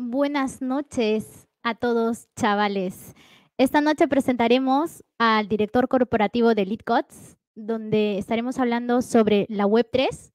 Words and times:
Buenas 0.00 0.62
noches 0.62 1.48
a 1.64 1.74
todos, 1.74 2.28
chavales. 2.36 3.16
Esta 3.56 3.80
noche 3.80 4.06
presentaremos 4.06 5.02
al 5.18 5.48
director 5.48 5.88
corporativo 5.88 6.54
de 6.54 6.66
LeadCodes, 6.66 7.36
donde 7.56 8.16
estaremos 8.16 8.60
hablando 8.60 9.02
sobre 9.02 9.46
la 9.48 9.66
Web3. 9.66 10.32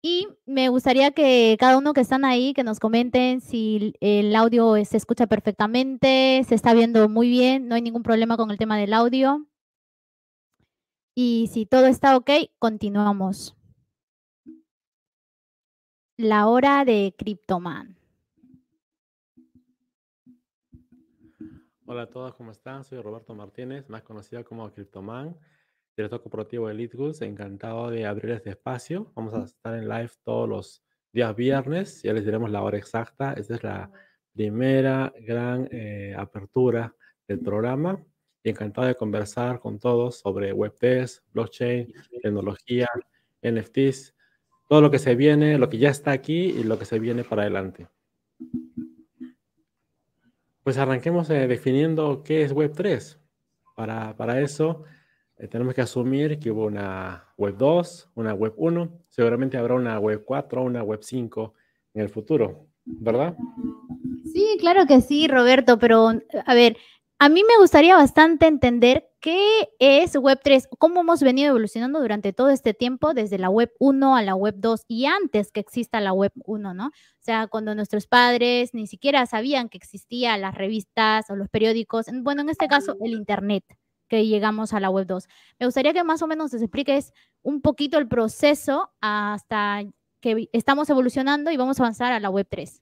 Y 0.00 0.28
me 0.46 0.70
gustaría 0.70 1.10
que 1.10 1.58
cada 1.60 1.76
uno 1.76 1.92
que 1.92 2.00
están 2.00 2.24
ahí, 2.24 2.54
que 2.54 2.64
nos 2.64 2.80
comenten 2.80 3.42
si 3.42 3.92
el 4.00 4.34
audio 4.34 4.82
se 4.86 4.96
escucha 4.96 5.26
perfectamente, 5.26 6.42
se 6.48 6.54
está 6.54 6.72
viendo 6.72 7.10
muy 7.10 7.28
bien, 7.28 7.68
no 7.68 7.74
hay 7.74 7.82
ningún 7.82 8.02
problema 8.02 8.38
con 8.38 8.50
el 8.50 8.56
tema 8.56 8.78
del 8.78 8.94
audio. 8.94 9.46
Y 11.14 11.50
si 11.52 11.66
todo 11.66 11.88
está 11.88 12.16
ok, 12.16 12.30
continuamos. 12.58 13.54
La 16.16 16.48
hora 16.48 16.86
de 16.86 17.14
Cryptoman. 17.18 17.97
Hola 21.90 22.02
a 22.02 22.06
todos, 22.10 22.34
¿cómo 22.34 22.50
están? 22.50 22.84
Soy 22.84 23.00
Roberto 23.00 23.34
Martínez, 23.34 23.88
más 23.88 24.02
conocido 24.02 24.44
como 24.44 24.70
Cryptoman, 24.70 25.34
director 25.96 26.20
corporativo 26.20 26.68
de 26.68 26.74
LeadGoods. 26.74 27.22
Encantado 27.22 27.88
de 27.88 28.04
abrir 28.04 28.32
este 28.32 28.50
espacio. 28.50 29.10
Vamos 29.14 29.32
a 29.32 29.44
estar 29.44 29.72
en 29.72 29.88
live 29.88 30.10
todos 30.22 30.46
los 30.46 30.82
días 31.14 31.34
viernes. 31.34 32.02
Ya 32.02 32.12
les 32.12 32.26
diremos 32.26 32.50
la 32.50 32.60
hora 32.60 32.76
exacta. 32.76 33.32
Esta 33.32 33.54
es 33.54 33.62
la 33.62 33.90
primera 34.34 35.14
gran 35.18 35.66
eh, 35.72 36.14
apertura 36.14 36.94
del 37.26 37.40
programa. 37.40 38.04
Y 38.42 38.50
encantado 38.50 38.86
de 38.86 38.94
conversar 38.94 39.58
con 39.58 39.78
todos 39.78 40.18
sobre 40.18 40.52
Web3, 40.52 41.22
blockchain, 41.32 41.90
tecnología, 42.22 42.86
NFTs, 43.40 44.14
todo 44.68 44.82
lo 44.82 44.90
que 44.90 44.98
se 44.98 45.14
viene, 45.14 45.56
lo 45.56 45.70
que 45.70 45.78
ya 45.78 45.88
está 45.88 46.10
aquí 46.10 46.50
y 46.50 46.64
lo 46.64 46.78
que 46.78 46.84
se 46.84 46.98
viene 46.98 47.24
para 47.24 47.40
adelante. 47.40 47.88
Pues 50.68 50.76
arranquemos 50.76 51.30
eh, 51.30 51.46
definiendo 51.46 52.22
qué 52.22 52.42
es 52.42 52.54
Web3. 52.54 53.16
Para, 53.74 54.14
para 54.18 54.42
eso 54.42 54.84
eh, 55.38 55.48
tenemos 55.48 55.74
que 55.74 55.80
asumir 55.80 56.38
que 56.38 56.50
hubo 56.50 56.66
una 56.66 57.24
Web 57.38 57.56
2, 57.56 58.10
una 58.16 58.34
Web 58.34 58.52
1, 58.54 59.00
seguramente 59.08 59.56
habrá 59.56 59.76
una 59.76 59.98
Web 59.98 60.24
4, 60.26 60.62
una 60.62 60.82
Web 60.82 60.98
5 61.00 61.54
en 61.94 62.02
el 62.02 62.10
futuro, 62.10 62.66
¿verdad? 62.84 63.34
Sí, 64.30 64.58
claro 64.60 64.84
que 64.86 65.00
sí, 65.00 65.26
Roberto, 65.26 65.78
pero 65.78 66.10
a 66.44 66.54
ver, 66.54 66.76
a 67.20 67.28
mí 67.28 67.42
me 67.42 67.56
gustaría 67.58 67.96
bastante 67.96 68.46
entender 68.46 69.08
qué 69.20 69.68
es 69.80 70.14
Web3, 70.14 70.68
cómo 70.78 71.00
hemos 71.00 71.20
venido 71.20 71.48
evolucionando 71.48 72.00
durante 72.00 72.32
todo 72.32 72.50
este 72.50 72.74
tiempo, 72.74 73.12
desde 73.12 73.38
la 73.38 73.50
Web 73.50 73.72
1 73.80 74.14
a 74.14 74.22
la 74.22 74.36
Web 74.36 74.54
2 74.58 74.84
y 74.86 75.06
antes 75.06 75.50
que 75.50 75.58
exista 75.58 76.00
la 76.00 76.12
Web 76.12 76.32
1, 76.44 76.74
¿no? 76.74 76.86
O 76.86 76.92
sea, 77.20 77.48
cuando 77.48 77.74
nuestros 77.74 78.06
padres 78.06 78.72
ni 78.72 78.86
siquiera 78.86 79.26
sabían 79.26 79.68
que 79.68 79.78
existían 79.78 80.40
las 80.40 80.54
revistas 80.54 81.28
o 81.28 81.34
los 81.34 81.48
periódicos, 81.48 82.06
bueno, 82.22 82.42
en 82.42 82.50
este 82.50 82.68
caso 82.68 82.96
el 83.00 83.12
Internet, 83.12 83.64
que 84.08 84.24
llegamos 84.26 84.72
a 84.72 84.78
la 84.78 84.88
Web 84.88 85.08
2. 85.08 85.26
Me 85.58 85.66
gustaría 85.66 85.92
que 85.92 86.04
más 86.04 86.22
o 86.22 86.28
menos 86.28 86.52
nos 86.52 86.62
expliques 86.62 87.12
un 87.42 87.60
poquito 87.62 87.98
el 87.98 88.06
proceso 88.06 88.92
hasta 89.00 89.82
que 90.20 90.48
estamos 90.52 90.88
evolucionando 90.88 91.50
y 91.50 91.56
vamos 91.56 91.80
a 91.80 91.82
avanzar 91.82 92.12
a 92.12 92.20
la 92.20 92.30
Web 92.30 92.46
3. 92.48 92.80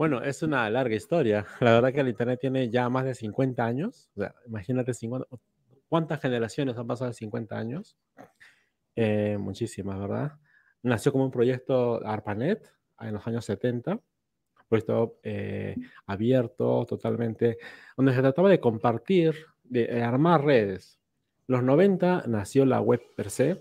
Bueno, 0.00 0.22
es 0.22 0.42
una 0.42 0.70
larga 0.70 0.96
historia. 0.96 1.44
La 1.60 1.72
verdad 1.72 1.92
que 1.92 2.00
el 2.00 2.08
Internet 2.08 2.40
tiene 2.40 2.70
ya 2.70 2.88
más 2.88 3.04
de 3.04 3.14
50 3.14 3.62
años. 3.62 4.08
O 4.16 4.20
sea, 4.20 4.34
imagínate 4.46 4.94
50, 4.94 5.28
cuántas 5.90 6.22
generaciones 6.22 6.78
han 6.78 6.86
pasado 6.86 7.10
de 7.10 7.14
50 7.16 7.54
años. 7.54 7.98
Eh, 8.96 9.36
muchísimas, 9.38 10.00
¿verdad? 10.00 10.32
Nació 10.82 11.12
como 11.12 11.24
un 11.24 11.30
proyecto 11.30 12.00
ARPANET 12.02 12.66
en 12.98 13.12
los 13.12 13.26
años 13.26 13.44
70, 13.44 14.00
proyecto 14.70 15.18
eh, 15.22 15.76
abierto 16.06 16.86
totalmente, 16.86 17.58
donde 17.94 18.14
se 18.14 18.22
trataba 18.22 18.48
de 18.48 18.58
compartir, 18.58 19.34
de 19.64 20.02
armar 20.02 20.42
redes. 20.42 20.98
Los 21.46 21.62
90 21.62 22.24
nació 22.26 22.64
la 22.64 22.80
web 22.80 23.02
per 23.14 23.28
se 23.28 23.60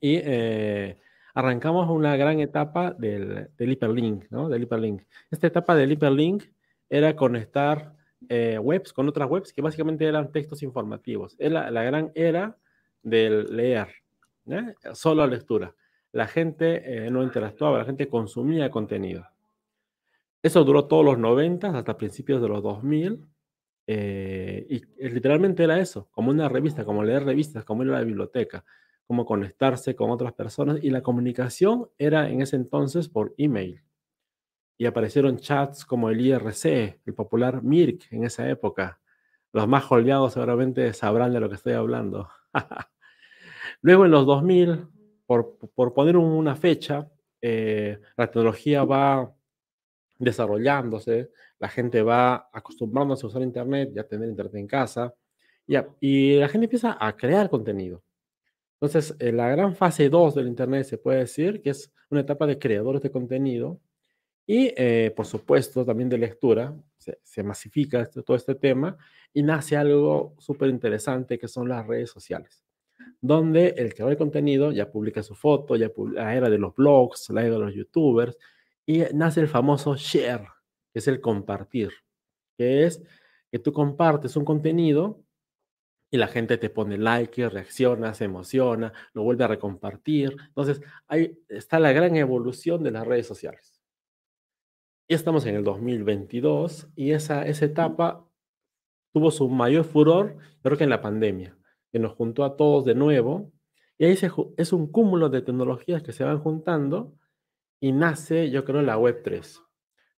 y 0.00 0.16
eh, 0.24 0.96
arrancamos 1.36 1.90
una 1.90 2.16
gran 2.16 2.40
etapa 2.40 2.92
del, 2.92 3.50
hiperlink, 3.58 4.24
¿no? 4.30 4.48
Del 4.48 4.62
hiperlink. 4.62 5.02
Esta 5.30 5.46
etapa 5.46 5.74
del 5.76 5.92
hiperlink 5.92 6.44
era 6.88 7.14
conectar 7.14 7.94
eh, 8.30 8.58
webs 8.58 8.94
con 8.94 9.06
otras 9.06 9.28
webs 9.28 9.52
que 9.52 9.60
básicamente 9.60 10.06
eran 10.06 10.32
textos 10.32 10.62
informativos. 10.62 11.36
Era 11.38 11.70
la 11.70 11.82
gran 11.82 12.10
era 12.14 12.56
del 13.02 13.54
leer, 13.54 13.88
¿eh? 14.46 14.74
solo 14.94 15.26
lectura. 15.26 15.74
La 16.10 16.26
gente 16.26 17.04
eh, 17.06 17.10
no 17.10 17.22
interactuaba, 17.22 17.80
la 17.80 17.84
gente 17.84 18.08
consumía 18.08 18.70
contenido. 18.70 19.28
Eso 20.42 20.64
duró 20.64 20.86
todos 20.86 21.04
los 21.04 21.18
90 21.18 21.76
hasta 21.76 21.98
principios 21.98 22.40
de 22.40 22.48
los 22.48 22.62
2000. 22.62 23.26
y 23.86 24.82
literalmente 25.06 25.64
era 25.64 25.78
eso, 25.78 26.08
como 26.12 26.30
una 26.30 26.48
revista, 26.48 26.86
como 26.86 27.04
leer 27.04 27.24
revistas, 27.24 27.62
como 27.66 27.82
ir 27.82 27.90
a 27.90 27.98
la 27.98 28.04
biblioteca 28.04 28.64
cómo 29.06 29.24
conectarse 29.24 29.94
con 29.94 30.10
otras 30.10 30.32
personas 30.32 30.78
y 30.82 30.90
la 30.90 31.02
comunicación 31.02 31.88
era 31.98 32.28
en 32.28 32.42
ese 32.42 32.56
entonces 32.56 33.08
por 33.08 33.34
email. 33.38 33.82
Y 34.78 34.86
aparecieron 34.86 35.38
chats 35.38 35.84
como 35.84 36.10
el 36.10 36.20
IRC, 36.20 37.00
el 37.06 37.14
popular 37.14 37.62
Mirk 37.62 38.08
en 38.10 38.24
esa 38.24 38.48
época. 38.48 39.00
Los 39.52 39.68
más 39.68 39.90
holdeados 39.90 40.34
seguramente 40.34 40.92
sabrán 40.92 41.32
de 41.32 41.40
lo 41.40 41.48
que 41.48 41.54
estoy 41.54 41.74
hablando. 41.74 42.28
Luego 43.80 44.04
en 44.04 44.10
los 44.10 44.26
2000, 44.26 44.86
por, 45.24 45.56
por 45.74 45.94
poner 45.94 46.16
una 46.16 46.56
fecha, 46.56 47.08
eh, 47.40 48.00
la 48.16 48.26
tecnología 48.26 48.84
va 48.84 49.32
desarrollándose, 50.18 51.30
la 51.58 51.68
gente 51.68 52.02
va 52.02 52.48
acostumbrándose 52.52 53.24
a 53.24 53.28
usar 53.28 53.42
Internet, 53.42 53.90
ya 53.94 54.04
tener 54.04 54.28
Internet 54.28 54.54
en 54.56 54.66
casa, 54.66 55.14
y, 55.66 55.76
y 56.00 56.38
la 56.38 56.48
gente 56.48 56.64
empieza 56.64 56.96
a 56.98 57.16
crear 57.16 57.48
contenido. 57.48 58.02
Entonces, 58.86 59.16
eh, 59.18 59.32
la 59.32 59.48
gran 59.48 59.74
fase 59.74 60.08
2 60.08 60.36
del 60.36 60.46
Internet 60.46 60.84
se 60.84 60.96
puede 60.96 61.18
decir 61.18 61.60
que 61.60 61.70
es 61.70 61.92
una 62.08 62.20
etapa 62.20 62.46
de 62.46 62.56
creadores 62.56 63.02
de 63.02 63.10
contenido 63.10 63.80
y, 64.46 64.72
eh, 64.76 65.12
por 65.16 65.26
supuesto, 65.26 65.84
también 65.84 66.08
de 66.08 66.18
lectura. 66.18 66.72
Se, 66.96 67.42
masifica 67.42 68.08
todo 68.08 68.36
este 68.36 68.54
tema 68.54 68.96
y 69.32 69.42
nace 69.42 69.76
algo 69.76 70.36
súper 70.38 70.70
interesante 70.70 71.36
que 71.36 71.48
son 71.48 71.68
las 71.68 71.84
redes 71.84 72.10
sociales, 72.10 72.64
donde 73.20 73.74
el 73.76 73.92
creador 73.92 74.14
de 74.14 74.18
contenido 74.18 74.70
ya 74.70 74.90
publica 74.90 75.22
su 75.24 75.34
foto, 75.34 75.74
ya 75.74 75.90
la 76.12 76.36
era 76.36 76.48
de 76.48 76.58
los 76.58 76.72
blogs, 76.72 77.28
la 77.30 77.44
era 77.44 77.54
de 77.54 77.64
los 77.64 77.74
youtubers, 77.74 78.38
y 78.86 79.02
nace 79.14 79.40
el 79.40 79.48
famoso 79.48 79.96
share, 79.96 80.46
que 80.92 81.00
es 81.00 81.08
el 81.08 81.20
compartir, 81.20 81.90
que 82.56 82.84
es 82.84 83.02
que 83.50 83.58
tú 83.58 83.72
compartes 83.72 84.36
un 84.36 84.44
contenido 84.44 85.25
y 86.10 86.18
la 86.18 86.28
gente 86.28 86.58
te 86.58 86.70
pone 86.70 86.98
like, 86.98 87.48
reacciona, 87.48 88.14
se 88.14 88.24
emociona, 88.24 88.92
lo 89.12 89.22
vuelve 89.22 89.44
a 89.44 89.48
recompartir. 89.48 90.36
Entonces, 90.48 90.80
ahí 91.08 91.38
está 91.48 91.80
la 91.80 91.92
gran 91.92 92.16
evolución 92.16 92.82
de 92.82 92.92
las 92.92 93.06
redes 93.06 93.26
sociales. 93.26 93.82
Y 95.08 95.14
estamos 95.14 95.46
en 95.46 95.56
el 95.56 95.64
2022 95.64 96.88
y 96.96 97.12
esa, 97.12 97.46
esa 97.46 97.64
etapa 97.64 98.24
tuvo 99.12 99.30
su 99.30 99.48
mayor 99.48 99.84
furor, 99.84 100.36
creo 100.62 100.76
que 100.76 100.84
en 100.84 100.90
la 100.90 101.00
pandemia, 101.00 101.56
que 101.92 101.98
nos 101.98 102.12
juntó 102.12 102.44
a 102.44 102.56
todos 102.56 102.84
de 102.84 102.94
nuevo. 102.94 103.52
Y 103.98 104.04
ahí 104.04 104.18
es 104.56 104.72
un 104.72 104.90
cúmulo 104.90 105.28
de 105.28 105.42
tecnologías 105.42 106.02
que 106.02 106.12
se 106.12 106.24
van 106.24 106.38
juntando 106.38 107.14
y 107.80 107.92
nace, 107.92 108.50
yo 108.50 108.64
creo, 108.64 108.82
la 108.82 108.98
Web 108.98 109.22
3. 109.22 109.62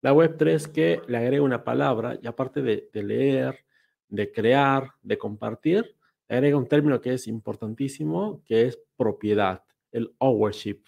La 0.02 0.14
Web 0.14 0.38
3 0.38 0.68
que 0.68 1.02
le 1.08 1.18
agrega 1.18 1.44
una 1.44 1.64
palabra 1.64 2.18
y 2.22 2.28
aparte 2.28 2.62
de, 2.62 2.90
de 2.94 3.04
leer, 3.04 3.67
de 4.10 4.32
crear, 4.32 4.92
de 5.02 5.18
compartir, 5.18 5.96
agrega 6.28 6.58
un 6.58 6.68
término 6.68 7.02
que 7.02 7.14
es 7.14 7.28
importantísimo, 7.28 8.42
que 8.46 8.68
es 8.68 8.80
propiedad, 8.96 9.64
el 9.92 10.14
ownership. 10.20 10.84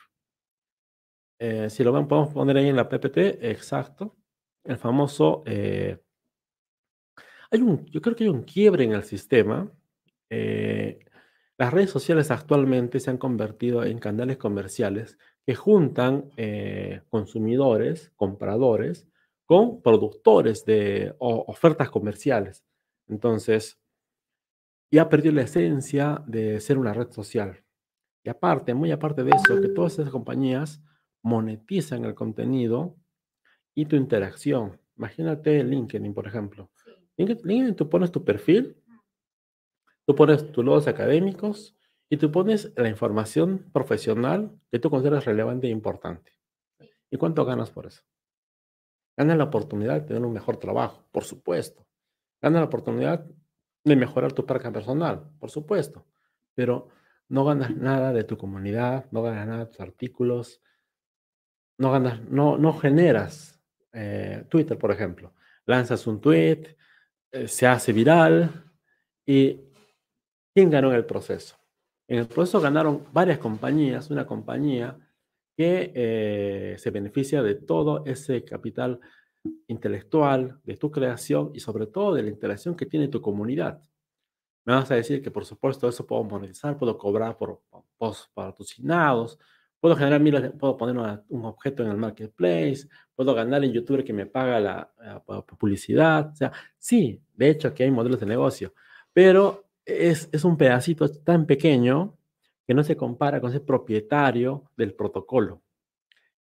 Eh, 1.40 1.70
si 1.70 1.84
lo 1.84 1.94
ven, 1.94 2.08
podemos 2.08 2.34
poner 2.34 2.58
ahí 2.58 2.68
en 2.68 2.76
la 2.76 2.90
PPT, 2.90 3.18
exacto, 3.42 4.18
el 4.64 4.78
famoso... 4.78 5.44
Eh, 5.46 5.98
hay 7.52 7.62
un, 7.62 7.86
yo 7.86 8.02
creo 8.02 8.16
que 8.16 8.26
hay 8.26 8.30
un 8.30 8.44
quiebre 8.44 8.84
en 8.84 8.92
el 8.92 9.04
sistema. 9.04 9.72
Eh, 10.30 11.00
las 11.58 11.74
redes 11.74 11.90
sociales 11.90 12.30
actualmente 12.30 13.00
se 13.00 13.10
han 13.10 13.18
convertido 13.18 13.84
en 13.84 13.98
canales 13.98 14.38
comerciales 14.38 15.18
que 15.46 15.56
juntan 15.56 16.30
consumidores, 17.10 18.12
compradores, 18.16 19.08
con 19.46 19.82
productores 19.82 20.64
de 20.64 21.16
ofertas 21.18 21.90
comerciales. 21.90 22.64
Entonces, 23.10 23.80
ya 24.92 25.10
perdió 25.10 25.32
la 25.32 25.42
esencia 25.42 26.24
de 26.26 26.60
ser 26.60 26.78
una 26.78 26.94
red 26.94 27.12
social. 27.12 27.64
Y 28.24 28.30
aparte, 28.30 28.74
muy 28.74 28.92
aparte 28.92 29.24
de 29.24 29.32
eso, 29.32 29.62
que 29.62 29.70
todas 29.70 29.94
esas 29.94 30.10
compañías 30.10 30.82
monetizan 31.22 32.06
el 32.06 32.16
contenido 32.16 32.96
y 33.76 33.86
tu 33.86 33.96
interacción. 33.96 34.80
Imagínate 34.98 35.64
LinkedIn, 35.64 36.14
por 36.14 36.28
ejemplo. 36.28 36.70
LinkedIn, 37.18 37.76
tú 37.76 37.90
pones 37.90 38.12
tu 38.12 38.24
perfil, 38.24 38.82
tú 40.06 40.16
pones 40.16 40.52
tus 40.52 40.64
logos 40.66 40.88
académicos 40.88 41.76
y 42.10 42.18
tú 42.18 42.32
pones 42.32 42.74
la 42.76 42.90
información 42.90 43.70
profesional 43.72 44.60
que 44.72 44.80
tú 44.80 44.90
consideras 44.90 45.26
relevante 45.26 45.68
e 45.68 45.72
importante. 45.72 46.34
¿Y 47.12 47.18
cuánto 47.18 47.46
ganas 47.46 47.72
por 47.72 47.86
eso? 47.86 48.04
Ganas 49.18 49.38
la 49.38 49.46
oportunidad 49.46 49.96
de 49.96 50.02
tener 50.02 50.24
un 50.24 50.34
mejor 50.34 50.58
trabajo, 50.58 51.06
por 51.12 51.24
supuesto. 51.24 51.89
Ganas 52.42 52.62
la 52.62 52.68
oportunidad 52.68 53.26
de 53.84 53.96
mejorar 53.96 54.34
tu 54.34 54.46
parca 54.46 54.72
personal, 54.72 55.30
por 55.40 55.50
supuesto. 55.50 56.06
Pero 56.56 56.90
no 57.30 57.46
ganas 57.46 57.76
nada 57.76 58.14
de 58.14 58.24
tu 58.24 58.38
comunidad, 58.38 59.06
no 59.12 59.22
ganas 59.22 59.48
nada 59.48 59.66
de 59.66 59.72
tus 59.72 59.80
artículos, 59.80 60.62
no 61.78 61.92
ganas, 61.92 62.22
no, 62.30 62.58
no 62.58 62.74
generas 62.74 63.60
eh, 63.94 64.46
Twitter, 64.50 64.78
por 64.78 64.92
ejemplo. 64.92 65.34
Lanzas 65.66 66.06
un 66.08 66.20
tweet, 66.20 66.76
eh, 67.32 67.48
se 67.48 67.68
hace 67.68 67.94
viral 67.94 68.66
y 69.26 69.62
¿quién 70.54 70.70
ganó 70.70 70.90
en 70.90 70.96
el 70.96 71.06
proceso? 71.06 71.56
En 72.08 72.20
el 72.20 72.28
proceso 72.28 72.60
ganaron 72.60 73.06
varias 73.14 73.38
compañías, 73.38 74.10
una 74.10 74.26
compañía 74.26 74.98
que 75.56 75.92
eh, 75.94 76.76
se 76.80 76.90
beneficia 76.90 77.44
de 77.44 77.56
todo 77.56 78.04
ese 78.06 78.44
capital 78.44 79.00
intelectual, 79.68 80.60
de 80.64 80.78
tu 80.78 80.92
creación 80.92 81.52
y 81.54 81.60
sobre 81.60 81.88
todo 81.88 82.14
de 82.14 82.24
la 82.24 82.30
interacción 82.30 82.76
que 82.76 82.86
tiene 82.86 83.08
tu 83.08 83.22
comunidad. 83.22 83.82
Me 84.66 84.74
vas 84.74 84.92
a 84.92 84.96
decir 84.96 85.22
que 85.22 85.32
por 85.32 85.46
supuesto 85.46 85.88
eso 85.88 86.06
puedo 86.06 86.24
monetizar, 86.24 86.78
puedo 86.78 86.98
cobrar 86.98 87.38
por 87.38 87.62
posts 87.98 88.30
patrocinados, 88.34 89.40
puedo 89.80 89.96
generar 89.96 90.20
miles, 90.20 90.52
puedo 90.60 90.78
poner 90.78 91.24
un 91.30 91.46
objeto 91.46 91.84
en 91.84 91.90
el 91.90 91.98
marketplace, 91.98 92.88
puedo 93.16 93.34
ganar 93.34 93.64
en 93.64 93.72
YouTube 93.72 94.04
que 94.04 94.14
me 94.14 94.26
paga 94.26 94.60
la, 94.60 95.24
publicidad. 95.58 96.34
Sea, 96.34 96.52
sí, 96.78 97.22
de 97.34 97.50
hecho 97.50 97.70
aquí 97.70 97.84
hay 97.84 97.92
modelos 97.92 98.20
de 98.20 98.26
negocio, 98.26 98.74
pero 99.14 99.70
es, 99.86 100.30
es 100.32 100.44
un 100.44 100.58
pedacito 100.58 101.10
tan 101.10 101.46
pequeño 101.46 102.18
que 102.68 102.74
no 102.74 102.84
se 102.84 102.96
compara 102.96 103.42
con 103.42 103.50
ese 103.50 103.62
propietario 103.62 104.70
del 104.78 104.94
protocolo. 104.94 105.64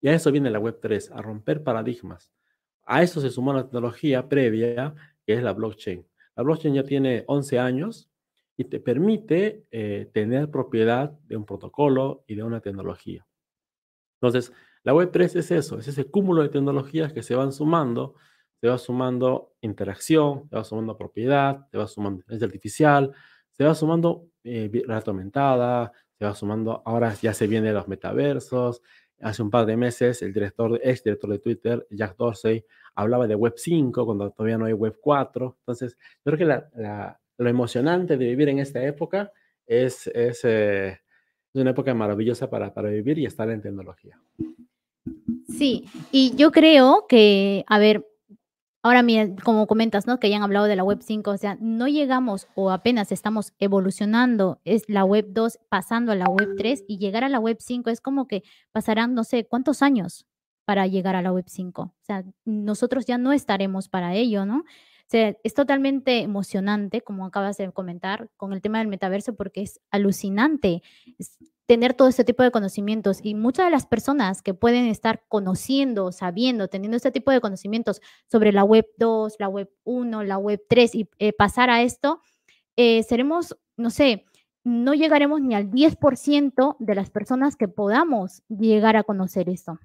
Y 0.02 0.10
a 0.10 0.14
eso 0.14 0.32
viene 0.32 0.52
la 0.52 0.60
Web3, 0.60 1.12
a 1.14 1.22
romper 1.22 1.64
paradigmas. 1.64 2.32
A 2.92 3.04
eso 3.04 3.22
se 3.22 3.30
sumó 3.30 3.54
la 3.54 3.66
tecnología 3.66 4.28
previa, 4.28 4.96
que 5.24 5.36
es 5.36 5.44
la 5.44 5.54
blockchain. 5.54 6.04
La 6.36 6.42
blockchain 6.42 6.74
ya 6.74 6.84
tiene 6.84 7.24
11 7.28 7.60
años 7.60 8.10
y 8.58 8.64
te 8.64 8.80
permite 8.80 9.64
eh, 9.70 10.10
tener 10.12 10.50
propiedad 10.50 11.12
de 11.28 11.38
un 11.38 11.46
protocolo 11.46 12.24
y 12.26 12.34
de 12.34 12.42
una 12.42 12.62
tecnología. 12.62 13.28
Entonces, 14.20 14.52
la 14.84 14.94
Web3 14.96 15.36
es 15.36 15.52
eso, 15.52 15.78
es 15.78 15.88
ese 15.88 16.06
cúmulo 16.06 16.42
de 16.42 16.50
tecnologías 16.50 17.14
que 17.14 17.22
se 17.22 17.36
van 17.36 17.54
sumando, 17.54 18.16
se 18.60 18.68
va 18.68 18.80
sumando 18.80 19.54
interacción, 19.62 20.50
se 20.50 20.56
va 20.56 20.64
sumando 20.64 20.98
propiedad, 20.98 21.68
se 21.70 21.78
va 21.78 21.86
sumando 21.86 22.22
inteligencia 22.22 22.48
artificial, 22.48 23.12
se 23.52 23.66
va 23.66 23.76
sumando 23.76 24.30
eh, 24.44 24.68
realidad 24.74 25.10
aumentada, 25.10 25.92
se 26.18 26.26
va 26.26 26.34
sumando, 26.34 26.82
ahora 26.88 27.14
ya 27.14 27.36
se 27.36 27.46
vienen 27.46 27.76
los 27.76 27.88
metaversos, 27.88 28.82
hace 29.22 29.44
un 29.44 29.52
par 29.52 29.68
de 29.68 29.78
meses 29.78 30.24
el 30.24 30.34
director, 30.34 30.80
ex 30.84 31.04
director 31.04 31.30
de 31.30 31.40
Twitter, 31.40 31.88
Jack 31.92 32.18
Dorsey, 32.18 32.66
hablaba 32.96 33.28
de 33.28 33.36
Web 33.36 33.54
5 33.58 34.06
cuando 34.06 34.32
todavía 34.32 34.58
no 34.58 34.66
hay 34.66 34.74
Web 34.74 34.98
4. 35.02 35.58
Entonces, 35.60 35.98
yo 36.26 36.32
creo 36.32 36.38
que 36.38 37.16
lo 37.38 37.50
emocionante 37.50 38.18
de 38.18 38.26
vivir 38.26 38.50
en 38.50 38.60
esta 38.60 38.84
época 38.84 39.32
es, 39.66 40.08
es, 40.08 40.42
eh, 40.44 41.00
una 41.54 41.72
época 41.72 41.94
maravillosa 41.94 42.50
para, 42.50 42.74
para 42.74 42.90
vivir 42.90 43.20
y 43.20 43.26
estar 43.26 43.50
en 43.50 43.62
tecnología. 43.62 44.20
Sí, 45.48 45.86
y 46.12 46.36
yo 46.36 46.52
creo 46.52 47.06
que, 47.08 47.64
a 47.68 47.80
ver, 47.80 48.06
Ahora, 48.82 49.04
mira, 49.04 49.28
como 49.44 49.68
comentas, 49.68 50.08
¿no? 50.08 50.20
Que 50.20 50.28
hayan 50.28 50.42
hablado 50.42 50.66
de 50.66 50.78
la 50.78 50.86
web 50.86 51.00
5, 51.02 51.32
o 51.32 51.38
sea, 51.38 51.58
no 51.60 51.90
llegamos 51.90 52.48
o 52.56 52.72
apenas 52.72 53.12
estamos 53.12 53.52
evolucionando, 53.60 54.62
es 54.64 54.88
la 54.88 55.04
web 55.04 55.26
2 55.32 55.60
pasando 55.68 56.14
a 56.14 56.16
la 56.16 56.30
web 56.30 56.56
3 56.56 56.86
y 56.88 56.98
llegar 56.98 57.26
a 57.26 57.30
la 57.30 57.40
web 57.40 57.58
5 57.60 57.90
es 57.90 58.00
como 58.00 58.26
que 58.26 58.42
pasarán, 58.72 59.14
no 59.14 59.26
sé, 59.26 59.46
cuántos 59.46 59.82
años 59.82 60.26
para 60.70 60.86
llegar 60.86 61.16
a 61.16 61.24
la 61.24 61.32
web 61.32 61.46
5. 61.48 61.82
O 61.82 61.94
sea, 62.04 62.24
nosotros 62.46 63.08
ya 63.08 63.18
no 63.18 63.34
estaremos 63.34 63.90
para 63.90 64.14
ello, 64.14 64.46
¿no? 64.46 64.58
O 64.58 65.08
sea, 65.08 65.36
es 65.44 65.56
totalmente 65.56 66.20
emocionante, 66.20 67.02
como 67.02 67.26
acabas 67.26 67.58
de 67.58 67.72
comentar, 67.72 68.30
con 68.38 68.54
el 68.54 68.62
tema 68.62 68.78
del 68.78 68.88
metaverso, 68.88 69.34
porque 69.34 69.64
es 69.64 69.82
alucinante 69.90 70.84
tener 71.66 71.96
todo 71.96 72.08
este 72.08 72.24
tipo 72.24 72.44
de 72.44 72.52
conocimientos. 72.52 73.20
Y 73.24 73.34
muchas 73.34 73.66
de 73.66 73.72
las 73.72 73.88
personas 73.88 74.44
que 74.44 74.54
pueden 74.54 74.86
estar 74.86 75.24
conociendo, 75.28 76.12
sabiendo, 76.12 76.68
teniendo 76.68 76.98
este 76.98 77.10
tipo 77.10 77.32
de 77.32 77.42
conocimientos 77.42 78.00
sobre 78.28 78.52
la 78.52 78.64
web 78.64 78.86
2, 78.98 79.38
la 79.40 79.50
web 79.50 79.72
1, 79.86 80.22
la 80.22 80.38
web 80.38 80.64
3 80.70 80.94
y 80.94 81.10
eh, 81.18 81.34
pasar 81.34 81.72
a 81.72 81.82
esto, 81.82 82.22
eh, 82.76 83.02
seremos, 83.02 83.58
no 83.76 83.90
sé, 83.90 84.28
no 84.64 84.94
llegaremos 84.94 85.42
ni 85.42 85.56
al 85.56 85.72
10% 85.72 86.76
de 86.78 86.94
las 86.94 87.10
personas 87.10 87.56
que 87.56 87.68
podamos 87.68 88.44
llegar 88.50 88.98
a 88.98 89.04
conocer 89.04 89.50
esto. 89.50 89.80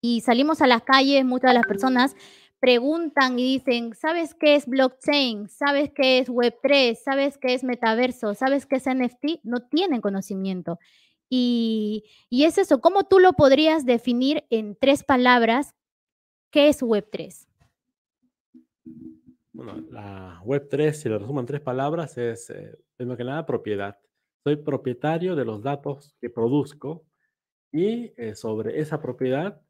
Y 0.00 0.22
salimos 0.22 0.62
a 0.62 0.66
las 0.66 0.82
calles, 0.82 1.24
muchas 1.24 1.50
de 1.50 1.54
las 1.54 1.66
personas 1.66 2.16
preguntan 2.60 3.38
y 3.38 3.58
dicen, 3.58 3.94
¿sabes 3.94 4.34
qué 4.34 4.54
es 4.54 4.66
blockchain? 4.66 5.48
¿Sabes 5.48 5.90
qué 5.94 6.18
es 6.18 6.28
Web3? 6.28 6.94
¿Sabes 6.94 7.38
qué 7.38 7.54
es 7.54 7.64
metaverso? 7.64 8.34
¿Sabes 8.34 8.66
qué 8.66 8.76
es 8.76 8.84
NFT? 8.84 9.42
No 9.44 9.62
tienen 9.62 10.00
conocimiento. 10.00 10.78
Y, 11.30 12.04
y 12.28 12.44
es 12.44 12.58
eso, 12.58 12.80
¿cómo 12.80 13.04
tú 13.04 13.18
lo 13.18 13.32
podrías 13.32 13.86
definir 13.86 14.44
en 14.50 14.76
tres 14.76 15.04
palabras? 15.04 15.74
¿Qué 16.50 16.68
es 16.68 16.82
Web3? 16.82 17.46
Bueno, 19.52 19.84
la 19.90 20.42
Web3, 20.44 20.92
si 20.92 21.08
lo 21.08 21.18
resumo 21.18 21.40
en 21.40 21.46
tres 21.46 21.60
palabras, 21.60 22.18
es, 22.18 22.50
eh, 22.50 22.76
primero 22.96 23.16
que 23.16 23.24
nada, 23.24 23.46
propiedad. 23.46 23.98
Soy 24.42 24.56
propietario 24.56 25.36
de 25.36 25.44
los 25.44 25.62
datos 25.62 26.16
que 26.20 26.30
produzco 26.30 27.04
y 27.72 28.12
eh, 28.16 28.34
sobre 28.34 28.80
esa 28.80 29.00
propiedad 29.00 29.60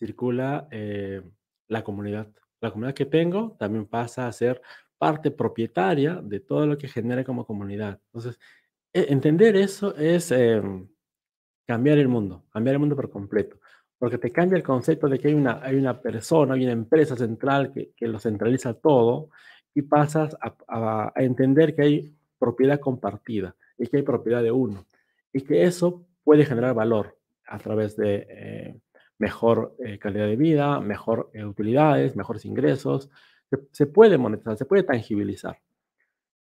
circula 0.00 0.66
eh, 0.72 1.22
la 1.68 1.84
comunidad. 1.84 2.26
La 2.60 2.70
comunidad 2.70 2.94
que 2.94 3.06
tengo 3.06 3.56
también 3.58 3.86
pasa 3.86 4.26
a 4.26 4.32
ser 4.32 4.60
parte 4.98 5.30
propietaria 5.30 6.16
de 6.22 6.40
todo 6.40 6.66
lo 6.66 6.76
que 6.76 6.88
genera 6.88 7.22
como 7.22 7.46
comunidad. 7.46 8.00
Entonces, 8.06 8.38
e, 8.92 9.06
entender 9.12 9.56
eso 9.56 9.94
es 9.96 10.32
em, 10.32 10.88
cambiar 11.66 11.98
el 11.98 12.08
mundo, 12.08 12.44
cambiar 12.50 12.74
el 12.74 12.80
mundo 12.80 12.96
por 12.96 13.10
completo, 13.10 13.60
porque 13.98 14.18
te 14.18 14.32
cambia 14.32 14.56
el 14.56 14.64
concepto 14.64 15.08
de 15.08 15.18
que 15.18 15.28
hay 15.28 15.34
una, 15.34 15.60
hay 15.62 15.76
una 15.76 16.00
persona, 16.00 16.54
hay 16.54 16.64
una 16.64 16.72
empresa 16.72 17.16
central 17.16 17.72
que, 17.72 17.92
que 17.96 18.08
lo 18.08 18.18
centraliza 18.18 18.74
todo 18.74 19.30
y 19.74 19.82
pasas 19.82 20.36
a, 20.40 21.12
entender 21.16 21.74
que 21.74 21.82
hay 21.82 22.14
propiedad 22.38 22.80
compartida 22.80 23.54
y 23.78 23.86
que 23.86 23.98
hay 23.98 24.02
propiedad 24.02 24.42
de 24.42 24.50
uno 24.50 24.86
y 25.32 25.42
que 25.42 25.64
eso 25.64 26.06
puede 26.24 26.44
generar 26.44 26.74
valor 26.74 27.16
a 27.46 27.58
través 27.58 27.96
de... 27.96 28.26
Eh, 28.28 28.80
mejor 29.20 29.76
eh, 29.78 29.98
calidad 29.98 30.26
de 30.26 30.36
vida, 30.36 30.80
mejor 30.80 31.30
eh, 31.34 31.44
utilidades, 31.44 32.16
mejores 32.16 32.44
ingresos. 32.46 33.10
Se, 33.70 33.86
puede 33.86 34.16
monetizar, 34.16 34.56
se 34.56 34.64
puede 34.64 34.82
tangibilizar. 34.82 35.60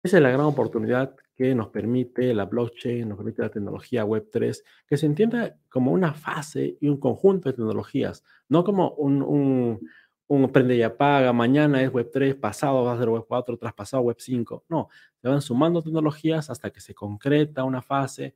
Esa 0.02 0.16
es 0.16 0.22
la 0.22 0.30
gran 0.30 0.46
oportunidad 0.46 1.14
que 1.36 1.54
nos 1.54 1.68
permite 1.68 2.34
la 2.34 2.46
blockchain, 2.46 3.08
nos 3.08 3.16
permite 3.16 3.42
la 3.42 3.48
tecnología 3.48 4.04
Web3, 4.04 4.62
que 4.88 4.96
se 4.96 5.06
entienda 5.06 5.56
como 5.68 5.92
una 5.92 6.14
fase 6.14 6.76
y 6.80 6.88
un 6.88 6.98
conjunto 6.98 7.48
de 7.48 7.54
tecnologías, 7.54 8.24
no 8.48 8.64
como 8.64 8.90
un, 8.94 9.22
un, 9.22 9.88
un 10.26 10.50
prende 10.50 10.76
y 10.76 10.82
apaga, 10.82 11.32
mañana 11.32 11.80
es 11.80 11.92
Web3, 11.92 12.40
pasado 12.40 12.84
va 12.84 12.94
a 12.94 12.98
ser 12.98 13.08
Web4, 13.08 13.58
traspasado 13.58 14.02
Web5. 14.02 14.62
No, 14.68 14.88
se 15.22 15.28
van 15.28 15.42
sumando 15.42 15.80
tecnologías 15.80 16.50
hasta 16.50 16.70
que 16.70 16.80
se 16.80 16.92
concreta 16.94 17.62
una 17.62 17.82
fase 17.82 18.34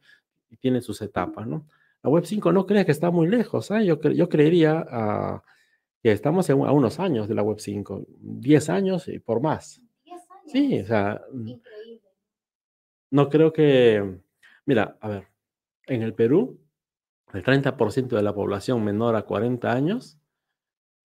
y 0.48 0.56
tiene 0.56 0.80
sus 0.80 1.02
etapas, 1.02 1.46
¿no? 1.46 1.66
La 2.02 2.10
Web 2.10 2.24
5 2.26 2.52
no 2.52 2.66
creas 2.66 2.86
que 2.86 2.92
está 2.92 3.10
muy 3.10 3.26
lejos. 3.26 3.70
¿eh? 3.70 3.84
Yo, 3.84 4.00
yo 4.00 4.28
creería 4.28 4.86
uh, 4.90 5.40
que 6.02 6.12
estamos 6.12 6.48
a 6.50 6.54
unos 6.54 7.00
años 7.00 7.28
de 7.28 7.34
la 7.34 7.42
Web 7.42 7.58
5, 7.60 8.06
10 8.08 8.68
años 8.70 9.08
y 9.08 9.18
por 9.18 9.40
más. 9.40 9.82
10 10.04 10.16
años. 10.30 10.42
Sí, 10.46 10.80
o 10.80 10.86
sea, 10.86 11.22
mm, 11.32 11.48
Increíble. 11.48 12.02
no 13.10 13.28
creo 13.28 13.52
que, 13.52 14.20
mira, 14.64 14.96
a 15.00 15.08
ver, 15.08 15.28
en 15.86 16.02
el 16.02 16.14
Perú, 16.14 16.60
el 17.32 17.42
30% 17.42 18.16
de 18.16 18.22
la 18.22 18.34
población 18.34 18.84
menor 18.84 19.16
a 19.16 19.22
40 19.22 19.72
años, 19.72 20.18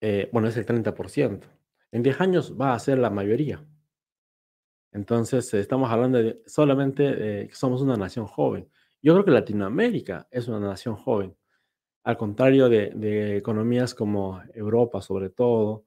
eh, 0.01 0.29
bueno, 0.31 0.47
es 0.47 0.57
el 0.57 0.65
30%. 0.65 1.47
En 1.91 2.03
10 2.03 2.21
años 2.21 2.55
va 2.59 2.73
a 2.73 2.79
ser 2.79 2.99
la 2.99 3.09
mayoría. 3.09 3.65
Entonces, 4.91 5.51
estamos 5.53 5.91
hablando 5.91 6.19
de 6.19 6.41
solamente 6.45 7.03
de 7.03 7.47
que 7.47 7.55
somos 7.55 7.81
una 7.81 7.97
nación 7.97 8.27
joven. 8.27 8.69
Yo 9.03 9.11
creo 9.13 9.25
que 9.25 9.31
Latinoamérica 9.31 10.27
es 10.31 10.47
una 10.47 10.61
nación 10.61 10.95
joven, 10.95 11.35
al 12.05 12.15
contrario 12.15 12.69
de, 12.69 13.35
economías 13.37 13.93
como 13.93 14.41
Europa, 14.53 15.01
sobre 15.01 15.29
todo, 15.29 15.83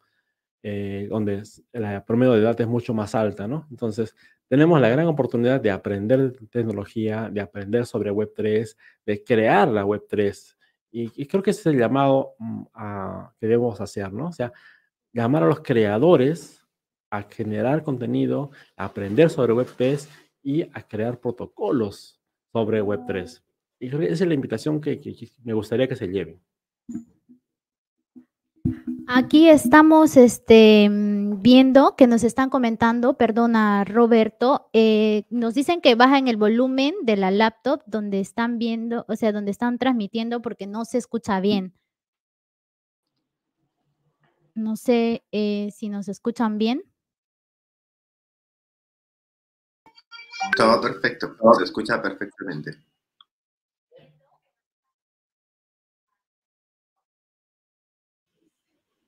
eh, 0.62 1.06
donde 1.08 1.42
el 1.72 2.02
promedio 2.02 2.34
de 2.34 2.40
edad 2.40 2.60
es 2.60 2.66
mucho 2.66 2.92
más 2.92 3.14
alta, 3.14 3.48
¿no? 3.48 3.66
Entonces, 3.70 4.14
tenemos 4.48 4.78
la 4.82 4.90
gran 4.90 5.06
oportunidad 5.06 5.62
de 5.62 5.70
aprender 5.70 6.36
tecnología, 6.50 7.30
de 7.32 7.40
aprender 7.40 7.86
sobre 7.86 8.12
Web3, 8.12 8.76
de 9.06 9.24
crear 9.24 9.68
la 9.68 9.86
Web3. 9.86 10.54
Y, 10.90 11.26
creo 11.26 11.42
que 11.42 11.50
ese 11.50 11.60
es 11.60 11.66
el 11.66 11.78
llamado 11.78 12.34
mm, 12.38 12.64
que 13.40 13.46
debemos 13.46 13.80
hacer, 13.80 14.12
¿no? 14.12 14.28
O 14.28 14.32
sea, 14.32 14.52
llamar 15.12 15.42
a 15.42 15.46
los 15.46 15.60
creadores 15.60 16.62
a 17.10 17.22
generar 17.22 17.82
contenido, 17.82 18.50
a 18.76 18.84
aprender 18.84 19.30
sobre 19.30 19.54
Web3 19.54 20.06
y 20.42 20.62
a 20.62 20.82
crear 20.86 21.18
protocolos 21.18 22.15
sobre 22.56 22.82
Web3. 22.82 23.42
Y 23.80 23.88
esa 23.88 24.24
es 24.24 24.26
la 24.26 24.32
invitación 24.32 24.80
que, 24.80 24.98
me 25.44 25.52
gustaría 25.52 25.86
que 25.86 25.94
se 25.94 26.06
lleven. 26.06 26.40
Aquí 29.06 29.50
estamos 29.50 30.16
este, 30.16 30.88
viendo 30.90 31.96
que 31.96 32.06
nos 32.06 32.24
están 32.24 32.48
comentando, 32.48 33.18
perdona 33.18 33.84
Roberto, 33.84 34.70
eh, 34.72 35.24
nos 35.28 35.52
dicen 35.52 35.82
que 35.82 35.96
bajan 35.96 36.28
el 36.28 36.38
volumen 36.38 36.94
de 37.02 37.16
la 37.16 37.30
laptop 37.30 37.82
donde 37.84 38.20
están 38.20 38.58
viendo, 38.58 39.04
o 39.06 39.16
sea, 39.16 39.32
donde 39.32 39.50
están 39.50 39.76
transmitiendo 39.76 40.40
porque 40.40 40.66
no 40.66 40.86
se 40.86 40.96
escucha 40.96 41.40
bien. 41.40 41.74
No 44.54 44.76
sé 44.76 45.24
eh, 45.30 45.68
si 45.74 45.90
nos 45.90 46.08
escuchan 46.08 46.56
bien. 46.56 46.82
Todo 50.54 50.80
perfecto, 50.80 51.36
se 51.56 51.64
escucha 51.64 52.02
perfectamente. 52.02 52.76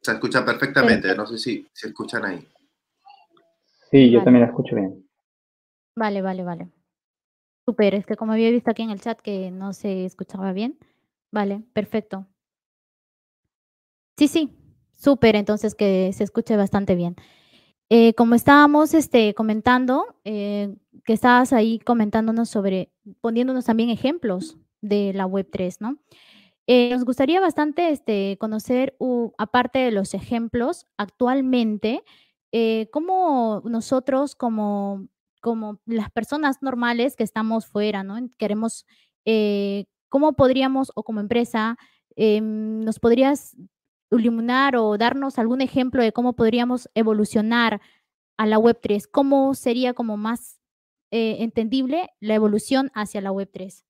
Se 0.00 0.12
escucha 0.12 0.45
perfectamente, 0.45 1.14
no 1.14 1.26
sé 1.26 1.38
si 1.38 1.68
se 1.73 1.88
escuchan 1.88 2.25
ahí. 2.25 2.49
Sí, 3.90 4.11
yo 4.11 4.23
también 4.23 4.42
la 4.42 4.49
escucho 4.49 4.75
bien. 4.75 5.07
Vale, 5.95 6.23
vale, 6.23 6.45
vale. 6.45 6.68
Super, 7.66 7.95
es 7.95 8.07
que 8.07 8.16
como 8.16 8.33
había 8.33 8.50
visto 8.50 8.71
aquí 8.71 8.83
en 8.83 8.90
el 8.90 9.00
chat 9.00 9.21
que 9.21 9.50
no 9.50 9.73
se 9.73 10.04
escuchaba 10.04 10.52
bien. 10.52 10.78
Vale, 11.30 11.62
perfecto. 11.75 12.26
Sí, 14.16 14.28
sí, 14.28 14.57
súper, 14.97 15.37
entonces 15.37 15.75
que 15.75 16.11
se 16.12 16.25
escuche 16.25 16.57
bastante 16.57 16.95
bien. 16.95 17.16
Eh, 17.90 18.12
como 18.14 18.35
estábamos 18.35 18.92
este, 18.92 19.33
comentando, 19.35 20.04
eh, 20.25 20.75
que 21.04 21.14
estabas 21.14 21.54
ahí 21.54 21.78
comentándonos 21.78 22.50
sobre, 22.50 22.92
poniéndonos 23.23 23.64
también 23.64 23.88
ejemplos 23.88 24.59
de 24.83 25.12
la 25.14 25.26
Web3, 25.26 25.76
¿no? 25.80 25.99
Eh, 26.66 26.90
nos 26.90 27.07
gustaría 27.07 27.40
bastante 27.40 27.88
este, 27.90 28.37
conocer, 28.38 28.95
aparte 29.38 29.78
de 29.78 29.90
los 29.90 30.12
ejemplos, 30.12 30.87
actualmente, 30.99 32.02
cómo 32.92 33.62
nosotros 33.64 34.35
como, 34.35 35.09
como 35.40 35.80
las 35.87 36.11
personas 36.11 36.59
normales 36.61 37.16
que 37.16 37.25
estamos 37.25 37.66
fuera, 37.66 38.02
¿no? 38.02 38.16
Queremos, 38.37 38.85
¿cómo 40.11 40.35
podríamos, 40.35 40.92
o 40.95 41.04
como 41.04 41.21
empresa, 41.21 41.78
em, 42.16 42.80
nos 42.80 42.99
podrías 42.99 43.57
iluminar 44.11 44.77
o 44.77 44.97
darnos 44.97 45.38
algún 45.38 45.61
ejemplo 45.61 46.03
de 46.03 46.12
cómo 46.12 46.35
podríamos 46.35 46.88
evolucionar 46.95 47.81
a 48.37 48.47
la 48.47 48.59
Web3? 48.59 49.09
¿Cómo 49.11 49.55
sería 49.55 49.95
como 49.95 50.17
más 50.17 50.61
entendible 51.11 52.11
la 52.21 52.35
evolución 52.35 52.91
hacia 52.95 53.21
la 53.21 53.33
Web3? 53.33 53.85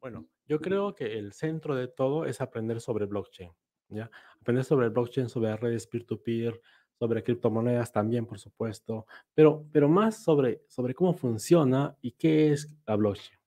Bueno, 0.00 0.26
yo 0.46 0.60
creo 0.60 0.94
que 0.94 1.18
el 1.18 1.32
centro 1.32 1.74
de 1.74 1.88
todo 1.88 2.26
es 2.26 2.40
aprender 2.40 2.80
sobre 2.80 3.06
blockchain, 3.06 3.50
¿ya? 3.88 4.10
Aprender 4.40 4.64
sobre 4.64 4.88
blockchain, 4.88 5.28
sobre 5.28 5.56
redes 5.56 5.86
peer-to-peer, 5.86 6.60
sobre 6.98 7.22
criptomonedas 7.22 7.90
también, 7.90 8.26
por 8.26 8.38
supuesto, 8.38 9.06
pero, 9.34 9.66
pero 9.72 9.88
más 9.88 10.22
sobre, 10.22 10.62
sobre 10.68 10.94
cómo 10.94 11.14
funciona 11.14 11.96
y 12.00 12.12
qué 12.12 12.52
es 12.52 12.72
la 12.86 12.96
blockchain. 12.96 13.38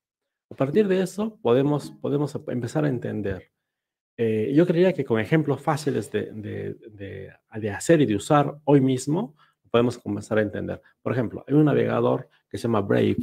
A 0.49 0.55
partir 0.55 0.87
de 0.87 1.01
eso 1.01 1.37
podemos, 1.41 1.91
podemos 1.91 2.35
empezar 2.47 2.85
a 2.85 2.89
entender. 2.89 3.51
Eh, 4.19 4.51
yo 4.55 4.65
creería 4.65 4.93
que 4.93 5.05
con 5.05 5.19
ejemplos 5.19 5.61
fáciles 5.61 6.11
de, 6.11 6.31
de, 6.33 7.31
de, 7.53 7.69
hacer 7.69 8.01
y 8.01 8.07
de 8.07 8.15
usar 8.15 8.57
hoy 8.63 8.81
mismo, 8.81 9.35
podemos 9.69 9.99
comenzar 9.99 10.39
a 10.39 10.41
entender. 10.41 10.81
Por 11.03 11.13
ejemplo, 11.13 11.45
hay 11.47 11.53
un 11.53 11.65
navegador 11.65 12.27
que 12.49 12.57
se 12.57 12.63
llama 12.63 12.81
Brave. 12.81 13.17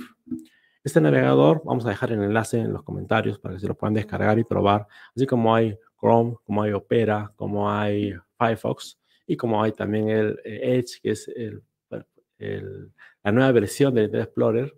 Este 0.85 1.01
navegador, 1.01 1.63
vamos 1.65 1.85
a 1.85 1.89
dejar 1.89 2.13
el 2.13 2.23
enlace 2.23 2.61
en 2.61 2.73
los 2.73 2.85
comentarios 2.85 3.41
para 3.41 3.55
que 3.55 3.61
se 3.61 3.67
lo 3.67 3.75
puedan 3.75 3.95
descargar 3.95 4.39
y 4.39 4.45
probar, 4.45 4.87
así 5.17 5.27
como 5.27 5.53
hay 5.53 5.77
Chrome, 5.99 6.37
como 6.45 6.63
hay 6.63 6.73
Opera, 6.73 7.33
como 7.35 7.69
hay 7.69 8.15
Firefox 8.39 9.01
y 9.27 9.37
como 9.37 9.63
hay 9.63 9.73
también 9.73 10.11
el 10.11 10.39
eh, 10.45 10.79
Edge, 10.79 11.01
que 11.03 11.11
es 11.11 11.29
la 13.23 13.33
nueva 13.33 13.51
versión 13.53 13.95
de 13.95 14.05
Internet 14.05 14.29
Explorer. 14.29 14.75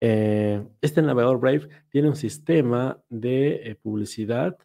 Eh, 0.00 0.62
este 0.80 1.00
navegador 1.00 1.38
Brave 1.38 1.68
tiene 1.88 2.08
un 2.08 2.16
sistema 2.16 3.00
de 3.08 3.78
publicidad 3.80 4.58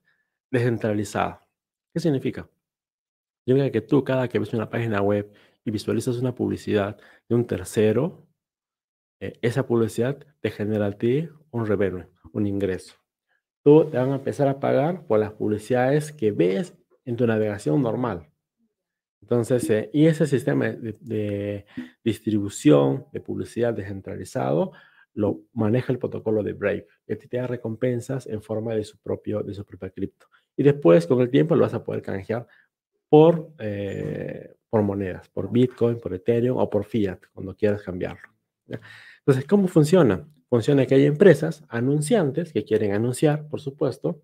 descentralizada. 0.52 1.48
¿Qué 1.94 2.00
significa? 2.00 2.50
Significa 3.46 3.72
que 3.72 3.82
tú 3.82 4.04
cada 4.04 4.28
que 4.28 4.40
ves 4.40 4.54
una 4.54 4.70
página 4.70 5.02
web 5.02 5.32
y 5.64 5.72
visualizas 5.72 6.18
una 6.18 6.36
publicidad 6.36 6.98
de 7.28 7.36
un 7.36 7.46
tercero, 7.46 8.28
eh, 9.20 9.38
esa 9.42 9.66
publicidad 9.66 10.18
te 10.42 10.52
genera 10.52 10.88
a 10.88 10.92
ti 10.92 11.30
un 11.52 11.66
revenue, 11.66 12.08
un 12.34 12.46
ingreso. 12.46 12.96
Tú 13.64 13.90
te 13.90 13.98
van 13.98 14.12
a 14.12 14.16
empezar 14.16 14.48
a 14.48 14.60
pagar 14.60 15.06
por 15.06 15.20
las 15.20 15.32
publicidades 15.34 16.12
que 16.12 16.32
ves 16.32 16.78
en 17.06 17.16
tu 17.16 17.26
navegación 17.26 17.82
normal. 17.82 18.30
Entonces, 19.22 19.70
eh, 19.70 19.90
y 19.94 20.06
ese 20.06 20.28
sistema 20.28 20.70
de, 20.70 21.66
distribución 22.04 23.08
de 23.12 23.20
publicidad 23.20 23.74
descentralizado 23.74 24.72
lo 25.18 25.42
maneja 25.54 25.92
el 25.92 25.98
protocolo 25.98 26.44
de 26.44 26.54
Brave, 26.54 26.88
que 27.08 27.16
te 27.16 27.38
da 27.38 27.48
recompensas 27.48 28.28
en 28.28 28.42
forma 28.42 28.76
de 28.76 28.84
su 28.84 29.00
propio, 29.00 29.42
de 29.42 29.56
su 29.56 29.66
propia 29.66 29.90
cripto. 29.90 30.28
Y 30.56 30.62
después, 30.62 31.08
con 31.08 31.20
el 31.22 31.32
tiempo, 31.32 31.56
lo 31.56 31.64
vas 31.64 31.74
a 31.74 31.84
poder 31.84 32.04
canjear 32.04 32.48
por, 33.10 33.50
eh, 33.58 34.54
por 34.70 34.84
monedas, 34.84 35.28
por 35.30 35.52
Bitcoin, 35.52 36.00
por 36.00 36.14
Ethereum 36.14 36.58
o 36.58 36.70
por 36.70 36.86
Fiat, 36.86 37.20
cuando 37.34 37.56
quieras 37.56 37.82
cambiarlo. 37.82 38.30
Entonces, 39.20 39.46
¿cómo 39.46 39.68
funciona? 39.68 40.28
Funciona 40.50 40.86
que 40.86 40.94
hay 40.94 41.06
empresas, 41.06 41.64
anunciantes, 41.68 42.54
que 42.54 42.64
quieren 42.64 42.94
anunciar, 42.94 43.48
por 43.50 43.60
supuesto, 43.60 44.22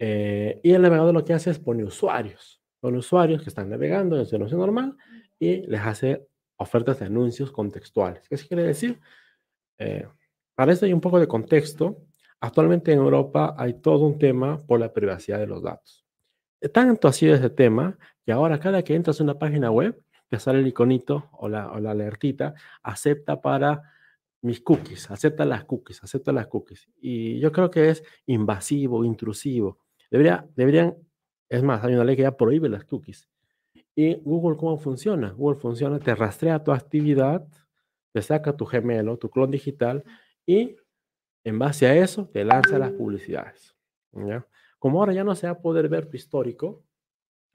eh, 0.00 0.60
y 0.64 0.72
el 0.72 0.82
navegador 0.82 1.14
lo 1.14 1.24
que 1.24 1.34
hace 1.34 1.50
es 1.50 1.60
poner 1.60 1.86
usuarios. 1.86 2.60
Son 2.80 2.96
usuarios 2.96 3.42
que 3.42 3.48
están 3.48 3.70
navegando 3.70 4.18
en 4.18 4.26
su 4.26 4.34
anuncio 4.34 4.58
normal 4.58 4.96
y 5.38 5.66
les 5.68 5.80
hace 5.82 6.26
ofertas 6.56 6.98
de 6.98 7.06
anuncios 7.06 7.52
contextuales. 7.52 8.28
¿Qué 8.28 8.36
quiere 8.36 8.64
decir? 8.64 8.98
Eh, 9.80 10.06
para 10.54 10.72
esto 10.72 10.86
hay 10.86 10.92
un 10.92 11.00
poco 11.00 11.18
de 11.18 11.26
contexto. 11.26 12.04
Actualmente 12.38 12.92
en 12.92 12.98
Europa 12.98 13.54
hay 13.58 13.74
todo 13.80 14.06
un 14.06 14.18
tema 14.18 14.58
por 14.58 14.78
la 14.78 14.92
privacidad 14.92 15.38
de 15.38 15.46
los 15.46 15.62
datos. 15.62 16.04
Tanto 16.72 17.08
ha 17.08 17.12
sido 17.12 17.34
ese 17.34 17.50
tema 17.50 17.98
que 18.24 18.32
ahora 18.32 18.60
cada 18.60 18.82
que 18.82 18.94
entras 18.94 19.20
a 19.20 19.24
una 19.24 19.38
página 19.38 19.70
web, 19.70 19.98
te 20.28 20.38
sale 20.38 20.60
el 20.60 20.66
iconito 20.66 21.30
o 21.32 21.48
la, 21.48 21.72
o 21.72 21.80
la 21.80 21.90
alertita, 21.90 22.54
acepta 22.82 23.40
para 23.40 23.82
mis 24.42 24.60
cookies, 24.60 25.10
acepta 25.10 25.44
las 25.44 25.64
cookies, 25.64 26.02
acepta 26.04 26.30
las 26.32 26.46
cookies. 26.46 26.88
Y 27.00 27.40
yo 27.40 27.50
creo 27.50 27.70
que 27.70 27.88
es 27.88 28.04
invasivo, 28.26 29.04
intrusivo. 29.04 29.78
Debería, 30.10 30.46
deberían, 30.54 30.96
es 31.48 31.62
más, 31.62 31.82
hay 31.82 31.94
una 31.94 32.04
ley 32.04 32.16
que 32.16 32.22
ya 32.22 32.36
prohíbe 32.36 32.68
las 32.68 32.84
cookies. 32.84 33.28
¿Y 33.94 34.14
Google 34.14 34.56
cómo 34.56 34.78
funciona? 34.78 35.30
Google 35.32 35.58
funciona, 35.58 35.98
te 35.98 36.14
rastrea 36.14 36.62
tu 36.62 36.72
actividad, 36.72 37.46
te 38.12 38.22
saca 38.22 38.56
tu 38.56 38.66
gemelo, 38.66 39.18
tu 39.18 39.30
clon 39.30 39.50
digital 39.50 40.04
y 40.46 40.76
en 41.44 41.58
base 41.58 41.86
a 41.86 41.96
eso 41.96 42.28
te 42.28 42.44
lanza 42.44 42.78
las 42.78 42.92
publicidades. 42.92 43.76
¿ya? 44.12 44.46
Como 44.78 45.00
ahora 45.00 45.12
ya 45.12 45.24
no 45.24 45.34
se 45.34 45.46
va 45.46 45.52
a 45.52 45.60
poder 45.60 45.88
ver 45.88 46.06
tu 46.06 46.16
histórico, 46.16 46.82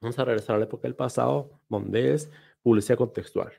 vamos 0.01 0.17
a 0.19 0.25
regresar 0.25 0.55
a 0.55 0.59
la 0.59 0.65
época 0.65 0.88
del 0.88 0.95
pasado, 0.95 1.59
donde 1.69 2.13
es 2.13 2.31
publicidad 2.62 2.97
contextual. 2.97 3.51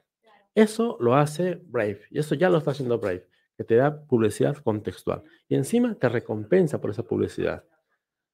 Eso 0.54 0.96
lo 1.00 1.14
hace 1.14 1.56
Brave 1.66 2.00
y 2.10 2.18
eso 2.18 2.34
ya 2.34 2.48
lo 2.48 2.58
está 2.58 2.70
haciendo 2.70 2.98
Brave, 2.98 3.28
que 3.56 3.64
te 3.64 3.76
da 3.76 4.04
publicidad 4.06 4.56
contextual 4.56 5.22
y 5.48 5.54
encima 5.54 5.94
te 5.94 6.08
recompensa 6.08 6.80
por 6.80 6.90
esa 6.90 7.02
publicidad. 7.02 7.64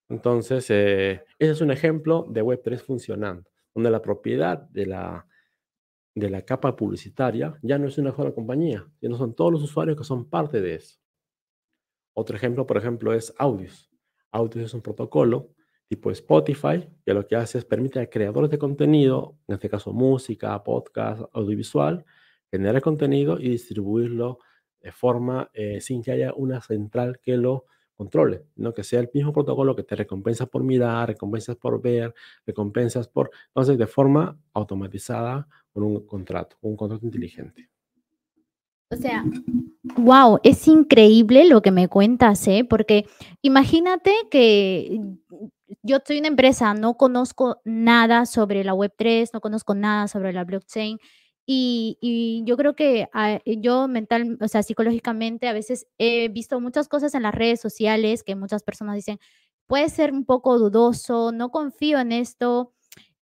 Entonces, 0.08 0.66
eh, 0.70 1.24
ese 1.38 1.52
es 1.52 1.60
un 1.60 1.70
ejemplo 1.70 2.26
de 2.28 2.44
Web3 2.44 2.78
funcionando, 2.80 3.50
donde 3.74 3.90
la 3.90 4.02
propiedad 4.02 4.58
de 4.58 4.86
la, 4.86 5.26
de 6.14 6.30
la 6.30 6.42
capa 6.42 6.76
publicitaria 6.76 7.58
ya 7.62 7.78
no 7.78 7.88
es 7.88 7.98
una 7.98 8.14
sola 8.14 8.32
compañía, 8.32 8.86
sino 9.00 9.16
son 9.16 9.34
todos 9.34 9.52
los 9.52 9.62
usuarios 9.62 9.96
que 9.96 10.04
son 10.04 10.28
parte 10.28 10.60
de 10.60 10.74
eso. 10.76 10.98
Otro 12.14 12.36
ejemplo, 12.36 12.66
por 12.66 12.76
ejemplo, 12.76 13.14
es 13.14 13.32
Audios. 13.38 13.90
Audios 14.30 14.66
es 14.66 14.74
un 14.74 14.82
protocolo 14.82 15.54
tipo 15.88 16.10
Spotify, 16.10 16.88
que 17.04 17.12
lo 17.12 17.26
que 17.26 17.36
hace 17.36 17.58
es 17.58 17.66
permite 17.66 18.00
a 18.00 18.08
creadores 18.08 18.50
de 18.50 18.56
contenido, 18.56 19.36
en 19.46 19.56
este 19.56 19.68
caso 19.68 19.92
música, 19.92 20.62
podcast, 20.64 21.22
audiovisual, 21.34 22.06
generar 22.50 22.80
contenido 22.80 23.38
y 23.38 23.50
distribuirlo 23.50 24.38
de 24.80 24.90
forma 24.90 25.50
eh, 25.52 25.82
sin 25.82 26.02
que 26.02 26.12
haya 26.12 26.32
una 26.34 26.62
central 26.62 27.20
que 27.20 27.36
lo 27.36 27.66
controle, 27.94 28.46
no 28.56 28.72
que 28.72 28.84
sea 28.84 29.00
el 29.00 29.10
mismo 29.12 29.34
protocolo 29.34 29.76
que 29.76 29.82
te 29.82 29.94
recompensa 29.94 30.46
por 30.46 30.62
mirar, 30.64 31.08
recompensas 31.08 31.56
por 31.56 31.82
ver, 31.82 32.14
recompensas 32.46 33.06
por, 33.06 33.30
entonces 33.48 33.76
de 33.76 33.86
forma 33.86 34.40
automatizada 34.54 35.46
con 35.72 35.82
un 35.82 36.06
contrato, 36.06 36.56
un 36.62 36.76
contrato 36.76 37.06
inteligente. 37.06 37.68
O 38.90 38.96
sea, 38.96 39.24
wow, 39.96 40.38
es 40.42 40.68
increíble 40.68 41.46
lo 41.46 41.62
que 41.62 41.70
me 41.70 41.88
cuentas, 41.88 42.46
¿eh? 42.46 42.64
Porque 42.68 43.06
imagínate 43.40 44.12
que 44.30 45.00
yo 45.82 45.98
soy 46.06 46.18
una 46.18 46.28
empresa, 46.28 46.74
no 46.74 46.98
conozco 46.98 47.60
nada 47.64 48.26
sobre 48.26 48.64
la 48.64 48.74
Web3, 48.74 49.30
no 49.32 49.40
conozco 49.40 49.74
nada 49.74 50.08
sobre 50.08 50.34
la 50.34 50.44
blockchain. 50.44 50.98
Y, 51.44 52.42
yo 52.46 52.56
creo 52.56 52.76
que 52.76 53.08
ah, 53.12 53.40
yo 53.44 53.88
mental, 53.88 54.38
o 54.40 54.48
sea, 54.48 54.62
psicológicamente 54.62 55.48
a 55.48 55.52
veces 55.52 55.86
he 55.98 56.28
visto 56.28 56.60
muchas 56.60 56.88
cosas 56.88 57.14
en 57.14 57.22
las 57.22 57.34
redes 57.34 57.60
sociales 57.60 58.22
que 58.22 58.36
muchas 58.36 58.62
personas 58.62 58.94
dicen, 58.94 59.18
puede 59.66 59.88
ser 59.88 60.12
un 60.12 60.24
poco 60.24 60.58
dudoso, 60.58 61.32
no 61.32 61.50
confío 61.50 61.98
en 61.98 62.12
esto, 62.12 62.72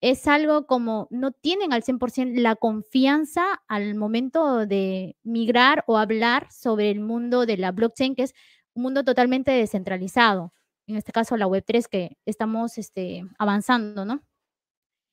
es 0.01 0.27
algo 0.29 0.67
como 0.67 1.09
no 1.11 1.33
tienen 1.33 1.73
al 1.73 1.83
100% 1.83 2.41
la 2.41 2.57
confianza 2.57 3.63
al 3.67 3.95
momento 3.95 4.67
de 4.67 5.17
migrar 5.23 5.85
o 5.87 5.97
hablar 5.97 6.51
sobre 6.53 6.91
el 6.91 7.01
mundo 7.01 7.47
de 7.47 7.57
la 7.57 7.73
blockchain, 7.73 8.15
que 8.15 8.25
es 8.25 8.35
un 8.75 8.83
mundo 8.83 9.05
totalmente 9.05 9.51
descentralizado. 9.53 10.53
En 10.87 10.97
este 10.97 11.13
caso, 11.13 11.37
la 11.37 11.47
Web3 11.49 11.89
que 11.89 12.19
estamos 12.27 12.79
este, 12.79 13.25
avanzando, 13.39 14.05
¿no? 14.05 14.23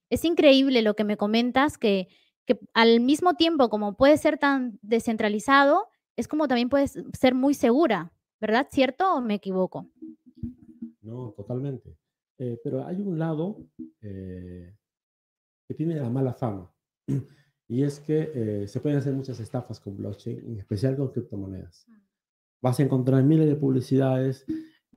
Es 0.09 0.25
increíble 0.25 0.81
lo 0.81 0.95
que 0.95 1.05
me 1.05 1.17
comentas, 1.17 1.77
que, 1.77 2.07
que 2.45 2.59
al 2.73 2.99
mismo 2.99 3.33
tiempo 3.35 3.69
como 3.69 3.95
puede 3.95 4.17
ser 4.17 4.37
tan 4.37 4.77
descentralizado, 4.81 5.87
es 6.15 6.27
como 6.27 6.47
también 6.47 6.69
puede 6.69 6.87
ser 6.87 7.33
muy 7.33 7.53
segura, 7.53 8.13
¿verdad? 8.39 8.67
¿Cierto 8.69 9.15
o 9.15 9.21
me 9.21 9.35
equivoco? 9.35 9.89
No, 11.01 11.33
totalmente. 11.35 11.97
Eh, 12.37 12.59
pero 12.63 12.85
hay 12.85 12.99
un 13.01 13.17
lado 13.19 13.65
eh, 14.01 14.75
que 15.67 15.73
tiene 15.73 15.95
la 15.95 16.09
mala 16.09 16.33
fama. 16.33 16.71
Y 17.65 17.81
es 17.81 18.01
que 18.01 18.29
eh, 18.35 18.67
se 18.67 18.81
pueden 18.81 18.99
hacer 18.99 19.13
muchas 19.13 19.39
estafas 19.39 19.79
con 19.79 19.95
blockchain, 19.95 20.37
en 20.45 20.59
especial 20.59 20.97
con 20.97 21.07
criptomonedas. 21.07 21.87
Vas 22.61 22.79
a 22.79 22.83
encontrar 22.83 23.23
miles 23.23 23.47
de 23.47 23.55
publicidades 23.55 24.45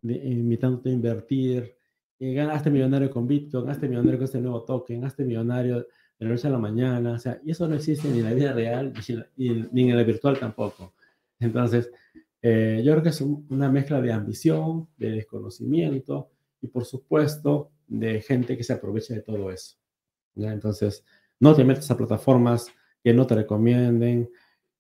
de, 0.03 0.15
invitándote 0.17 0.91
a 0.91 0.93
invertir, 0.93 1.77
ganaste 2.19 2.69
millonario 2.69 3.09
con 3.09 3.27
Bitcoin, 3.27 3.65
ganaste 3.65 3.89
millonario 3.89 4.19
con 4.19 4.25
este 4.25 4.41
nuevo 4.41 4.65
token, 4.65 5.01
ganaste 5.01 5.25
millonario 5.25 5.79
de 5.79 5.87
la 6.27 6.29
noche 6.29 6.49
a 6.49 6.51
la 6.51 6.59
mañana. 6.59 7.13
O 7.13 7.19
sea, 7.19 7.41
y 7.45 7.53
eso 7.53 7.69
no 7.69 7.77
existe 7.77 8.09
ni 8.09 8.19
en 8.19 8.25
la 8.25 8.35
vida 8.35 8.53
real 8.53 8.93
ni, 9.37 9.89
en 9.89 9.97
la 9.97 10.03
virtual 10.03 10.39
tampoco. 10.39 10.93
Entonces, 11.39 11.91
yo 12.43 12.93
creo 12.93 13.03
que 13.03 13.11
es 13.11 13.21
una 13.21 13.71
mezcla 13.71 14.03
de 14.03 14.13
ambición, 14.13 14.89
de 14.99 15.13
desconocimiento 15.13 16.33
y 16.61 16.69
por 16.69 16.85
supuesto 16.85 17.71
de 17.87 18.21
gente 18.21 18.57
que 18.57 18.65
se 18.65 18.73
aprovecha 18.73 19.15
de 19.15 19.23
todo 19.23 19.51
eso. 19.51 19.77
Entonces, 20.35 21.05
no 21.41 21.55
te 21.55 21.65
metas 21.65 21.91
a 21.91 21.97
plataformas 21.97 22.69
que 23.03 23.15
no 23.15 23.27
te 23.27 23.35
recomienden, 23.35 24.31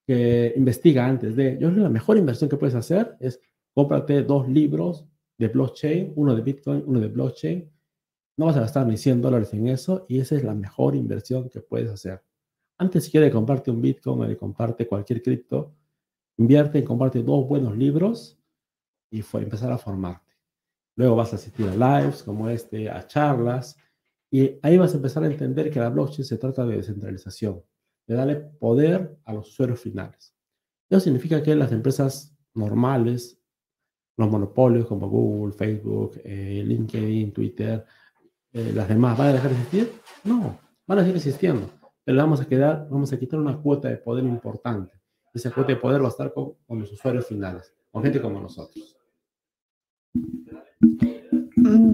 que 0.07 0.53
investiga 0.57 1.07
antes 1.07 1.37
de. 1.37 1.53
Yo 1.53 1.69
creo 1.69 1.75
que 1.75 1.81
la 1.81 1.89
mejor 1.89 2.17
inversión 2.17 2.49
que 2.49 2.57
puedes 2.57 2.75
hacer 2.75 3.17
es 3.21 3.41
cómprate 3.75 4.23
dos 4.23 4.49
libros 4.49 5.07
de 5.39 5.49
blockchain, 5.49 6.13
uno 6.17 6.35
de 6.35 6.43
Bitcoin, 6.43 6.83
uno 6.87 7.01
de 7.01 7.09
blockchain. 7.09 7.71
No 8.39 8.47
vas 8.47 8.57
a 8.57 8.61
gastar 8.61 8.87
ni 8.87 8.97
100 8.97 9.23
dólares 9.23 9.53
en 9.55 9.69
eso 9.69 10.05
y 10.09 10.21
esa 10.21 10.37
es 10.37 10.45
la 10.45 10.55
mejor 10.55 10.95
inversión 10.95 11.49
que 11.49 11.61
puedes 11.61 11.91
hacer. 11.91 12.23
Antes 12.79 13.05
si 13.05 13.11
quieres 13.11 13.33
comprarte 13.33 13.71
un 13.71 13.81
Bitcoin 13.81 14.21
o 14.21 14.29
de 14.29 14.37
comprarte 14.37 14.87
cualquier 14.87 15.23
cripto, 15.23 15.75
invierte 16.37 16.79
en 16.79 16.85
comprarte 16.85 17.23
dos 17.23 17.49
buenos 17.49 17.77
libros 17.77 18.39
y 19.11 19.23
fue 19.23 19.43
empezar 19.43 19.73
a 19.73 19.79
formar. 19.79 20.26
Luego 20.97 21.17
vas 21.17 21.33
a 21.33 21.37
asistir 21.37 21.69
a 21.69 22.01
lives 22.01 22.23
como 22.23 22.49
este, 22.49 22.91
a 22.91 23.07
charlas, 23.07 23.77
y 24.31 24.59
ahí 24.63 24.77
vas 24.77 24.93
a 24.93 24.97
empezar 24.97 25.23
a 25.23 25.27
entender 25.27 25.71
que 25.71 25.79
la 25.79 25.91
blockchain 25.91 26.25
se 26.25 26.39
trata 26.39 26.67
de 26.67 26.77
descentralización, 26.77 27.63
de 28.07 28.15
darle 28.15 28.37
poder 28.37 29.17
a 29.25 29.33
los 29.33 29.49
usuarios 29.49 29.81
finales. 29.81 30.35
Eso 30.89 31.01
significa 31.01 31.43
que 31.43 31.55
las 31.55 31.71
empresas 31.73 32.37
normales, 32.55 33.41
los 34.17 34.31
monopolios 34.31 34.87
como 34.87 35.09
Google, 35.09 35.53
Facebook, 35.53 36.21
eh, 36.25 36.63
LinkedIn, 36.67 37.33
Twitter, 37.33 37.85
eh, 38.53 38.73
las 38.75 38.89
demás, 38.89 39.19
¿van 39.19 39.29
a 39.29 39.33
dejar 39.35 39.51
de 39.51 39.57
existir? 39.57 39.93
No, 40.25 40.59
van 40.87 40.99
a 40.99 41.03
seguir 41.03 41.17
existiendo, 41.17 41.71
pero 42.05 42.19
vamos 42.19 42.41
a, 42.41 42.47
quedar, 42.47 42.89
vamos 42.91 43.13
a 43.13 43.19
quitar 43.19 43.39
una 43.39 43.61
cuota 43.61 43.89
de 43.89 43.99
poder 43.99 44.25
importante. 44.25 44.99
Esa 45.35 45.51
cuota 45.51 45.73
de 45.73 45.77
poder 45.77 46.01
va 46.01 46.07
a 46.07 46.11
estar 46.11 46.33
con, 46.33 46.55
con 46.67 46.79
los 46.81 46.91
usuarios 46.91 47.27
finales, 47.27 47.75
con 47.91 48.03
gente 48.03 48.23
como 48.23 48.41
nosotros. 48.41 48.96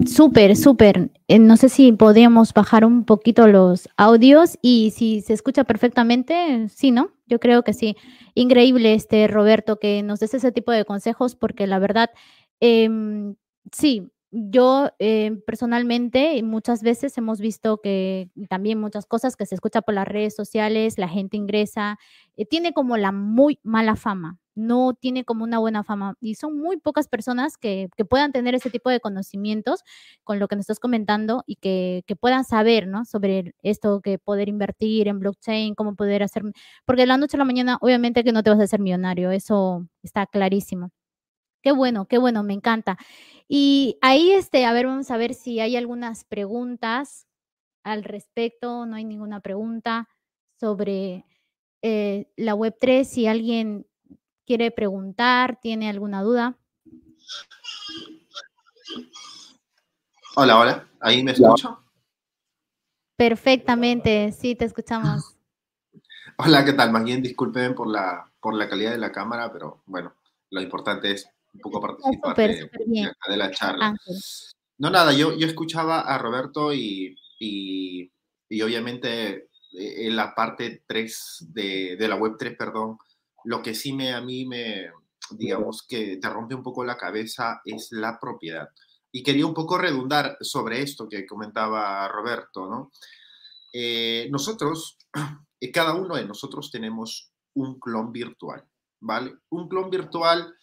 Súper, 0.07 0.55
súper. 0.55 1.11
Eh, 1.27 1.39
no 1.39 1.57
sé 1.57 1.69
si 1.69 1.91
podríamos 1.91 2.53
bajar 2.53 2.85
un 2.85 3.05
poquito 3.05 3.47
los 3.47 3.89
audios 3.97 4.57
y 4.61 4.91
si 4.91 5.21
se 5.21 5.33
escucha 5.33 5.63
perfectamente, 5.63 6.67
sí, 6.69 6.91
¿no? 6.91 7.11
Yo 7.27 7.39
creo 7.39 7.63
que 7.63 7.73
sí. 7.73 7.95
Increíble, 8.35 8.93
este 8.93 9.27
Roberto, 9.27 9.79
que 9.79 10.03
nos 10.03 10.19
des 10.19 10.33
ese 10.33 10.51
tipo 10.51 10.71
de 10.71 10.85
consejos 10.85 11.35
porque 11.35 11.67
la 11.67 11.79
verdad, 11.79 12.09
em, 12.59 13.35
sí, 13.71 14.09
yo 14.31 14.89
eh, 14.99 15.31
personalmente 15.45 16.41
muchas 16.43 16.81
veces 16.81 17.17
hemos 17.17 17.39
visto 17.39 17.79
que 17.81 18.29
también 18.49 18.79
muchas 18.79 19.05
cosas 19.05 19.35
que 19.35 19.45
se 19.45 19.55
escucha 19.55 19.81
por 19.83 19.93
las 19.93 20.07
redes 20.07 20.35
sociales, 20.35 20.97
la 20.97 21.07
gente 21.07 21.37
ingresa, 21.37 21.99
eh, 22.35 22.45
tiene 22.45 22.73
como 22.73 22.97
la 22.97 23.11
muy 23.11 23.59
mala 23.63 23.95
fama, 23.95 24.39
no 24.55 24.93
tiene 24.93 25.25
como 25.25 25.43
una 25.43 25.59
buena 25.59 25.83
fama 25.83 26.15
y 26.19 26.35
son 26.35 26.57
muy 26.59 26.77
pocas 26.77 27.07
personas 27.07 27.57
que, 27.57 27.89
puedan 28.09 28.31
tener 28.31 28.55
ese 28.55 28.69
tipo 28.69 28.89
de 28.89 28.99
conocimientos 28.99 29.81
con 30.23 30.39
lo 30.39 30.47
que 30.47 30.55
nos 30.55 30.63
estás 30.63 30.79
comentando 30.79 31.43
y 31.47 31.55
que, 31.57 32.03
puedan 32.19 32.45
saber, 32.45 32.87
¿no? 32.87 33.05
Sobre 33.05 33.53
esto, 33.63 34.01
que 34.01 34.19
poder 34.19 34.49
invertir 34.49 35.07
en 35.07 35.19
blockchain, 35.19 35.75
cómo 35.75 35.95
poder 35.95 36.23
hacer, 36.23 36.43
porque 36.85 37.03
de 37.03 37.07
la 37.07 37.17
noche 37.17 37.37
a 37.37 37.39
la 37.39 37.45
mañana 37.45 37.77
obviamente 37.81 38.23
que 38.23 38.31
no 38.31 38.43
te 38.43 38.49
vas 38.49 38.59
a 38.59 38.63
hacer 38.63 38.79
millonario, 38.79 39.31
eso 39.31 39.87
está 40.03 40.25
clarísimo. 40.27 40.91
Qué 41.63 41.71
bueno, 41.71 42.07
qué 42.07 42.17
bueno, 42.17 42.43
me 42.43 42.53
encanta. 42.53 42.97
Y 43.47 43.97
ahí, 44.01 44.31
este, 44.31 44.65
a 44.65 44.73
ver, 44.73 44.85
vamos 44.87 45.09
a 45.11 45.17
ver 45.17 45.33
si 45.33 45.61
hay 45.61 45.77
algunas 45.77 46.25
preguntas 46.25 47.25
al 47.83 48.03
respecto. 48.03 48.85
No 48.85 48.95
hay 48.97 49.05
ninguna 49.05 49.39
pregunta 49.41 50.09
sobre 50.59 51.25
eh, 51.81 52.27
la 52.35 52.55
Web3. 52.55 53.05
Si 53.05 53.27
alguien 53.27 53.85
quiere 54.45 54.71
preguntar, 54.71 55.59
tiene 55.61 55.89
alguna 55.89 56.21
duda. 56.21 56.57
Hola, 60.35 60.59
hola. 60.59 60.87
¿Ahí 60.99 61.23
me 61.23 61.31
escucho? 61.31 61.79
Perfectamente, 63.15 64.31
sí, 64.31 64.55
te 64.55 64.65
escuchamos. 64.65 65.35
Hola, 66.37 66.65
¿qué 66.65 66.73
tal? 66.73 66.91
Más 66.91 67.03
bien 67.03 67.21
disculpen 67.21 67.75
por 67.75 67.87
la, 67.87 68.31
por 68.39 68.55
la 68.55 68.67
calidad 68.67 68.91
de 68.91 68.97
la 68.97 69.11
cámara, 69.11 69.51
pero 69.51 69.83
bueno, 69.85 70.15
lo 70.49 70.61
importante 70.61 71.11
es 71.11 71.27
un 71.53 71.59
poco 71.59 71.79
participar 71.79 72.35
de, 72.35 73.37
la 73.37 73.51
charla. 73.51 73.95
No, 74.79 74.89
nada, 74.89 75.13
yo, 75.13 75.37
yo 75.37 75.45
escuchaba 75.45 76.01
a 76.01 76.17
Roberto 76.17 76.73
y, 76.73 77.15
y, 77.39 78.11
obviamente 78.61 79.49
eh, 79.77 80.07
en 80.07 80.15
la 80.15 80.33
parte 80.33 80.83
3 80.87 81.47
de, 81.49 81.95
de, 81.97 82.07
la 82.07 82.15
web 82.15 82.35
3, 82.37 82.55
perdón, 82.57 82.97
lo 83.45 83.61
que 83.61 83.73
sí 83.73 83.93
me, 83.93 84.13
a 84.13 84.21
mí 84.21 84.45
me, 84.45 84.91
digamos 85.31 85.85
que 85.87 86.17
te 86.17 86.29
rompe 86.29 86.55
un 86.55 86.63
poco 86.63 86.83
la 86.83 86.97
cabeza 86.97 87.61
es 87.65 87.89
la 87.91 88.19
propiedad. 88.19 88.69
Y 89.11 89.23
quería 89.23 89.45
un 89.45 89.53
poco 89.53 89.77
redundar 89.77 90.37
sobre 90.41 90.81
esto 90.81 91.07
que 91.07 91.25
comentaba 91.25 92.07
Roberto, 92.07 92.67
¿no? 92.67 92.91
Eh, 93.71 94.27
nosotros, 94.31 94.97
cada 95.73 95.93
uno 95.93 96.15
de 96.15 96.25
nosotros 96.25 96.71
tenemos 96.71 97.31
un 97.55 97.79
clon 97.79 98.11
virtual, 98.11 98.67
¿vale? 98.99 99.35
Un 99.49 99.67
clon 99.67 99.89
virtual 99.89 100.55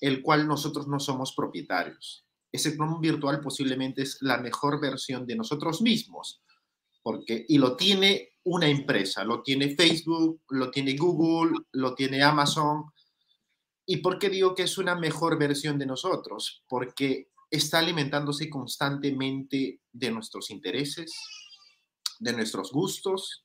el 0.00 0.22
cual 0.22 0.46
nosotros 0.46 0.86
no 0.86 1.00
somos 1.00 1.34
propietarios. 1.34 2.26
Ese 2.52 2.76
clon 2.76 3.00
virtual 3.00 3.40
posiblemente 3.40 4.02
es 4.02 4.18
la 4.20 4.38
mejor 4.38 4.80
versión 4.80 5.26
de 5.26 5.34
nosotros 5.34 5.80
mismos, 5.80 6.43
porque 7.04 7.44
y 7.46 7.58
lo 7.58 7.76
tiene 7.76 8.30
una 8.44 8.66
empresa, 8.66 9.22
lo 9.24 9.42
tiene 9.42 9.76
Facebook, 9.76 10.40
lo 10.48 10.70
tiene 10.70 10.96
Google, 10.96 11.58
lo 11.72 11.94
tiene 11.94 12.22
Amazon. 12.22 12.84
¿Y 13.86 13.98
por 13.98 14.18
qué 14.18 14.30
digo 14.30 14.54
que 14.54 14.62
es 14.62 14.78
una 14.78 14.94
mejor 14.94 15.38
versión 15.38 15.78
de 15.78 15.84
nosotros? 15.84 16.64
Porque 16.66 17.28
está 17.50 17.78
alimentándose 17.78 18.48
constantemente 18.48 19.80
de 19.92 20.10
nuestros 20.10 20.50
intereses, 20.50 21.12
de 22.18 22.32
nuestros 22.32 22.72
gustos, 22.72 23.44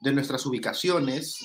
de 0.00 0.12
nuestras 0.12 0.46
ubicaciones, 0.46 1.36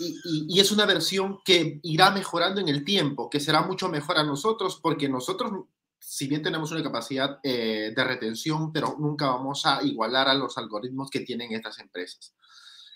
y, 0.00 0.58
es 0.58 0.72
una 0.72 0.86
versión 0.86 1.38
que 1.44 1.78
irá 1.84 2.10
mejorando 2.10 2.60
en 2.60 2.68
el 2.68 2.84
tiempo, 2.84 3.30
que 3.30 3.38
será 3.38 3.62
mucho 3.62 3.88
mejor 3.88 4.18
a 4.18 4.24
nosotros, 4.24 4.80
porque 4.82 5.08
nosotros, 5.08 5.66
si 5.98 6.26
bien 6.28 6.42
tenemos 6.42 6.70
una 6.70 6.82
capacidad 6.82 7.38
eh, 7.42 7.92
de 7.94 8.04
retención, 8.04 8.72
pero 8.72 8.96
nunca 8.98 9.26
vamos 9.26 9.66
a 9.66 9.82
igualar 9.82 10.28
a 10.28 10.34
los 10.34 10.56
algoritmos 10.58 11.10
que 11.10 11.20
tienen 11.20 11.52
estas 11.52 11.78
empresas. 11.78 12.34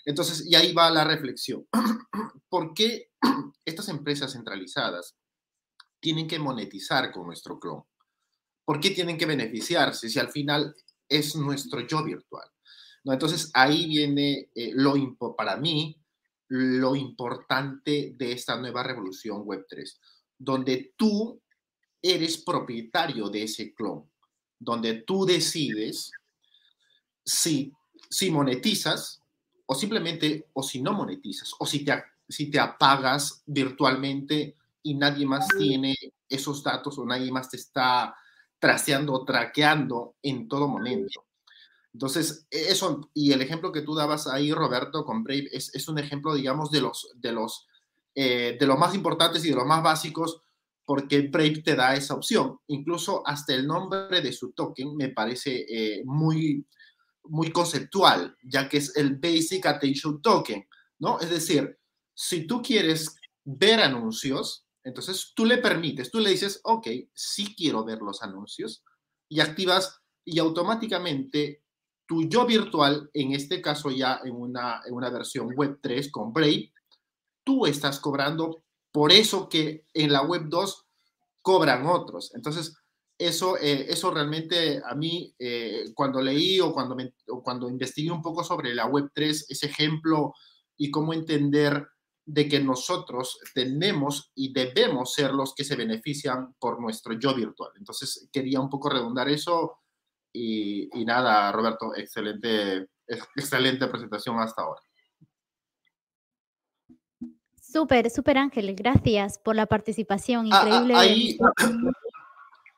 Entonces, 0.05 0.45
y 0.45 0.55
ahí 0.55 0.73
va 0.73 0.89
la 0.89 1.03
reflexión. 1.03 1.67
¿Por 2.49 2.73
qué 2.73 3.11
estas 3.65 3.89
empresas 3.89 4.33
centralizadas 4.33 5.15
tienen 5.99 6.27
que 6.27 6.39
monetizar 6.39 7.11
con 7.11 7.27
nuestro 7.27 7.59
clon? 7.59 7.83
¿Por 8.65 8.79
qué 8.79 8.91
tienen 8.91 9.17
que 9.17 9.25
beneficiarse 9.25 10.09
si 10.09 10.19
al 10.19 10.29
final 10.29 10.73
es 11.07 11.35
nuestro 11.35 11.81
yo 11.81 12.03
virtual? 12.03 12.47
Entonces, 13.05 13.51
ahí 13.53 13.87
viene 13.87 14.49
eh, 14.55 14.71
lo 14.73 14.95
para 15.35 15.57
mí 15.57 15.99
lo 16.47 16.95
importante 16.95 18.13
de 18.15 18.31
esta 18.31 18.55
nueva 18.57 18.83
revolución 18.83 19.43
Web3, 19.43 19.99
donde 20.37 20.93
tú 20.95 21.41
eres 22.03 22.37
propietario 22.37 23.29
de 23.29 23.43
ese 23.43 23.73
clon, 23.73 24.07
donde 24.59 25.01
tú 25.01 25.25
decides 25.25 26.11
si, 27.25 27.71
si 28.09 28.29
monetizas 28.29 29.21
o 29.65 29.73
simplemente, 29.73 30.49
o 30.53 30.61
si 30.61 30.81
no 30.81 30.91
monetizas, 30.91 31.53
o 31.57 31.65
si 31.65 31.85
te, 31.85 32.03
si 32.27 32.51
te 32.51 32.59
apagas 32.59 33.41
virtualmente 33.45 34.57
y 34.83 34.95
nadie 34.95 35.25
más 35.25 35.47
tiene 35.57 35.95
esos 36.27 36.61
datos 36.61 36.97
o 36.97 37.05
nadie 37.05 37.31
más 37.31 37.49
te 37.49 37.57
está 37.57 38.15
traceando, 38.59 39.23
traqueando 39.23 40.15
en 40.21 40.47
todo 40.47 40.67
momento. 40.67 41.25
Entonces, 41.93 42.47
e, 42.49 42.69
eso, 42.69 43.09
y 43.13 43.31
el 43.31 43.41
ejemplo 43.41 43.71
que 43.71 43.81
tú 43.81 43.95
dabas 43.95 44.27
ahí, 44.27 44.51
Roberto, 44.53 45.05
con 45.05 45.23
Brave, 45.23 45.49
es, 45.51 45.73
es 45.73 45.87
un 45.87 45.99
ejemplo, 45.99 46.33
digamos, 46.33 46.71
de 46.71 46.81
los, 46.81 47.11
de, 47.15 47.31
los, 47.31 47.67
eh, 48.15 48.57
de 48.59 48.67
los 48.67 48.77
más 48.77 48.93
importantes 48.95 49.45
y 49.45 49.49
de 49.49 49.55
los 49.55 49.65
más 49.65 49.83
básicos, 49.83 50.42
porque 50.85 51.21
Brave 51.21 51.61
te 51.63 51.75
da 51.75 51.95
esa 51.95 52.15
opción. 52.15 52.59
Incluso 52.67 53.25
hasta 53.25 53.53
el 53.53 53.65
nombre 53.65 54.21
de 54.21 54.33
su 54.33 54.51
token 54.51 54.95
me 54.95 55.09
parece 55.09 55.65
eh, 55.67 56.03
muy, 56.05 56.65
muy 57.25 57.51
conceptual, 57.51 58.35
ya 58.43 58.67
que 58.67 58.77
es 58.77 58.95
el 58.97 59.17
Basic 59.17 59.65
Attention 59.65 60.21
Token, 60.21 60.67
¿no? 60.99 61.19
Es 61.19 61.29
decir, 61.29 61.77
si 62.13 62.45
tú 62.45 62.61
quieres 62.61 63.15
ver 63.45 63.79
anuncios, 63.79 64.65
entonces 64.83 65.31
tú 65.35 65.45
le 65.45 65.57
permites, 65.57 66.11
tú 66.11 66.19
le 66.19 66.31
dices, 66.31 66.59
ok, 66.63 66.87
sí 67.13 67.55
quiero 67.55 67.85
ver 67.85 67.99
los 67.99 68.21
anuncios, 68.21 68.83
y 69.29 69.39
activas 69.39 70.01
y 70.25 70.39
automáticamente 70.39 71.63
tu 72.05 72.27
yo 72.27 72.45
virtual, 72.45 73.09
en 73.13 73.33
este 73.33 73.61
caso 73.61 73.89
ya 73.89 74.19
en 74.23 74.35
una, 74.35 74.81
en 74.85 74.93
una 74.93 75.09
versión 75.09 75.49
web 75.55 75.79
3 75.81 76.11
con 76.11 76.33
Brave, 76.33 76.71
tú 77.43 77.65
estás 77.65 77.99
cobrando 77.99 78.62
por 78.93 79.11
eso 79.11 79.49
que 79.49 79.85
en 79.93 80.13
la 80.13 80.21
web 80.21 80.43
2 80.45 80.85
cobran 81.41 81.87
otros. 81.87 82.33
Entonces, 82.35 82.77
eso, 83.17 83.57
eh, 83.57 83.87
eso 83.89 84.11
realmente 84.11 84.81
a 84.85 84.95
mí, 84.95 85.35
eh, 85.39 85.85
cuando 85.95 86.21
leí 86.21 86.59
o 86.59 86.73
cuando, 86.73 86.95
cuando 87.43 87.69
investigué 87.69 88.11
un 88.11 88.21
poco 88.21 88.43
sobre 88.43 88.73
la 88.73 88.85
web 88.85 89.09
3, 89.13 89.47
ese 89.49 89.65
ejemplo 89.65 90.33
y 90.77 90.91
cómo 90.91 91.13
entender 91.13 91.87
de 92.25 92.47
que 92.47 92.59
nosotros 92.59 93.39
tenemos 93.53 94.31
y 94.35 94.53
debemos 94.53 95.13
ser 95.13 95.31
los 95.33 95.53
que 95.53 95.63
se 95.63 95.75
benefician 95.75 96.53
por 96.59 96.79
nuestro 96.79 97.13
yo 97.19 97.35
virtual. 97.35 97.71
Entonces, 97.77 98.29
quería 98.31 98.61
un 98.61 98.69
poco 98.69 98.89
redundar 98.89 99.27
eso 99.27 99.79
y, 100.31 100.89
nada, 101.05 101.51
Roberto, 101.51 101.95
excelente, 101.95 102.87
excelente 103.35 103.87
presentación 103.87 104.39
hasta 104.39 104.61
ahora. 104.61 104.81
Súper, 107.73 108.11
súper 108.11 108.37
Ángel, 108.37 108.75
gracias 108.75 109.39
por 109.39 109.55
la 109.55 109.65
participación 109.65 110.47
ah, 110.51 110.61
ah, 110.63 111.05
increíble. 111.07 111.37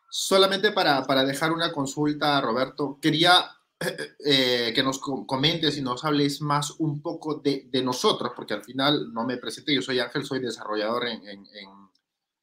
solamente 0.09 0.71
para, 0.71 1.05
para, 1.05 1.25
dejar 1.25 1.51
una 1.51 1.73
consulta, 1.73 2.39
Roberto, 2.39 2.97
quería 3.01 3.45
eh, 4.25 4.71
que 4.73 4.83
nos 4.83 4.99
comentes 4.99 5.77
y 5.77 5.81
nos 5.81 6.05
hables 6.05 6.39
más 6.39 6.71
un 6.79 7.01
poco 7.01 7.41
de, 7.43 7.67
de, 7.69 7.83
nosotros, 7.83 8.31
porque 8.37 8.53
al 8.53 8.63
final 8.63 9.11
no 9.13 9.25
me 9.25 9.35
presenté, 9.35 9.75
yo 9.75 9.81
soy 9.81 9.99
Ángel, 9.99 10.23
soy 10.23 10.39
desarrollador 10.39 11.07
en, 11.07 11.27
en, 11.27 11.45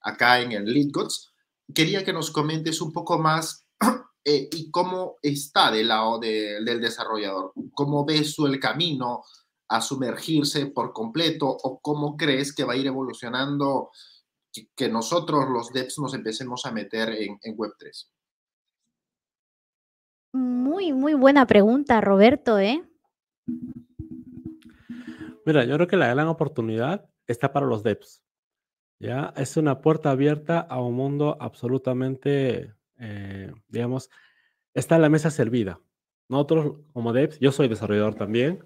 acá 0.02 0.40
en 0.40 0.52
el 0.52 0.66
LeadGods. 0.66 1.32
Quería 1.74 2.04
que 2.04 2.12
nos 2.12 2.30
comentes 2.30 2.82
un 2.82 2.92
poco 2.92 3.18
más 3.18 3.66
eh, 4.26 4.50
y 4.52 4.70
cómo 4.70 5.16
está 5.22 5.70
del 5.70 5.88
lado 5.88 6.18
del 6.18 6.82
desarrollador, 6.82 7.54
cómo 7.72 8.04
ves 8.04 8.34
el 8.40 8.60
camino 8.60 9.22
a 9.72 9.80
sumergirse 9.80 10.66
por 10.66 10.92
completo 10.92 11.48
o 11.48 11.80
cómo 11.80 12.16
crees 12.16 12.54
que 12.54 12.64
va 12.64 12.74
a 12.74 12.76
ir 12.76 12.86
evolucionando 12.86 13.90
que, 14.76 14.88
nosotros 14.88 15.48
los 15.48 15.72
devs 15.72 15.98
nos 15.98 16.14
empecemos 16.14 16.66
a 16.66 16.72
meter 16.72 17.08
en, 17.10 17.38
en 17.42 17.56
Web3. 17.56 18.08
Muy, 20.34 20.92
muy 20.92 21.14
buena 21.14 21.46
pregunta, 21.46 22.00
Roberto, 22.00 22.58
¿eh? 22.58 22.82
Mira, 25.46 25.64
yo 25.64 25.74
creo 25.76 25.86
que 25.86 25.96
la 25.96 26.08
gran 26.08 26.28
oportunidad 26.28 27.08
está 27.26 27.52
para 27.52 27.66
los 27.66 27.82
devs. 27.82 28.22
¿ya? 28.98 29.32
Es 29.36 29.56
una 29.56 29.80
puerta 29.80 30.10
abierta 30.10 30.60
a 30.60 30.80
un 30.80 30.94
mundo 30.94 31.36
absolutamente 31.40 32.74
eh, 33.02 33.52
digamos, 33.68 34.10
está 34.74 34.96
la 34.98 35.08
mesa 35.08 35.30
servida. 35.30 35.80
Nosotros 36.28 36.76
como 36.92 37.12
devs, 37.12 37.38
yo 37.40 37.50
soy 37.50 37.66
desarrollador 37.66 38.14
también, 38.14 38.64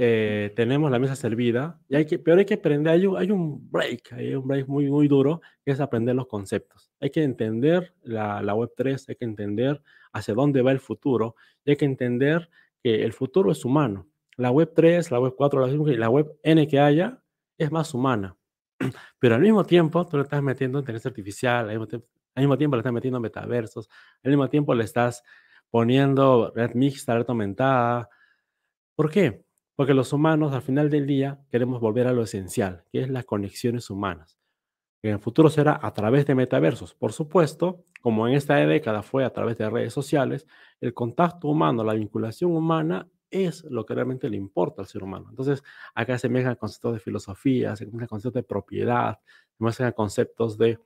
eh, 0.00 0.52
tenemos 0.54 0.92
la 0.92 1.00
mesa 1.00 1.16
servida, 1.16 1.80
y 1.88 1.96
hay 1.96 2.06
que, 2.06 2.20
pero 2.20 2.38
hay 2.38 2.44
que 2.44 2.54
aprender, 2.54 2.92
hay 2.92 3.04
un, 3.04 3.16
hay 3.16 3.32
un 3.32 3.68
break, 3.68 4.12
hay 4.12 4.32
un 4.36 4.46
break 4.46 4.68
muy, 4.68 4.88
muy 4.88 5.08
duro, 5.08 5.40
que 5.64 5.72
es 5.72 5.80
aprender 5.80 6.14
los 6.14 6.28
conceptos. 6.28 6.92
Hay 7.00 7.10
que 7.10 7.24
entender 7.24 7.94
la, 8.02 8.40
la 8.40 8.54
Web3, 8.54 9.08
hay 9.08 9.16
que 9.16 9.24
entender 9.24 9.82
hacia 10.12 10.34
dónde 10.34 10.62
va 10.62 10.70
el 10.70 10.78
futuro, 10.78 11.34
y 11.64 11.70
hay 11.70 11.76
que 11.76 11.84
entender 11.84 12.48
que 12.80 13.02
el 13.02 13.12
futuro 13.12 13.50
es 13.50 13.64
humano. 13.64 14.06
La 14.36 14.52
Web3, 14.52 15.10
la 15.10 15.18
Web4, 15.18 15.60
la, 15.66 15.68
5 15.68 15.88
y 15.88 15.96
la 15.96 16.08
Web 16.08 16.38
N 16.44 16.68
que 16.68 16.78
haya 16.78 17.20
es 17.56 17.72
más 17.72 17.92
humana. 17.92 18.36
Pero 19.18 19.34
al 19.34 19.40
mismo 19.40 19.64
tiempo, 19.64 20.06
tú 20.06 20.16
le 20.16 20.22
estás 20.22 20.42
metiendo 20.44 20.78
inteligencia 20.78 21.08
artificial, 21.08 21.64
al 21.64 21.70
mismo 21.70 21.88
tiempo 21.88 22.06
al 22.36 22.42
mismo 22.42 22.56
tiempo 22.56 22.76
le 22.76 22.80
estás 22.82 22.92
metiendo 22.92 23.18
metaversos, 23.18 23.88
al 24.22 24.30
mismo 24.30 24.48
tiempo 24.48 24.72
le 24.72 24.84
estás 24.84 25.24
poniendo 25.70 26.52
red 26.54 26.72
mixta, 26.74 27.16
red 27.16 27.24
aumentada. 27.26 28.08
¿Por 28.94 29.10
qué? 29.10 29.47
Porque 29.78 29.94
los 29.94 30.12
humanos 30.12 30.52
al 30.54 30.62
final 30.62 30.90
del 30.90 31.06
día 31.06 31.38
queremos 31.52 31.80
volver 31.80 32.08
a 32.08 32.12
lo 32.12 32.24
esencial, 32.24 32.82
que 32.90 33.00
es 33.00 33.08
las 33.08 33.24
conexiones 33.24 33.90
humanas. 33.90 34.36
En 35.02 35.12
el 35.12 35.20
futuro 35.20 35.50
será 35.50 35.78
a 35.80 35.94
través 35.94 36.26
de 36.26 36.34
metaversos. 36.34 36.94
Por 36.94 37.12
supuesto, 37.12 37.84
como 38.00 38.26
en 38.26 38.34
esta 38.34 38.56
década 38.56 39.04
fue 39.04 39.24
a 39.24 39.32
través 39.32 39.56
de 39.56 39.70
redes 39.70 39.92
sociales, 39.92 40.48
el 40.80 40.94
contacto 40.94 41.46
humano, 41.46 41.84
la 41.84 41.94
vinculación 41.94 42.56
humana 42.56 43.08
es 43.30 43.62
lo 43.70 43.86
que 43.86 43.94
realmente 43.94 44.28
le 44.28 44.36
importa 44.36 44.82
al 44.82 44.88
ser 44.88 45.04
humano. 45.04 45.26
Entonces, 45.30 45.62
acá 45.94 46.18
se 46.18 46.28
mezclan 46.28 46.56
conceptos 46.56 46.94
de 46.94 46.98
filosofía, 46.98 47.76
se 47.76 47.86
mezclan 47.86 48.08
conceptos 48.08 48.34
de 48.34 48.42
propiedad, 48.42 49.20
se 49.56 49.62
mezclan 49.62 49.92
conceptos 49.92 50.58
de 50.58 50.80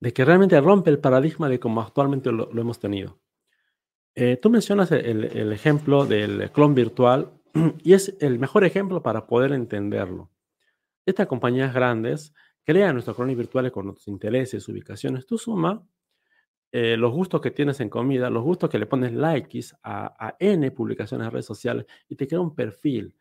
de 0.00 0.12
que 0.12 0.24
realmente 0.24 0.60
rompe 0.60 0.90
el 0.90 0.98
paradigma 0.98 1.48
de 1.48 1.60
como 1.60 1.80
actualmente 1.80 2.32
lo, 2.32 2.50
hemos 2.50 2.80
tenido. 2.80 3.20
Eh, 4.16 4.36
tú 4.42 4.50
mencionas 4.50 4.90
el, 4.90 5.52
ejemplo 5.52 6.06
del 6.06 6.50
clon 6.50 6.74
virtual 6.74 7.40
y 7.82 7.92
es 7.92 8.16
el 8.20 8.38
mejor 8.38 8.64
ejemplo 8.64 9.02
para 9.02 9.26
poder 9.26 9.52
entenderlo. 9.52 10.30
Estas 11.06 11.26
compañías 11.26 11.74
grandes 11.74 12.32
crean 12.64 12.94
nuestros 12.94 13.16
clones 13.16 13.36
virtuales 13.36 13.72
con 13.72 13.92
tus 13.94 14.08
intereses, 14.08 14.68
ubicaciones. 14.68 15.26
Tú 15.26 15.38
suma 15.38 15.84
eh, 16.70 16.96
los 16.96 17.12
gustos 17.12 17.40
que 17.40 17.50
tienes 17.50 17.80
en 17.80 17.90
comida, 17.90 18.30
los 18.30 18.42
gustos 18.42 18.70
que 18.70 18.78
le 18.78 18.86
pones 18.86 19.12
likes 19.12 19.66
a, 19.82 20.36
N 20.38 20.70
publicaciones 20.70 21.26
en 21.26 21.32
redes 21.32 21.46
sociales 21.46 21.86
y 22.08 22.16
te 22.16 22.26
crea 22.26 22.40
un 22.40 22.54
perfil. 22.54 23.14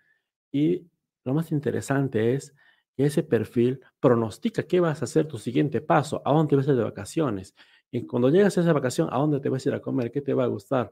Y 0.52 0.88
lo 1.26 1.34
más 1.34 1.52
interesante 1.52 2.34
es 2.34 2.56
ese 2.96 3.24
perfil 3.24 3.82
pronostica 4.00 4.64
qué 4.64 4.80
vas 4.80 5.02
a 5.02 5.06
hacer 5.06 5.28
tu 5.28 5.38
siguiente 5.38 5.82
paso, 5.82 6.22
a 6.24 6.32
dónde 6.32 6.56
vas 6.56 6.68
a 6.68 6.72
ir 6.72 6.78
de 6.78 6.84
vacaciones. 6.84 7.56
Y 7.92 8.06
cuando 8.06 8.30
llegas 8.30 8.58
a 8.58 8.62
esa 8.62 8.74
vacación, 8.74 9.10
a 9.12 9.18
dónde 9.18 9.40
te 9.40 9.50
vas 9.50 9.66
a 9.66 9.70
ir 9.70 9.76
a 9.76 9.82
comer, 9.82 10.12
qué 10.12 10.22
te 10.22 10.34
va 10.34 10.46
a 10.46 10.48
gustar, 10.48 10.92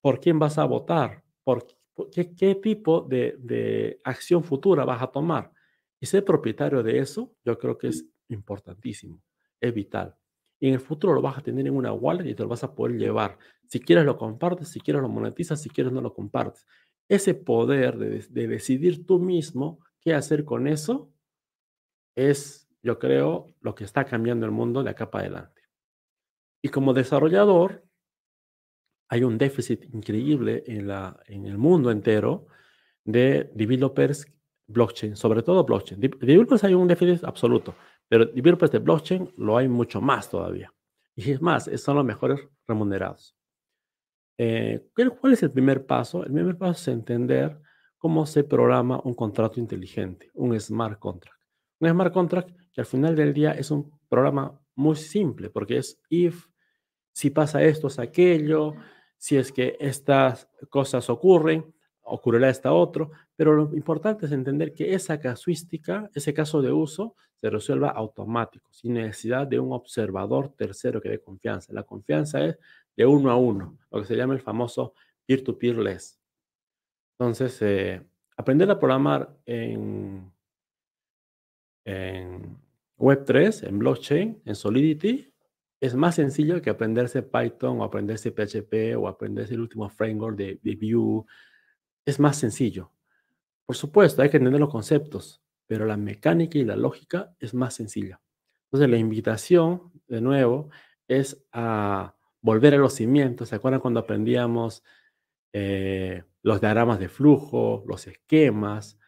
por 0.00 0.20
quién 0.20 0.38
vas 0.38 0.58
a 0.58 0.64
votar, 0.64 1.24
por, 1.42 1.66
qué, 2.12 2.54
tipo 2.56 3.00
de, 3.02 3.36
de, 3.38 4.00
acción 4.04 4.44
futura 4.44 4.84
vas 4.84 5.02
a 5.02 5.08
tomar. 5.08 5.52
Y 6.00 6.06
ser 6.06 6.24
propietario 6.24 6.82
de 6.82 6.98
eso, 6.98 7.32
yo 7.44 7.58
creo 7.58 7.78
que 7.78 7.88
es 7.88 8.06
importantísimo, 8.28 9.22
es 9.60 9.72
vital. 9.72 10.14
Y 10.58 10.68
en 10.68 10.74
el 10.74 10.80
futuro 10.80 11.14
lo 11.14 11.22
vas 11.22 11.38
a 11.38 11.42
tener 11.42 11.66
en 11.66 11.74
una 11.74 11.92
wallet 11.92 12.28
y 12.28 12.34
te 12.34 12.42
lo 12.42 12.48
vas 12.48 12.64
a 12.64 12.74
poder 12.74 12.96
llevar. 12.98 13.38
Si 13.68 13.80
quieres 13.80 14.04
lo 14.04 14.16
compartes, 14.16 14.68
si 14.68 14.80
quieres 14.80 15.02
lo 15.02 15.08
monetizas, 15.08 15.60
si 15.60 15.70
quieres 15.70 15.92
no 15.92 16.00
lo 16.00 16.14
compartes. 16.14 16.66
Ese 17.08 17.34
poder 17.34 17.96
de, 17.98 18.26
de 18.28 18.48
decidir 18.48 19.06
tú 19.06 19.18
mismo 19.18 19.80
qué 20.00 20.14
hacer 20.14 20.44
con 20.44 20.66
eso 20.66 21.10
es, 22.14 22.68
yo 22.82 22.98
creo, 22.98 23.54
lo 23.60 23.74
que 23.74 23.84
está 23.84 24.04
cambiando 24.04 24.46
el 24.46 24.52
mundo 24.52 24.82
de 24.82 24.90
acá 24.90 25.10
para 25.10 25.24
adelante. 25.24 25.62
Y 26.62 26.68
como 26.68 26.94
desarrollador, 26.94 27.85
hay 29.08 29.22
un 29.22 29.38
déficit 29.38 29.84
increíble 29.94 30.64
en, 30.66 30.88
la, 30.88 31.18
en 31.26 31.46
el 31.46 31.58
mundo 31.58 31.90
entero 31.90 32.46
de 33.04 33.50
developers 33.54 34.26
blockchain, 34.66 35.16
sobre 35.16 35.42
todo 35.42 35.64
blockchain. 35.64 36.00
Developers 36.00 36.64
hay 36.64 36.74
un 36.74 36.88
déficit 36.88 37.24
absoluto, 37.24 37.74
pero 38.08 38.26
developers 38.26 38.72
de 38.72 38.78
blockchain 38.78 39.30
lo 39.38 39.56
hay 39.56 39.68
mucho 39.68 40.00
más 40.00 40.28
todavía. 40.28 40.72
Y 41.14 41.30
es 41.30 41.40
más, 41.40 41.70
son 41.76 41.96
los 41.96 42.04
mejores 42.04 42.40
remunerados. 42.66 43.34
Eh, 44.38 44.88
¿Cuál 44.94 45.32
es 45.32 45.42
el 45.42 45.50
primer 45.50 45.86
paso? 45.86 46.24
El 46.24 46.32
primer 46.32 46.58
paso 46.58 46.72
es 46.72 46.88
entender 46.88 47.58
cómo 47.96 48.26
se 48.26 48.44
programa 48.44 49.00
un 49.04 49.14
contrato 49.14 49.58
inteligente, 49.60 50.30
un 50.34 50.58
smart 50.60 50.98
contract. 50.98 51.40
Un 51.80 51.88
smart 51.88 52.12
contract 52.12 52.50
que 52.72 52.80
al 52.80 52.86
final 52.86 53.16
del 53.16 53.32
día 53.32 53.52
es 53.52 53.70
un 53.70 53.98
programa 54.08 54.60
muy 54.74 54.96
simple 54.96 55.48
porque 55.48 55.78
es 55.78 56.02
if, 56.10 56.46
si 57.12 57.30
pasa 57.30 57.62
esto, 57.62 57.86
es 57.86 57.98
aquello, 57.98 58.74
si 59.18 59.36
es 59.36 59.52
que 59.52 59.76
estas 59.80 60.48
cosas 60.68 61.08
ocurren, 61.10 61.74
ocurrirá 62.02 62.48
esta 62.48 62.72
otro, 62.72 63.10
pero 63.34 63.54
lo 63.54 63.74
importante 63.74 64.26
es 64.26 64.32
entender 64.32 64.72
que 64.72 64.94
esa 64.94 65.18
casuística, 65.20 66.10
ese 66.14 66.32
caso 66.32 66.62
de 66.62 66.72
uso, 66.72 67.16
se 67.40 67.50
resuelva 67.50 67.90
automático, 67.90 68.72
sin 68.72 68.94
necesidad 68.94 69.46
de 69.46 69.58
un 69.58 69.72
observador 69.72 70.54
tercero 70.56 71.00
que 71.00 71.10
dé 71.10 71.20
confianza. 71.20 71.72
La 71.72 71.82
confianza 71.82 72.44
es 72.44 72.58
de 72.96 73.04
uno 73.04 73.30
a 73.30 73.36
uno, 73.36 73.78
lo 73.90 74.00
que 74.00 74.06
se 74.06 74.16
llama 74.16 74.34
el 74.34 74.40
famoso 74.40 74.94
peer-to-peer 75.26 75.76
less. 75.76 76.18
Entonces, 77.18 77.60
eh, 77.62 78.02
aprender 78.36 78.70
a 78.70 78.78
programar 78.78 79.36
en, 79.44 80.32
en 81.84 82.56
Web3, 82.98 83.68
en 83.68 83.78
blockchain, 83.78 84.42
en 84.44 84.54
Solidity, 84.54 85.32
es 85.80 85.94
más 85.94 86.14
sencillo 86.14 86.60
que 86.62 86.70
aprenderse 86.70 87.22
Python 87.22 87.80
o 87.80 87.84
aprenderse 87.84 88.30
PHP 88.32 88.96
o 88.96 89.08
aprenderse 89.08 89.54
el 89.54 89.60
último 89.60 89.88
framework 89.88 90.36
de, 90.36 90.60
de 90.62 90.76
Vue. 90.76 91.24
Es 92.04 92.18
más 92.18 92.38
sencillo. 92.38 92.92
Por 93.66 93.76
supuesto, 93.76 94.22
hay 94.22 94.30
que 94.30 94.36
entender 94.36 94.60
los 94.60 94.70
conceptos, 94.70 95.42
pero 95.66 95.84
la 95.86 95.96
mecánica 95.96 96.58
y 96.58 96.64
la 96.64 96.76
lógica 96.76 97.34
es 97.40 97.52
más 97.52 97.74
sencilla. 97.74 98.20
Entonces, 98.66 98.88
la 98.90 98.96
invitación, 98.96 99.92
de 100.06 100.20
nuevo, 100.20 100.70
es 101.08 101.44
a 101.52 102.14
volver 102.40 102.74
a 102.74 102.78
los 102.78 102.94
cimientos. 102.94 103.48
¿Se 103.48 103.56
acuerdan 103.56 103.80
cuando 103.80 104.00
aprendíamos 104.00 104.84
eh, 105.52 106.22
los 106.42 106.60
diagramas 106.60 106.98
de 107.00 107.08
flujo, 107.08 107.84
los 107.86 108.06
esquemas? 108.06 108.98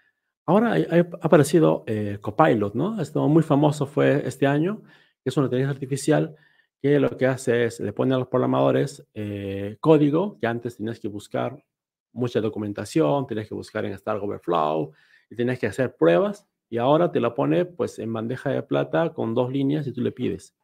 Ahora 0.44 0.74
ha, 0.74 0.98
aparecido 1.24 1.84
eh, 1.86 2.18
Copilot, 2.20 2.74
¿no? 2.74 3.00
Esto 3.00 3.28
muy 3.28 3.42
famoso 3.42 3.86
fue 3.86 4.26
este 4.26 4.46
año, 4.46 4.82
que 5.22 5.30
es 5.30 5.36
una 5.36 5.46
inteligencia 5.46 5.74
artificial 5.74 6.36
que 6.80 7.00
lo 7.00 7.16
que 7.16 7.26
hace 7.26 7.64
es, 7.64 7.80
le 7.80 7.92
pone 7.92 8.14
a 8.14 8.18
los 8.18 8.28
programadores 8.28 9.04
eh, 9.14 9.76
código 9.80 10.38
que 10.40 10.46
antes 10.46 10.76
tenías 10.76 11.00
que 11.00 11.08
buscar 11.08 11.64
mucha 12.12 12.40
documentación, 12.40 13.26
tenías 13.26 13.48
que 13.48 13.54
buscar 13.54 13.84
en 13.84 13.96
Stack 13.96 14.22
Overflow 14.22 14.92
y 15.30 15.36
tenías 15.36 15.58
que 15.58 15.66
hacer 15.66 15.96
pruebas 15.96 16.46
y 16.70 16.78
ahora 16.78 17.10
te 17.10 17.20
lo 17.20 17.34
pone 17.34 17.64
pues 17.64 17.98
en 17.98 18.12
bandeja 18.12 18.50
de 18.50 18.62
plata 18.62 19.12
con 19.12 19.34
dos 19.34 19.50
líneas 19.50 19.86
y 19.86 19.92
tú 19.92 20.02
le 20.02 20.12
pides. 20.12 20.54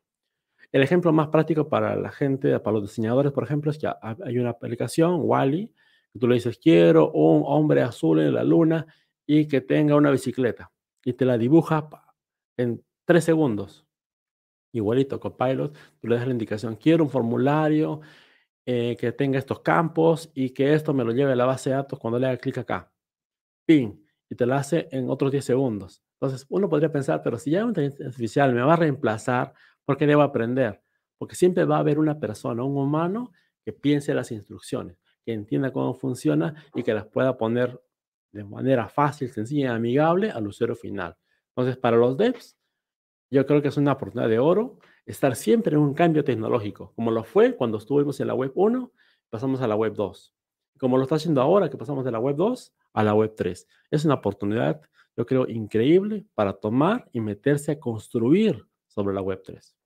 El 0.72 0.83
ejemplo 0.83 1.12
más 1.12 1.29
práctico 1.29 1.68
para 1.68 1.96
la 1.96 2.11
gente, 2.11 2.59
para 2.59 2.74
los 2.74 2.88
diseñadores, 2.88 3.33
por 3.33 3.44
ejemplo, 3.44 3.70
es 3.70 3.79
que 3.79 3.88
hay 4.03 4.38
una 4.38 4.50
aplicación, 4.50 5.20
Wally, 5.22 5.72
que 6.12 6.18
tú 6.18 6.27
le 6.27 6.35
dices, 6.35 6.59
quiero 6.59 7.12
un 7.12 7.44
hombre 7.46 7.83
azul 7.83 8.20
en 8.20 8.35
la 8.35 8.42
luna 8.42 8.87
y 9.27 9.46
que 9.46 9.61
tenga 9.61 9.94
una 9.94 10.11
bicicleta. 10.11 10.72
Y 11.05 11.12
te 11.12 11.24
la 11.24 11.38
dibuja 11.38 11.88
en 12.57 12.83
tres 13.05 13.24
segundos. 13.24 13.87
Igualito, 14.74 15.20
Copilot, 15.20 15.76
tú 16.00 16.08
le 16.08 16.16
das 16.16 16.26
la 16.26 16.32
indicación, 16.32 16.76
quiero 16.76 17.04
un 17.04 17.10
formulario 17.10 18.00
eh, 18.66 18.96
que 18.98 19.12
tenga 19.12 19.38
estos 19.38 19.60
campos 19.60 20.30
y 20.34 20.50
que 20.50 20.74
esto 20.74 20.92
me 20.92 21.04
lo 21.04 21.12
lleve 21.12 21.32
a 21.32 21.37
la 21.37 21.44
base 21.46 21.70
de 21.70 21.76
datos 21.76 21.98
cuando 21.98 22.18
le 22.18 22.26
haga 22.26 22.37
clic 22.38 22.58
acá. 22.58 22.92
Pin. 23.66 24.04
Y 24.28 24.34
te 24.34 24.46
lo 24.46 24.54
hace 24.54 24.88
en 24.90 25.10
otros 25.10 25.30
10 25.30 25.44
segundos. 25.44 26.02
Entonces, 26.20 26.46
uno 26.48 26.68
podría 26.68 26.90
pensar, 26.90 27.22
pero 27.22 27.38
si 27.38 27.50
ya 27.50 27.60
una 27.60 27.68
inteligencia 27.68 28.06
artificial 28.06 28.54
me 28.54 28.62
va 28.62 28.72
a 28.72 28.76
reemplazar, 28.76 29.52
¿por 29.84 29.96
qué 29.96 30.06
debo 30.06 30.22
aprender? 30.22 30.82
Porque 31.18 31.37
siempre 31.37 31.64
va 31.64 31.76
a 31.76 31.80
haber 31.80 31.98
una 31.98 32.18
persona, 32.18 32.64
un 32.64 32.76
humano, 32.76 33.30
que 33.64 33.72
piense 33.72 34.12
las 34.14 34.32
instrucciones, 34.32 34.98
que 35.24 35.32
entienda 35.32 35.72
cómo 35.72 35.94
funciona 35.94 36.64
y 36.74 36.82
que 36.82 36.94
las 36.94 37.06
pueda 37.06 37.37
poner 37.37 37.80
de 38.32 38.44
manera 38.44 38.88
fácil, 38.88 39.30
sencilla 39.30 39.66
y 39.66 39.68
amigable 39.68 40.30
al 40.30 40.46
usuario 40.46 40.74
final. 40.74 41.16
Entonces, 41.50 41.76
para 41.76 41.96
los 41.96 42.16
devs, 42.16 42.56
yo 43.35 43.47
creo 43.47 43.61
que 43.61 43.68
es 43.68 43.77
una 43.77 43.92
oportunidad 43.92 44.29
de 44.29 44.38
oro 44.38 44.79
estar 45.07 45.35
siempre 45.35 45.75
en 45.75 45.83
un 45.83 45.92
cambio 45.92 46.25
tecnológico, 46.25 46.92
como 46.94 47.11
lo 47.11 47.25
fue 47.25 47.57
cuando 47.57 47.79
estuvimos 47.79 48.20
en 48.20 48.29
la 48.29 48.35
web 48.35 48.53
1, 48.55 48.92
pasamos 49.29 49.61
a 49.61 49.66
la 49.66 49.75
web 49.75 49.92
2. 49.94 50.33
Como 50.79 50.97
lo 50.97 51.03
está 51.03 51.16
haciendo 51.16 51.42
ahora, 51.42 51.68
que 51.68 51.77
pasamos 51.77 52.05
de 52.05 52.12
la 52.12 52.20
web 52.20 52.37
2 52.37 52.73
a 52.92 53.03
la 53.03 53.12
web 53.12 53.35
3. 53.37 53.66
Es 53.90 54.05
una 54.05 54.14
oportunidad, 54.14 54.81
yo 55.16 55.27
creo, 55.27 55.49
increíble 55.49 56.25
para 56.35 56.53
tomar 56.53 57.09
y 57.12 57.20
meterse 57.20 57.73
a 57.73 57.81
construir 57.81 58.64
sobre 58.87 59.14
la 59.14 59.20
web 59.20 59.42
3. 59.44 59.77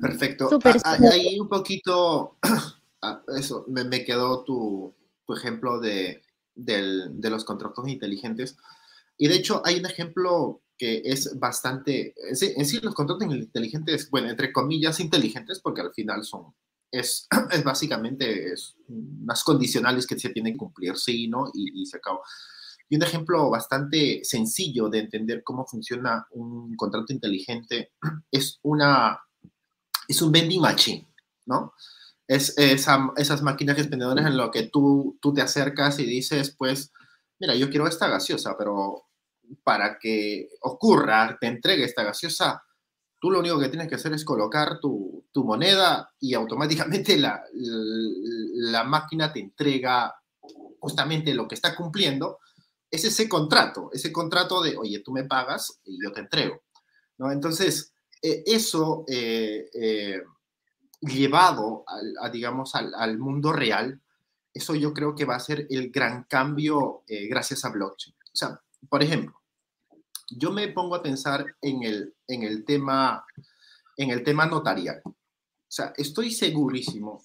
Perfecto. 0.00 0.48
Ah, 0.84 0.98
ahí 1.12 1.38
un 1.38 1.48
poquito, 1.48 2.38
ah, 3.02 3.22
eso, 3.36 3.66
me, 3.68 4.04
quedó 4.04 4.42
tu, 4.44 4.94
ejemplo 5.28 5.78
de, 5.80 6.22
de 6.54 7.30
los 7.30 7.44
contratos 7.44 7.86
inteligentes. 7.88 8.56
Y 9.20 9.28
de 9.28 9.36
hecho 9.36 9.60
hay 9.66 9.78
un 9.78 9.84
ejemplo 9.84 10.62
que 10.78 11.02
es 11.04 11.38
bastante, 11.38 12.14
en 12.16 12.64
sí, 12.64 12.80
los 12.80 12.94
contratos 12.94 13.30
inteligentes, 13.30 14.08
bueno, 14.08 14.30
entre 14.30 14.50
comillas 14.50 14.98
inteligentes, 14.98 15.60
porque 15.60 15.82
al 15.82 15.92
final 15.92 16.24
son, 16.24 16.54
es, 16.90 17.28
es 17.50 17.62
básicamente 17.62 18.50
es 18.50 18.76
unas 18.88 19.44
condicionales 19.44 20.06
que 20.06 20.18
se 20.18 20.30
tienen 20.30 20.54
que 20.54 20.60
cumplir, 20.60 20.96
sí, 20.96 21.28
¿no? 21.28 21.50
Y, 21.52 21.84
se 21.84 21.98
acabó. 21.98 22.22
Y 22.88 22.96
un 22.96 23.02
ejemplo 23.02 23.50
bastante 23.50 24.24
sencillo 24.24 24.88
de 24.88 25.00
entender 25.00 25.44
cómo 25.44 25.66
funciona 25.66 26.26
un 26.30 26.74
contrato 26.76 27.12
inteligente 27.12 27.92
es 28.32 28.58
una, 28.62 29.20
es 30.08 30.22
un 30.22 30.32
vending 30.32 30.62
machine, 30.62 31.06
¿no? 31.44 31.74
Es 32.26 32.56
esa, 32.56 33.12
esas 33.18 33.42
máquinas 33.42 33.76
expendedoras 33.76 34.26
en 34.26 34.38
lo 34.38 34.50
que 34.50 34.62
tú, 34.62 35.18
tú 35.20 35.34
te 35.34 35.42
acercas 35.42 35.98
y 35.98 36.06
dices, 36.06 36.54
pues, 36.56 36.90
mira, 37.38 37.54
yo 37.54 37.68
quiero 37.68 37.86
esta 37.86 38.08
gaseosa, 38.08 38.56
pero 38.56 39.09
para 39.62 39.98
que 39.98 40.48
ocurra, 40.62 41.36
te 41.40 41.46
entregue 41.46 41.84
esta 41.84 42.02
gaseosa, 42.02 42.62
tú 43.20 43.30
lo 43.30 43.40
único 43.40 43.60
que 43.60 43.68
tienes 43.68 43.88
que 43.88 43.94
hacer 43.96 44.12
es 44.12 44.24
colocar 44.24 44.80
tu, 44.80 45.24
moneda 45.34 46.12
y 46.20 46.34
automáticamente 46.34 47.16
la, 47.16 47.42
la, 47.52 48.84
máquina 48.84 49.32
te 49.32 49.40
entrega 49.40 50.14
justamente 50.78 51.32
lo 51.34 51.48
que 51.48 51.54
está 51.54 51.74
cumpliendo, 51.74 52.38
es 52.90 53.04
ese 53.04 53.28
contrato, 53.28 53.90
ese 53.92 54.12
contrato 54.12 54.62
de, 54.62 54.76
oye, 54.76 55.00
tú 55.00 55.12
me 55.12 55.24
pagas 55.24 55.80
y 55.84 56.02
yo 56.02 56.12
te 56.12 56.20
entrego. 56.20 56.62
¿no? 57.18 57.30
Entonces, 57.32 57.92
eh, 58.22 58.42
eso 58.46 59.04
eh, 59.08 59.70
eh, 59.72 60.22
llevado, 61.00 61.84
a, 62.20 62.28
digamos, 62.28 62.74
al, 62.74 62.92
al, 62.94 63.18
mundo 63.18 63.52
real, 63.52 64.00
eso 64.52 64.74
yo 64.74 64.92
creo 64.92 65.14
que 65.14 65.24
va 65.24 65.36
a 65.36 65.40
ser 65.40 65.66
el 65.70 65.90
gran 65.90 66.24
cambio 66.24 67.04
gracias 67.06 67.64
a 67.64 67.70
blockchain. 67.70 68.14
O 68.14 68.36
sea, 68.36 68.60
por 68.88 69.02
ejemplo, 69.02 69.39
yo 70.30 70.52
me 70.52 70.68
pongo 70.68 70.94
a 70.94 71.02
pensar 71.02 71.44
en 71.60 71.82
el, 71.82 72.14
en 72.28 72.42
el, 72.42 72.64
tema, 72.64 73.24
en 73.96 74.10
el 74.10 74.22
tema 74.22 74.46
notarial. 74.46 75.02
O 75.04 75.14
sea, 75.68 75.92
estoy 75.96 76.30
segurísimo 76.30 77.24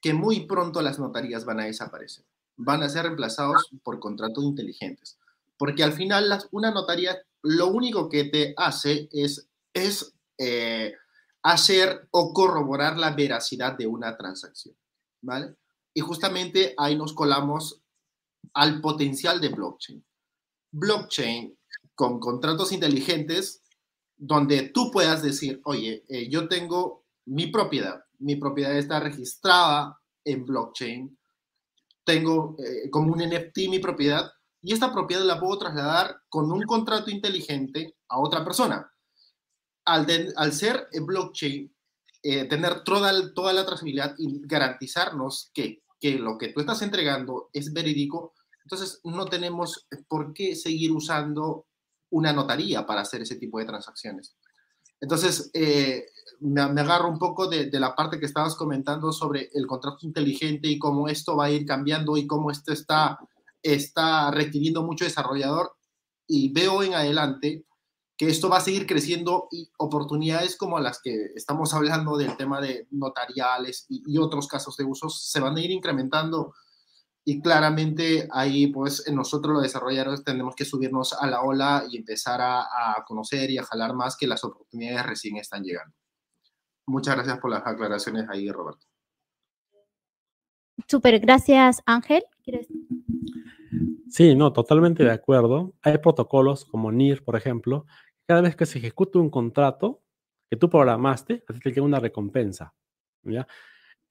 que 0.00 0.14
muy 0.14 0.46
pronto 0.46 0.82
las 0.82 0.98
notarías 0.98 1.44
van 1.44 1.60
a 1.60 1.64
desaparecer. 1.64 2.24
Van 2.56 2.82
a 2.82 2.88
ser 2.88 3.04
reemplazados 3.04 3.68
por 3.82 3.98
contratos 3.98 4.44
inteligentes. 4.44 5.18
Porque 5.58 5.82
al 5.82 5.92
final 5.92 6.38
una 6.52 6.70
notaría 6.70 7.18
lo 7.42 7.68
único 7.68 8.08
que 8.08 8.24
te 8.24 8.54
hace 8.56 9.08
es, 9.12 9.48
es 9.72 10.14
eh, 10.38 10.94
hacer 11.42 12.08
o 12.10 12.32
corroborar 12.32 12.98
la 12.98 13.10
veracidad 13.10 13.76
de 13.76 13.86
una 13.86 14.16
transacción. 14.16 14.76
¿Vale? 15.22 15.56
Y 15.94 16.00
justamente 16.00 16.74
ahí 16.76 16.96
nos 16.96 17.12
colamos 17.12 17.82
al 18.54 18.80
potencial 18.80 19.40
de 19.40 19.48
blockchain. 19.48 20.04
Blockchain 20.72 21.56
con 21.96 22.20
contratos 22.20 22.70
inteligentes 22.70 23.62
donde 24.16 24.68
tú 24.68 24.90
puedas 24.92 25.22
decir, 25.22 25.60
oye, 25.64 26.04
eh, 26.08 26.28
yo 26.28 26.46
tengo 26.46 27.06
mi 27.24 27.48
propiedad, 27.48 28.04
mi 28.18 28.36
propiedad 28.36 28.76
está 28.76 29.00
registrada 29.00 29.98
en 30.24 30.44
blockchain, 30.44 31.18
tengo 32.04 32.54
eh, 32.58 32.88
como 32.90 33.12
un 33.12 33.18
NFT 33.18 33.68
mi 33.68 33.78
propiedad 33.78 34.30
y 34.62 34.72
esta 34.72 34.92
propiedad 34.92 35.24
la 35.24 35.40
puedo 35.40 35.58
trasladar 35.58 36.16
con 36.28 36.52
un 36.52 36.62
contrato 36.62 37.10
inteligente 37.10 37.96
a 38.08 38.20
otra 38.20 38.44
persona. 38.44 38.90
Al, 39.84 40.06
al 40.36 40.52
ser 40.52 40.88
blockchain, 40.92 41.74
eh, 42.22 42.44
tener 42.46 42.82
toda, 42.82 43.32
toda 43.34 43.52
la 43.52 43.64
trazabilidad 43.64 44.14
y 44.18 44.40
garantizarnos 44.46 45.50
que, 45.54 45.82
que 46.00 46.18
lo 46.18 46.36
que 46.36 46.48
tú 46.48 46.60
estás 46.60 46.82
entregando 46.82 47.50
es 47.52 47.72
verídico, 47.72 48.34
entonces 48.64 49.00
no 49.04 49.26
tenemos 49.26 49.86
por 50.08 50.32
qué 50.32 50.56
seguir 50.56 50.90
usando 50.90 51.65
una 52.10 52.32
notaría 52.32 52.86
para 52.86 53.02
hacer 53.02 53.22
ese 53.22 53.36
tipo 53.36 53.58
de 53.58 53.66
transacciones. 53.66 54.36
Entonces, 55.00 55.50
eh, 55.52 56.06
me, 56.40 56.60
agarro 56.60 57.08
un 57.08 57.18
poco 57.18 57.48
de, 57.48 57.68
la 57.72 57.94
parte 57.94 58.18
que 58.18 58.26
estabas 58.26 58.54
comentando 58.54 59.12
sobre 59.12 59.50
el 59.54 59.66
contrato 59.66 59.98
inteligente 60.02 60.68
y 60.68 60.78
cómo 60.78 61.08
esto 61.08 61.36
va 61.36 61.46
a 61.46 61.50
ir 61.50 61.66
cambiando 61.66 62.16
y 62.16 62.26
cómo 62.26 62.50
esto 62.50 62.72
está, 62.72 63.18
está 63.62 64.30
requiriendo 64.30 64.82
mucho 64.82 65.04
desarrollador. 65.04 65.72
Y 66.26 66.52
veo 66.52 66.82
en 66.82 66.94
adelante 66.94 67.64
que 68.16 68.28
esto 68.28 68.48
va 68.48 68.56
a 68.56 68.62
seguir 68.62 68.86
creciendo 68.86 69.48
y 69.50 69.70
oportunidades 69.76 70.56
como 70.56 70.80
las 70.80 71.00
que 71.02 71.32
estamos 71.34 71.74
hablando 71.74 72.16
del 72.16 72.36
tema 72.36 72.60
de 72.60 72.88
notariales 72.90 73.84
y, 73.88 74.02
y 74.06 74.18
otros 74.18 74.48
casos 74.48 74.76
de 74.78 74.84
usos 74.84 75.22
se 75.28 75.38
van 75.38 75.56
a 75.56 75.60
ir 75.60 75.70
incrementando 75.70 76.54
y 77.28 77.40
claramente 77.42 78.28
ahí, 78.30 78.68
pues, 78.68 79.10
nosotros 79.12 79.54
los 79.54 79.62
desarrolladores 79.64 80.22
tenemos 80.22 80.54
que 80.54 80.64
subirnos 80.64 81.12
a 81.12 81.26
la 81.26 81.42
ola 81.42 81.82
y 81.90 81.96
empezar 81.96 82.40
a, 82.40 83.04
conocer 83.04 83.50
y 83.50 83.58
a 83.58 83.64
jalar 83.64 83.94
más 83.94 84.16
que 84.16 84.28
las 84.28 84.44
oportunidades 84.44 85.04
recién 85.04 85.36
están 85.36 85.64
llegando. 85.64 85.92
Muchas 86.86 87.16
gracias 87.16 87.40
por 87.40 87.50
las 87.50 87.66
aclaraciones 87.66 88.28
ahí, 88.30 88.48
Roberto. 88.48 88.86
Súper, 90.86 91.18
gracias, 91.18 91.82
Ángel. 91.84 92.22
Sí, 94.08 94.36
no, 94.36 94.52
totalmente 94.52 95.02
de 95.02 95.10
acuerdo. 95.10 95.74
Hay 95.82 95.98
protocolos 95.98 96.64
como 96.64 96.92
NIR, 96.92 97.24
por 97.24 97.34
ejemplo. 97.34 97.86
Cada 98.28 98.40
vez 98.40 98.54
que 98.54 98.66
se 98.66 98.78
ejecuta 98.78 99.18
un 99.18 99.30
contrato 99.30 100.00
que 100.48 100.56
tú 100.56 100.70
programaste, 100.70 101.42
te 101.44 101.70
llega 101.70 101.82
una 101.82 101.98
recompensa. 101.98 102.72
¿ya? 103.24 103.48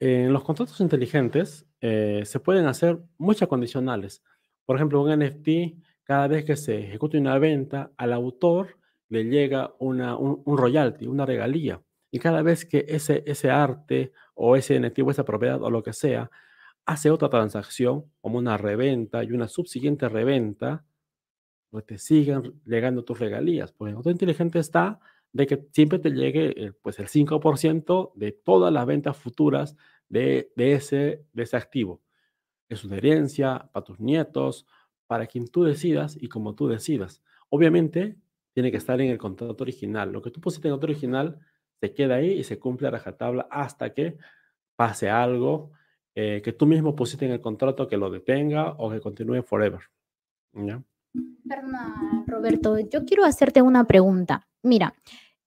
En 0.02 0.34
los 0.34 0.44
contratos 0.44 0.82
inteligentes 0.82 1.66
eh, 1.88 2.26
se 2.26 2.40
pueden 2.40 2.66
hacer 2.66 2.98
muchas 3.20 3.48
condicionales. 3.48 4.24
Por 4.66 4.76
ejemplo, 4.76 5.04
un 5.04 5.20
NFT, 5.20 5.84
cada 6.04 6.28
vez 6.28 6.44
que 6.44 6.56
se 6.56 6.80
ejecute 6.80 7.20
una 7.20 7.38
venta, 7.38 7.92
al 7.96 8.12
autor 8.12 8.80
le 9.08 9.26
llega 9.26 9.76
una, 9.78 10.18
un, 10.18 10.58
royalty, 10.58 11.06
una 11.06 11.28
regalía. 11.28 11.80
Y 12.10 12.18
cada 12.18 12.42
vez 12.42 12.66
que 12.66 12.86
ese, 12.88 13.22
ese 13.28 13.52
arte 13.52 14.14
o 14.34 14.56
ese 14.56 14.80
NFT 14.80 15.02
o 15.06 15.12
esa 15.12 15.26
propiedad 15.26 15.62
o 15.62 15.70
lo 15.70 15.84
que 15.84 15.94
sea 15.94 16.32
hace 16.88 17.12
otra 17.12 17.30
transacción, 17.30 18.06
como 18.20 18.40
una 18.40 18.58
reventa 18.58 19.24
y 19.24 19.32
una 19.32 19.48
subsiguiente 19.48 20.10
reventa, 20.10 20.84
pues 21.70 21.86
te 21.86 22.00
siguen 22.00 22.62
llegando 22.66 23.04
tus 23.04 23.20
regalías. 23.20 23.72
Porque 23.72 23.94
el 23.94 24.12
inteligente 24.12 24.58
está 24.58 25.00
de 25.34 25.46
que 25.46 25.68
siempre 25.72 26.00
te 26.00 26.10
llegue 26.10 26.48
el, 26.60 26.74
pues 26.74 26.98
el 26.98 27.10
5% 27.10 28.14
de 28.16 28.32
todas 28.32 28.74
las 28.74 28.88
ventas 28.88 29.16
futuras 29.16 29.76
de, 30.10 30.52
ese, 30.56 31.26
de 31.34 31.44
ese 31.44 31.58
activo. 31.58 32.02
Es 32.70 32.84
una 32.84 32.98
herencia 32.98 33.70
para 33.72 33.84
tus 33.84 34.00
nietos, 34.00 34.66
para 35.08 35.28
quien 35.28 35.48
tú 35.48 35.64
decidas 35.64 36.18
y 36.20 36.28
como 36.28 36.56
tú 36.56 36.68
decidas. 36.68 37.22
Obviamente, 37.50 38.18
tiene 38.54 38.72
que 38.72 38.78
estar 38.78 39.00
en 39.02 39.12
el 39.12 39.18
contrato 39.18 39.64
original. 39.64 40.12
Lo 40.12 40.22
que 40.22 40.32
tú 40.32 40.42
pusiste 40.42 40.68
en 40.68 40.74
el 40.74 40.80
contrato 40.80 40.94
original 40.94 41.40
se 41.80 41.94
queda 41.94 42.16
ahí 42.16 42.32
y 42.32 42.44
se 42.44 42.58
cumple 42.58 42.88
a 42.88 42.92
rajatabla 42.92 43.48
hasta 43.52 43.94
que 43.94 44.18
pase 44.76 45.10
algo 45.10 45.72
eh, 46.16 46.42
que 46.42 46.54
tú 46.54 46.66
mismo 46.66 46.96
pusiste 46.96 47.26
en 47.26 47.34
el 47.34 47.42
contrato 47.42 47.88
que 47.88 47.98
lo 47.98 48.10
detenga 48.10 48.72
o 48.78 48.90
que 48.90 49.02
continúe 49.02 49.44
forever. 49.44 49.82
Perdona, 51.48 52.24
Roberto, 52.26 52.80
yo 52.80 53.04
quiero 53.04 53.26
hacerte 53.26 53.62
una 53.62 53.86
pregunta. 53.86 54.48
Mira, 54.64 54.96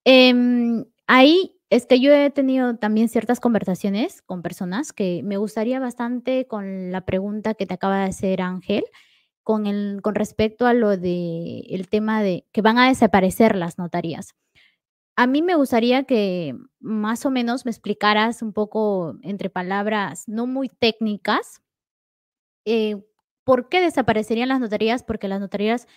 em, 0.03 0.85
ahí 1.09 1.59
es 1.69 1.85
que 1.85 1.99
yo 1.99 2.13
he 2.13 2.29
tenido 2.29 2.77
también 2.77 3.09
ciertas 3.09 3.39
conversaciones 3.39 4.21
con 4.21 4.41
personas 4.41 4.93
que 4.93 5.21
me 5.23 5.37
gustaría 5.37 5.79
bastante 5.79 6.47
con 6.47 6.91
la 6.91 7.01
pregunta 7.01 7.55
que 7.55 7.65
te 7.65 7.73
acaba 7.73 7.99
de 7.99 8.05
hacer 8.05 8.41
Ángel, 8.41 8.85
con, 9.43 9.67
el, 9.67 10.01
con 10.01 10.15
respecto 10.15 10.67
a 10.67 10.73
lo 10.73 10.95
de 10.95 11.85
tema 11.89 12.21
de 12.23 12.45
que 12.51 12.61
van 12.61 12.77
a 12.77 12.87
desaparecer 12.87 13.55
las 13.55 13.77
notarías. 13.77 14.35
A 15.17 15.27
mí 15.27 15.41
me 15.41 15.55
gustaría 15.55 16.03
que 16.03 16.55
más 16.79 17.25
o 17.25 17.31
menos 17.31 17.65
me 17.65 17.71
explicaras 17.71 18.41
un 18.41 18.53
poco 18.53 19.17
entre 19.23 19.49
palabras 19.49 20.23
no 20.27 20.47
muy 20.47 20.69
técnicas 20.69 21.61
eh, 22.65 22.97
¿Por 23.49 23.67
qué 23.67 23.81
desaparecerían 23.81 24.49
las 24.49 24.59
notarías? 24.59 25.01
Porque 25.01 25.27
las 25.27 25.39
notarías 25.39 25.87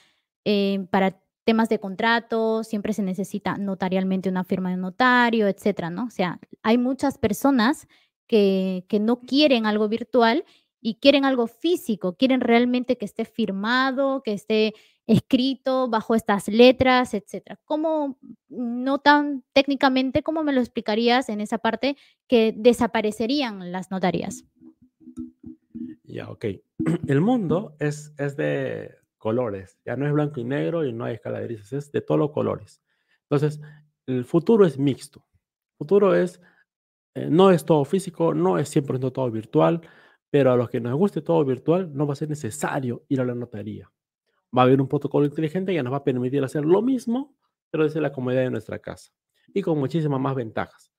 eh, 0.46 0.86
para 0.90 1.20
temas 1.44 1.68
de 1.68 1.78
contrato 1.78 2.64
siempre 2.64 2.92
se 2.92 3.02
necesita 3.02 3.58
notarialmente 3.58 4.28
una 4.28 4.44
firma 4.44 4.70
de 4.70 4.76
notario, 4.76 5.48
etcétera, 5.48 5.90
¿no? 5.90 6.04
O 6.04 6.10
sea, 6.10 6.38
hay 6.62 6.78
muchas 6.78 7.18
personas 7.18 7.88
que, 8.26 8.84
que 8.88 9.00
no 9.00 9.20
quieren 9.20 9.66
algo 9.66 9.88
virtual 9.88 10.44
y 10.80 10.96
quieren 10.96 11.24
algo 11.24 11.46
físico, 11.46 12.16
quieren 12.16 12.40
realmente 12.40 12.96
que 12.98 13.04
esté 13.04 13.24
firmado, 13.24 14.22
que 14.22 14.32
esté 14.32 14.74
escrito 15.06 15.88
bajo 15.88 16.14
estas 16.14 16.48
letras, 16.48 17.14
etcétera. 17.14 17.58
¿Cómo, 17.64 18.18
no 18.48 18.98
tan 18.98 19.44
técnicamente, 19.52 20.22
cómo 20.22 20.42
me 20.42 20.52
lo 20.52 20.60
explicarías 20.60 21.28
en 21.28 21.40
esa 21.40 21.58
parte 21.58 21.96
que 22.28 22.54
desaparecerían 22.56 23.72
las 23.72 23.90
notarías? 23.90 24.44
Ya, 26.04 26.30
ok. 26.30 26.46
El 27.06 27.20
mundo 27.20 27.76
es, 27.78 28.12
es 28.18 28.36
de 28.36 29.01
colores, 29.22 29.78
ya 29.84 29.94
no 29.94 30.04
es 30.04 30.12
blanco 30.12 30.40
y 30.40 30.44
negro 30.44 30.84
y 30.84 30.92
no 30.92 31.04
hay 31.04 31.14
escala 31.14 31.38
de 31.38 31.46
grises, 31.46 31.72
es 31.72 31.92
de 31.92 32.00
todos 32.00 32.18
los 32.18 32.32
colores. 32.32 32.82
Entonces, 33.30 33.60
el 34.04 34.24
futuro 34.24 34.66
es 34.66 34.78
mixto. 34.78 35.24
El 35.30 35.78
futuro 35.78 36.12
es, 36.12 36.40
eh, 37.14 37.28
no 37.30 37.52
es 37.52 37.64
todo 37.64 37.84
físico, 37.84 38.34
no 38.34 38.58
es 38.58 38.68
100% 38.68 39.12
todo 39.12 39.30
virtual, 39.30 39.80
pero 40.28 40.50
a 40.50 40.56
los 40.56 40.68
que 40.68 40.80
nos 40.80 40.96
guste 40.96 41.22
todo 41.22 41.44
virtual 41.44 41.94
no 41.94 42.04
va 42.04 42.14
a 42.14 42.16
ser 42.16 42.30
necesario 42.30 43.04
ir 43.08 43.20
a 43.20 43.24
la 43.24 43.36
notaría. 43.36 43.92
Va 44.56 44.62
a 44.62 44.64
haber 44.64 44.80
un 44.80 44.88
protocolo 44.88 45.24
inteligente 45.24 45.72
que 45.72 45.82
nos 45.84 45.92
va 45.92 45.98
a 45.98 46.04
permitir 46.04 46.42
hacer 46.42 46.64
lo 46.64 46.82
mismo, 46.82 47.36
pero 47.70 47.84
desde 47.84 48.00
la 48.00 48.12
comodidad 48.12 48.42
de 48.42 48.50
nuestra 48.50 48.80
casa 48.80 49.12
y 49.54 49.62
con 49.62 49.78
muchísimas 49.78 50.20
más 50.20 50.34
ventajas. 50.34 50.92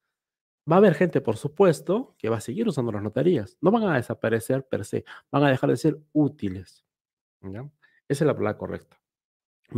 Va 0.71 0.77
a 0.77 0.79
haber 0.79 0.95
gente, 0.95 1.19
por 1.19 1.35
supuesto, 1.35 2.15
que 2.17 2.29
va 2.29 2.37
a 2.37 2.41
seguir 2.41 2.69
usando 2.69 2.93
las 2.93 3.03
notarías. 3.03 3.57
No 3.59 3.69
van 3.69 3.83
a 3.83 3.95
desaparecer 3.97 4.65
per 4.65 4.85
se, 4.85 5.03
van 5.29 5.43
a 5.43 5.49
dejar 5.49 5.69
de 5.69 5.75
ser 5.75 5.99
útiles. 6.13 6.85
Esa 8.07 8.23
es 8.23 8.27
la 8.27 8.35
palabra 8.35 8.57
correcta. 8.57 8.99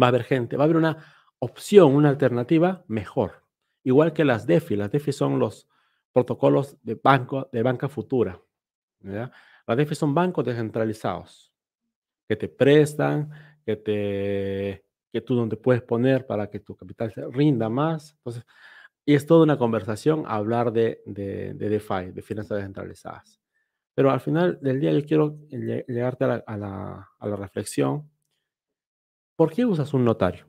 Va 0.01 0.07
a 0.07 0.09
haber 0.09 0.23
gente, 0.23 0.57
va 0.57 0.63
a 0.63 0.65
haber 0.65 0.77
una 0.77 0.97
opción, 1.39 1.95
una 1.95 2.09
alternativa 2.09 2.83
mejor. 2.87 3.43
Igual 3.83 4.13
que 4.13 4.25
las 4.25 4.45
DeFi. 4.45 4.75
Las 4.75 4.91
DeFi 4.91 5.11
son 5.11 5.39
los 5.39 5.67
protocolos 6.11 6.77
de, 6.81 6.95
banco, 6.95 7.49
de 7.51 7.63
banca 7.63 7.87
futura. 7.87 8.41
Las 8.99 9.77
DeFi 9.77 9.95
son 9.95 10.13
bancos 10.13 10.45
descentralizados 10.45 11.53
que 12.27 12.35
te 12.35 12.49
prestan, 12.49 13.29
que, 13.63 13.75
te, 13.75 14.85
que 15.11 15.21
tú 15.21 15.35
donde 15.35 15.57
puedes 15.57 15.83
poner 15.83 16.25
para 16.25 16.49
que 16.49 16.59
tu 16.59 16.75
capital 16.75 17.13
se 17.13 17.25
rinda 17.27 17.69
más. 17.69 18.17
Y 19.05 19.13
es 19.13 19.25
toda 19.27 19.43
una 19.43 19.57
conversación 19.57 20.23
hablar 20.25 20.71
de, 20.71 21.03
de, 21.05 21.53
de 21.53 21.69
DeFi, 21.69 22.11
de 22.11 22.21
finanzas 22.23 22.57
descentralizadas. 22.57 23.39
Pero 23.95 24.11
al 24.11 24.19
final 24.19 24.59
del 24.61 24.81
día 24.81 24.91
yo 24.91 25.05
quiero 25.05 25.39
llegarte 25.49 26.25
a 26.25 26.57
la, 26.57 27.37
reflexión. 27.37 28.11
¿Por 29.35 29.53
qué 29.53 29.65
usas 29.65 29.93
un 29.93 30.05
notario? 30.05 30.45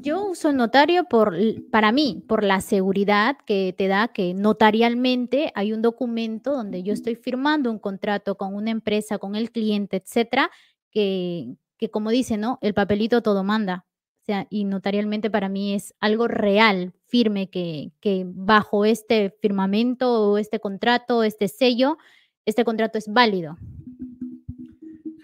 Yo 0.00 0.24
uso 0.26 0.50
el 0.50 0.56
notario 0.56 1.04
por, 1.04 1.36
para 1.70 1.90
mí, 1.92 2.22
por 2.28 2.44
la 2.44 2.60
seguridad 2.60 3.36
que 3.44 3.74
te 3.76 3.88
da 3.88 4.08
que 4.08 4.34
notarialmente 4.34 5.50
hay 5.54 5.72
un 5.72 5.82
documento 5.82 6.52
donde 6.52 6.82
yo 6.82 6.92
estoy 6.92 7.16
firmando 7.16 7.70
un 7.70 7.78
contrato 7.78 8.36
con 8.36 8.54
una 8.54 8.70
empresa, 8.70 9.18
con 9.18 9.34
el 9.34 9.50
cliente, 9.50 9.96
etcétera, 9.96 10.50
que, 10.90 11.56
que 11.78 11.90
como 11.90 12.10
dice, 12.10 12.36
¿no? 12.36 12.58
El 12.62 12.74
papelito 12.74 13.22
todo 13.22 13.42
manda 13.42 13.86
sea, 14.26 14.46
y 14.50 14.64
notarialmente 14.64 15.30
para 15.30 15.48
mí 15.48 15.74
es 15.74 15.94
algo 16.00 16.28
real, 16.28 16.92
firme, 17.06 17.48
que, 17.48 17.92
que 18.00 18.24
bajo 18.26 18.84
este 18.84 19.30
firmamento 19.40 20.30
o 20.32 20.38
este 20.38 20.58
contrato, 20.58 21.22
este 21.22 21.48
sello, 21.48 21.96
este 22.44 22.64
contrato 22.64 22.98
es 22.98 23.08
válido. 23.08 23.56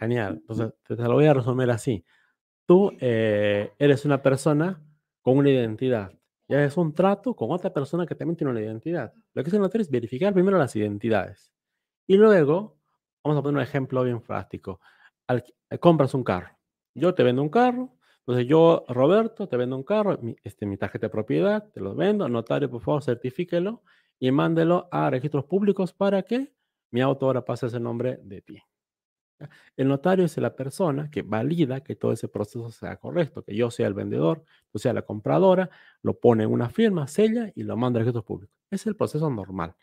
Genial. 0.03 0.38
Entonces, 0.41 0.75
te, 0.85 0.97
lo 0.97 1.12
voy 1.12 1.27
a 1.27 1.35
resumir 1.35 1.71
así. 1.71 2.05
Tú 2.67 2.91
eh, 2.99 3.73
eres 3.79 4.05
una 4.05 4.21
persona 4.21 4.83
con 5.21 5.38
una 5.38 5.51
identidad. 5.51 6.12
Ya 6.49 6.65
es 6.65 6.77
un 6.77 6.93
trato 6.93 7.37
con 7.37 7.53
otra 7.53 7.73
persona 7.73 8.05
que 8.05 8.17
también 8.17 8.37
tiene 8.37 8.51
una 8.51 8.61
identidad. 8.61 9.12
Lo 9.33 9.45
que 9.45 9.51
es 9.51 9.55
notario 9.55 9.83
es 9.83 9.91
verificar 9.91 10.35
primero 10.35 10.59
las 10.59 10.75
identidades. 10.75 11.53
Y 12.09 12.17
luego, 12.17 12.81
vamos 13.23 13.38
a 13.38 13.43
poner 13.43 13.59
un 13.59 13.62
ejemplo 13.62 14.03
bien 14.03 14.21
práctico. 14.21 14.81
compras 15.79 16.15
un 16.15 16.25
carro. 16.25 16.59
Yo 16.95 17.15
te 17.15 17.23
vendo 17.23 17.41
un 17.41 17.49
carro, 17.49 17.97
entonces 18.27 18.49
yo, 18.49 18.85
Roberto, 18.88 19.49
te 19.49 19.57
vendo 19.57 19.77
un 19.77 19.85
carro, 19.85 20.19
mi, 20.21 20.35
este, 20.43 20.67
mi 20.67 20.77
tarjeta 20.77 21.07
de 21.07 21.11
propiedad, 21.11 21.71
te 21.73 21.81
lo 21.81 21.95
vendo, 21.95 22.29
notario, 22.29 22.69
por 22.69 22.83
favor, 22.83 23.05
certifíquelo 23.05 23.83
y 24.19 24.33
mándelo 24.33 24.88
a 24.91 25.11
registros 25.11 25.45
públicos 25.45 25.93
para 25.93 26.23
que 26.23 26.53
mi 26.91 27.01
auto 27.01 27.27
ahora 27.27 27.45
pase 27.45 27.69
ese 27.69 27.79
nombre 27.79 28.19
de 28.25 28.43
ti. 28.43 28.62
El 29.76 29.88
notario 29.88 30.24
es 30.24 30.37
la 30.38 30.55
persona 30.55 31.11
que 31.11 31.22
valida 31.22 31.83
que 31.83 31.96
todo 31.96 32.12
ese 32.12 32.28
proceso 32.28 32.70
sea 32.70 32.96
correcto, 32.96 33.42
que 33.42 33.55
yo 33.55 33.70
sea 33.70 33.87
el 33.87 33.94
vendedor, 33.94 34.44
tú 34.70 34.78
sea 34.78 34.92
la 34.92 35.02
compradora, 35.02 35.70
lo 36.02 36.18
pone 36.18 36.44
en 36.44 36.50
una 36.50 36.70
firma, 36.70 37.07
sella 37.09 37.52
y 37.55 37.62
lo 37.62 37.76
manda 37.76 37.98
a 37.98 38.02
registros 38.02 38.24
públicos. 38.24 38.57
Es 38.70 38.87
el 38.87 38.96
proceso 38.96 39.28
normal, 39.31 39.74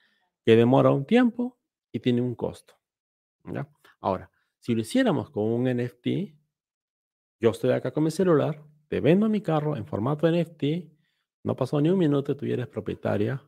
que 0.46 0.56
demora 0.56 0.92
un 0.92 1.06
tiempo 1.06 1.58
y 1.92 2.00
tiene 2.00 2.22
un 2.22 2.36
costo. 2.36 2.76
Ahora, 4.02 4.32
si 4.60 4.76
lo 4.76 4.82
hiciéramos 4.82 5.30
con 5.30 5.44
un 5.44 5.64
NFT, 5.66 6.34
yo 7.40 7.52
estoy 7.52 7.72
acá 7.72 7.92
con 7.92 8.04
mi 8.04 8.12
celular, 8.12 8.62
te 8.88 9.00
vendo 9.02 9.30
mi 9.30 9.42
carro 9.42 9.78
en 9.78 9.86
formato 9.86 10.30
NFT, 10.30 10.64
no 11.44 11.56
pasó 11.56 11.80
ni 11.80 11.90
un 11.90 11.98
minuto, 11.98 12.36
tú 12.36 12.46
eres 12.46 12.68
propietaria 12.68 13.42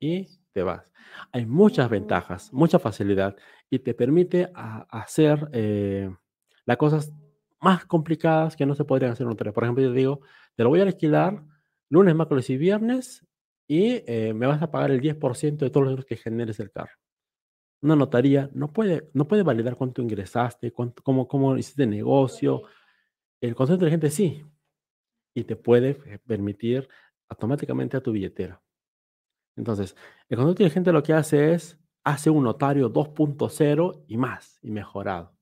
y 0.00 0.28
te 0.52 0.62
vas. 0.62 0.90
Hay 1.32 1.46
muchas 1.46 1.90
ventajas, 1.90 2.52
mucha 2.52 2.78
facilidad 2.78 3.36
y 3.70 3.78
te 3.80 3.94
permite 3.94 4.50
hacer 4.54 5.48
eh, 5.52 6.14
las 6.64 6.76
cosas 6.76 7.12
más 7.60 7.84
complicadas 7.86 8.56
que 8.56 8.66
no 8.66 8.74
se 8.74 8.84
podrían 8.84 9.12
hacer 9.12 9.26
en. 9.26 9.52
Por 9.52 9.64
ejemplo, 9.64 9.84
yo 9.84 9.92
digo, 9.92 10.20
te 10.56 10.62
lo 10.62 10.68
voy 10.68 10.80
a 10.80 10.84
alquilar 10.84 11.42
lunes, 11.88 12.14
miércoles 12.14 12.48
y 12.50 12.56
viernes 12.56 13.26
y 13.68 14.02
eh, 14.06 14.32
me 14.34 14.46
vas 14.46 14.62
a 14.62 14.70
pagar 14.70 14.90
el 14.90 15.00
10% 15.00 15.64
de 15.64 15.70
todos 15.70 15.84
los 15.84 15.92
euros 15.92 16.06
que 16.06 16.16
generes 16.16 16.58
el 16.60 16.70
carro. 16.70 16.92
Una 17.82 17.96
notaría 17.96 18.48
no 18.54 18.72
puede, 18.72 19.10
no 19.12 19.26
puede 19.26 19.42
validar 19.42 19.76
cuánto 19.76 20.02
ingresaste, 20.02 20.72
cuánto, 20.72 21.02
cómo, 21.02 21.26
cómo 21.28 21.56
hiciste 21.56 21.86
negocio, 21.86 22.62
el 23.40 23.54
concepto 23.54 23.84
inteligente 23.86 24.10
sí, 24.10 24.44
y 25.34 25.44
te 25.44 25.56
puede 25.56 25.94
permitir 26.26 26.88
automáticamente 27.28 27.96
a 27.96 28.00
tu 28.00 28.12
billetera. 28.12 28.60
Entonces, 29.56 29.96
el 30.28 30.36
concepto 30.36 30.62
inteligente 30.62 30.92
lo 30.92 31.02
que 31.02 31.12
hace 31.12 31.54
es, 31.54 31.78
hace 32.04 32.30
un 32.30 32.44
notario 32.44 32.92
2.0 32.92 34.04
y 34.08 34.16
más, 34.16 34.58
y 34.62 34.70
mejorado. 34.70 35.36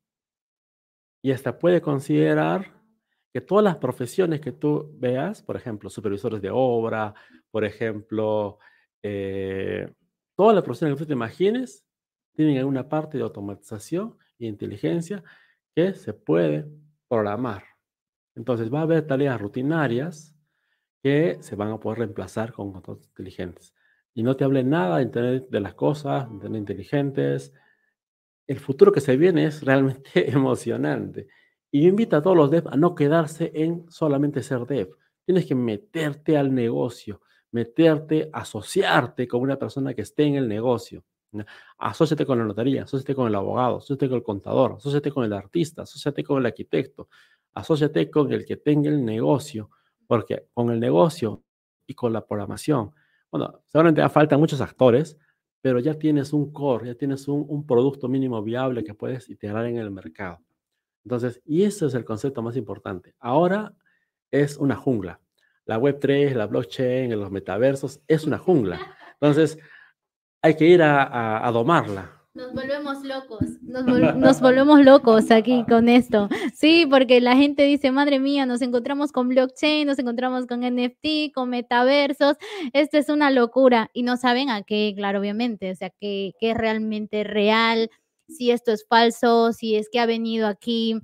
Y 1.23 1.33
hasta 1.33 1.59
puede 1.59 1.81
considerar 1.81 2.73
que 3.33 3.41
todas 3.41 3.65
las 3.65 3.77
profesiones 3.77 4.41
que 4.41 4.53
tú 4.53 4.91
veas, 4.99 5.43
por 5.43 5.57
ejemplo, 5.57 5.89
supervisores 5.89 6.43
de 6.43 6.51
obra, 6.53 7.15
por 7.51 7.65
ejemplo, 7.65 8.59
eh, 9.03 9.93
todas 10.37 10.55
las 10.55 10.65
profesiones 10.65 10.97
que 10.97 11.05
tú 11.05 11.07
te 11.07 11.13
imagines, 11.13 11.85
tienen 12.35 12.59
alguna 12.59 12.89
parte 12.89 13.19
de 13.19 13.25
automatización 13.25 14.17
e 14.39 14.47
inteligencia 14.47 15.23
que 15.75 15.95
se 15.95 16.13
puede 16.15 16.67
programar 17.09 17.65
Entonces 18.35 18.73
va 18.73 18.81
a 18.81 18.83
haber 18.83 19.07
tareas 19.07 19.41
rutinarias 19.41 20.35
que 21.03 21.39
se 21.43 21.57
van 21.57 21.73
a 21.73 21.81
poder 21.81 22.01
reemplazar 22.01 22.53
con 22.53 22.73
contratos 22.73 23.07
inteligentes. 23.09 23.75
Y 24.15 24.23
no 24.23 24.37
te 24.37 24.45
hable 24.45 24.65
nada 24.65 24.97
de 24.97 25.05
Internet 25.05 25.47
de 25.51 25.61
las 25.61 25.75
cosas, 25.75 26.29
Internet 26.31 26.61
inteligentes. 26.61 27.53
El 28.47 28.59
futuro 28.59 28.93
que 28.93 29.01
se 29.01 29.17
viene 29.17 29.47
es 29.47 29.63
realmente 29.63 30.31
emocionante. 30.31 31.29
Y 31.71 31.83
yo 31.83 31.89
invito 31.89 32.17
a 32.17 32.23
todos 32.23 32.37
los 32.37 32.51
devs 32.51 32.67
a 32.67 32.77
no 32.77 32.95
quedarse 32.95 33.53
en 33.55 33.89
solamente 33.91 34.43
ser 34.43 34.67
dev. 34.67 34.91
Tienes 35.25 35.47
que 35.47 35.55
meterte 35.55 36.37
al 36.37 36.53
negocio, 36.53 37.21
meterte, 37.53 38.29
asociarte 38.33 39.29
con 39.29 39.43
una 39.43 39.57
persona 39.57 39.95
que 39.95 40.03
esté 40.03 40.25
en 40.25 40.35
el 40.35 40.49
negocio. 40.49 41.05
Asociate 41.79 42.27
con 42.27 42.39
la 42.39 42.45
notaría, 42.45 42.83
asociate 42.83 43.15
con 43.15 43.29
el 43.29 43.35
abogado, 43.37 43.77
asociate 43.77 44.09
con 44.09 44.17
el 44.17 44.25
contador, 44.25 44.75
asociate 44.79 45.13
con 45.13 45.25
el 45.25 45.33
artista, 45.33 45.83
asociate 45.83 46.25
con 46.25 46.39
el 46.39 46.47
arquitecto, 46.47 47.09
asociate 47.55 48.11
con 48.11 48.33
el 48.33 48.45
que 48.45 48.57
tenga 48.57 48.91
el 48.91 49.05
negocio, 49.05 49.71
porque 50.09 50.49
con 50.53 50.71
el 50.71 50.81
negocio 50.81 51.45
y 51.87 51.95
con 51.95 52.13
la 52.13 52.27
programación, 52.27 52.93
bueno, 53.31 53.61
seguramente 53.66 54.09
faltan 54.09 54.41
muchos 54.41 54.61
actores, 54.61 55.16
pero 55.61 55.78
ya 55.78 55.95
tienes 55.95 56.33
un 56.33 56.53
core, 56.53 56.89
ya 56.89 56.95
tienes 56.95 57.28
un, 57.28 57.66
producto 57.66 58.09
mínimo 58.09 58.43
viable 58.43 58.83
que 58.83 58.95
puedes 58.95 59.28
integrar 59.28 59.66
en 59.66 59.76
el 59.76 59.91
mercado. 59.91 60.41
Entonces, 61.05 61.41
y 61.45 61.64
ese 61.64 61.87
es 61.87 61.95
el 61.95 62.05
concepto 62.05 62.43
más 62.43 62.57
importante. 62.57 63.14
Ahora 63.18 63.74
es 64.31 64.57
una 64.57 64.76
jungla. 64.76 65.20
La 65.66 65.78
Web3, 65.78 66.35
la 66.35 66.47
blockchain, 66.47 67.18
los 67.18 67.31
metaversos, 67.31 68.01
es 68.09 68.24
una 68.24 68.39
jungla. 68.39 68.81
Entonces, 69.14 69.59
hay 70.43 70.57
que 70.57 70.66
ir 70.66 70.83
a, 70.83 71.49
domarla. 71.53 72.20
Nos 72.33 72.53
volvemos 72.55 73.03
locos, 73.03 73.41
nos, 73.61 74.41
volvemos 74.41 74.85
locos 74.85 75.33
aquí 75.33 75.64
con 75.68 75.89
esto. 75.89 76.28
Sí, 76.55 76.87
porque 76.89 77.20
la 77.20 77.35
gente 77.35 77.64
dice, 77.64 77.91
madre 77.91 78.20
mía, 78.20 78.47
nos 78.47 78.62
encontramos 78.62 79.11
con 79.11 79.28
blockchain, 79.28 79.85
nos 79.85 79.99
encontramos 79.99 80.47
con 80.47 80.61
NFT, 80.61 81.33
con 81.35 81.51
metaversos, 81.51 82.37
esto 82.72 82.99
es 82.99 83.09
una 83.09 83.33
locura 83.33 83.91
y 83.95 84.05
no 84.05 84.16
saben 84.16 84.49
a 84.49 84.62
qué, 84.62 84.93
claro, 84.97 85.18
obviamente, 85.18 85.72
o 85.72 85.74
sea, 85.74 85.91
qué, 85.91 86.35
qué 86.39 86.53
es 86.53 86.57
realmente 86.57 87.24
real, 87.24 87.91
si 88.28 88.53
esto 88.53 88.70
es 88.70 88.87
falso, 88.89 89.53
si 89.53 89.74
es 89.74 89.89
que 89.91 89.99
ha 89.99 90.07
venido 90.07 90.47
aquí 90.47 91.01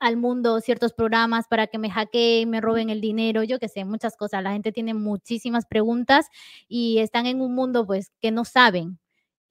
al 0.00 0.16
mundo 0.16 0.60
ciertos 0.60 0.92
programas 0.92 1.48
para 1.48 1.66
que 1.66 1.78
me 1.78 1.90
hackeen, 1.90 2.48
me 2.48 2.60
roben 2.60 2.90
el 2.90 3.00
dinero, 3.00 3.42
yo 3.42 3.58
qué 3.58 3.68
sé, 3.68 3.84
muchas 3.84 4.16
cosas. 4.16 4.42
La 4.42 4.52
gente 4.52 4.72
tiene 4.72 4.94
muchísimas 4.94 5.66
preguntas 5.66 6.26
y 6.68 6.98
están 6.98 7.26
en 7.26 7.40
un 7.40 7.54
mundo 7.54 7.86
pues 7.86 8.12
que 8.20 8.30
no 8.30 8.44
saben. 8.44 8.98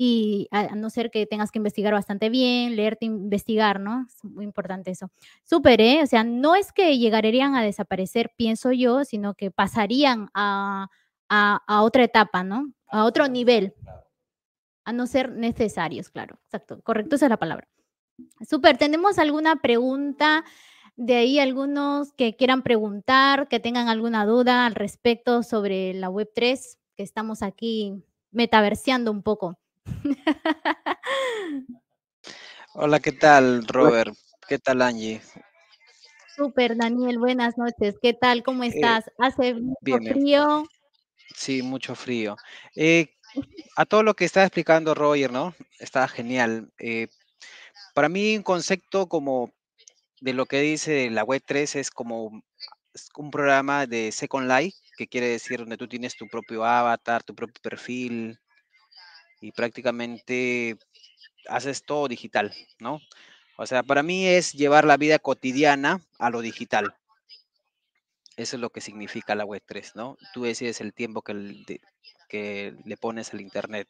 Y 0.03 0.47
a, 0.49 0.73
no 0.73 0.89
ser 0.89 1.11
que 1.11 1.27
tengas 1.27 1.51
que 1.51 1.59
investigar 1.59 1.93
bastante 1.93 2.29
bien, 2.29 2.75
leerte, 2.75 3.05
investigar, 3.05 3.79
¿no? 3.79 4.07
Es 4.07 4.23
muy 4.23 4.45
importante 4.45 4.89
eso. 4.89 5.11
Súper, 5.43 5.79
¿eh? 5.79 5.99
O 6.01 6.07
sea, 6.07 6.23
no 6.23 6.55
es 6.55 6.73
que 6.73 6.97
llegarían 6.97 7.53
a 7.53 7.61
desaparecer, 7.61 8.31
pienso 8.35 8.71
yo, 8.71 9.05
sino 9.05 9.35
que 9.35 9.51
pasarían 9.51 10.29
a, 10.33 10.87
a, 11.29 11.61
a 11.67 11.83
otra 11.83 12.03
etapa, 12.03 12.43
¿no? 12.43 12.73
A 12.87 13.05
otro 13.05 13.27
nivel. 13.27 13.75
A 14.85 14.91
no 14.91 15.05
ser 15.05 15.33
necesarios, 15.33 16.09
claro. 16.09 16.39
Exacto, 16.45 16.81
correcto, 16.81 17.15
esa 17.15 17.27
es 17.27 17.29
la 17.29 17.37
palabra. 17.37 17.67
Súper, 18.49 18.79
¿tenemos 18.79 19.19
alguna 19.19 19.57
pregunta 19.57 20.43
de 20.95 21.15
ahí? 21.17 21.37
Algunos 21.37 22.11
que 22.13 22.35
quieran 22.35 22.63
preguntar, 22.63 23.47
que 23.49 23.59
tengan 23.59 23.87
alguna 23.87 24.25
duda 24.25 24.65
al 24.65 24.73
respecto 24.73 25.43
sobre 25.43 25.93
la 25.93 26.09
Web3, 26.09 26.79
que 26.97 27.03
estamos 27.03 27.43
aquí 27.43 28.03
metaverseando 28.31 29.11
un 29.11 29.21
poco. 29.21 29.60
Hola, 32.73 32.99
¿qué 32.99 33.11
tal, 33.11 33.67
Robert? 33.67 34.15
¿Qué 34.47 34.57
tal, 34.59 34.81
Angie? 34.81 35.21
Súper, 36.35 36.77
Daniel, 36.77 37.19
buenas 37.19 37.57
noches. 37.57 37.95
¿Qué 38.01 38.13
tal? 38.13 38.43
¿Cómo 38.43 38.63
eh, 38.63 38.71
estás? 38.73 39.11
¿Hace 39.17 39.55
mucho 39.55 39.97
frío? 39.97 40.63
Sí, 41.35 41.61
mucho 41.61 41.95
frío. 41.95 42.37
Eh, 42.75 43.13
a 43.75 43.85
todo 43.85 44.03
lo 44.03 44.13
que 44.15 44.25
está 44.25 44.43
explicando 44.43 44.93
Roger, 44.93 45.31
¿no? 45.31 45.53
Está 45.79 46.07
genial. 46.07 46.71
Eh, 46.77 47.07
para 47.93 48.09
mí 48.09 48.37
un 48.37 48.43
concepto 48.43 49.07
como 49.07 49.51
de 50.21 50.33
lo 50.33 50.45
que 50.45 50.61
dice 50.61 51.09
la 51.09 51.23
web 51.23 51.41
3 51.45 51.75
es 51.75 51.91
como 51.91 52.41
un 53.17 53.31
programa 53.31 53.87
de 53.87 54.11
Second 54.11 54.49
Life, 54.49 54.77
que 54.97 55.07
quiere 55.07 55.27
decir 55.27 55.59
donde 55.59 55.77
tú 55.77 55.87
tienes 55.87 56.15
tu 56.15 56.27
propio 56.27 56.63
avatar, 56.63 57.23
tu 57.23 57.33
propio 57.35 57.61
perfil 57.61 58.39
y 59.41 59.51
prácticamente 59.51 60.77
haces 61.47 61.83
todo 61.83 62.07
digital, 62.07 62.53
¿no? 62.79 63.01
O 63.57 63.65
sea, 63.65 63.83
para 63.83 64.03
mí 64.03 64.27
es 64.27 64.53
llevar 64.53 64.85
la 64.85 64.97
vida 64.97 65.19
cotidiana 65.19 66.01
a 66.19 66.29
lo 66.29 66.41
digital. 66.41 66.95
Eso 68.37 68.55
es 68.55 68.61
lo 68.61 68.69
que 68.69 68.81
significa 68.81 69.35
la 69.35 69.45
web 69.45 69.61
3, 69.65 69.95
¿no? 69.95 70.17
Tú 70.33 70.43
decides 70.43 70.79
el 70.79 70.93
tiempo 70.93 71.21
que, 71.21 71.33
le 72.31 72.97
pones 72.97 73.33
al 73.33 73.41
internet. 73.41 73.87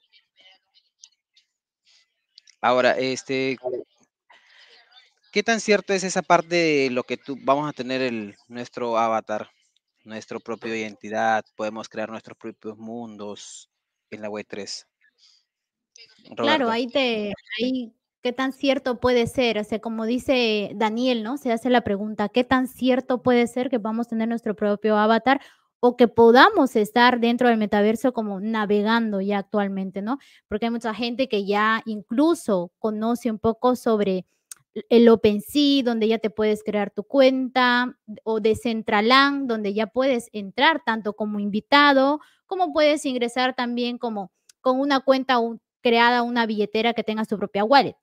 Ahora, 2.59 2.97
este, 2.97 3.57
¿qué 5.31 5.43
tan 5.43 5.59
cierto 5.59 5.93
es 5.93 6.03
esa 6.03 6.21
parte 6.21 6.55
de 6.55 6.89
lo 6.89 7.03
que 7.03 7.17
tú 7.17 7.37
vamos 7.41 7.69
a 7.69 7.73
tener 7.73 8.01
el, 8.01 8.35
nuestro 8.47 8.97
avatar, 8.97 9.51
nuestra 10.03 10.39
propia 10.39 10.75
identidad, 10.75 11.45
podemos 11.55 11.87
crear 11.87 12.09
nuestros 12.09 12.37
propios 12.37 12.77
mundos 12.77 13.69
en 14.09 14.21
la 14.21 14.29
web 14.29 14.45
3? 14.47 14.87
Claro, 16.35 16.69
ahí 16.69 16.87
te, 16.87 17.33
ahí, 17.59 17.93
¿qué 18.21 18.33
tan 18.33 18.53
cierto 18.53 18.99
puede 18.99 19.27
ser? 19.27 19.57
O 19.57 19.63
sea, 19.63 19.79
como 19.79 20.05
dice 20.05 20.71
Daniel, 20.75 21.23
¿no? 21.23 21.37
Se 21.37 21.51
hace 21.51 21.69
la 21.69 21.81
pregunta, 21.81 22.29
¿qué 22.29 22.43
tan 22.43 22.67
cierto 22.67 23.21
puede 23.21 23.47
ser 23.47 23.69
que 23.69 23.77
vamos 23.77 24.07
a 24.07 24.09
tener 24.11 24.27
nuestro 24.27 24.55
propio 24.55 24.97
avatar 24.97 25.41
o 25.79 25.97
que 25.97 26.07
podamos 26.07 26.75
estar 26.75 27.19
dentro 27.19 27.49
del 27.49 27.57
metaverso 27.57 28.13
como 28.13 28.39
navegando 28.39 29.19
ya 29.19 29.39
actualmente, 29.39 30.01
¿no? 30.01 30.19
Porque 30.47 30.67
hay 30.67 30.71
mucha 30.71 30.93
gente 30.93 31.27
que 31.27 31.45
ya 31.45 31.81
incluso 31.85 32.71
conoce 32.77 33.31
un 33.31 33.39
poco 33.39 33.75
sobre 33.75 34.25
el 34.89 35.09
OpenSea, 35.09 35.83
donde 35.83 36.07
ya 36.07 36.19
te 36.19 36.29
puedes 36.29 36.63
crear 36.63 36.91
tu 36.91 37.03
cuenta, 37.03 37.97
o 38.23 38.39
de 38.39 38.55
Centraland, 38.55 39.49
donde 39.49 39.73
ya 39.73 39.87
puedes 39.87 40.29
entrar 40.33 40.83
tanto 40.85 41.13
como 41.13 41.39
invitado, 41.39 42.19
como 42.45 42.71
puedes 42.71 43.05
ingresar 43.05 43.55
también 43.55 43.97
como 43.97 44.31
con 44.61 44.79
una 44.79 44.99
cuenta 44.99 45.39
creada, 45.81 46.23
una 46.23 46.45
billetera 46.45 46.93
que 46.93 47.03
tenga 47.03 47.25
su 47.25 47.37
propia 47.37 47.63
wallet. 47.63 47.95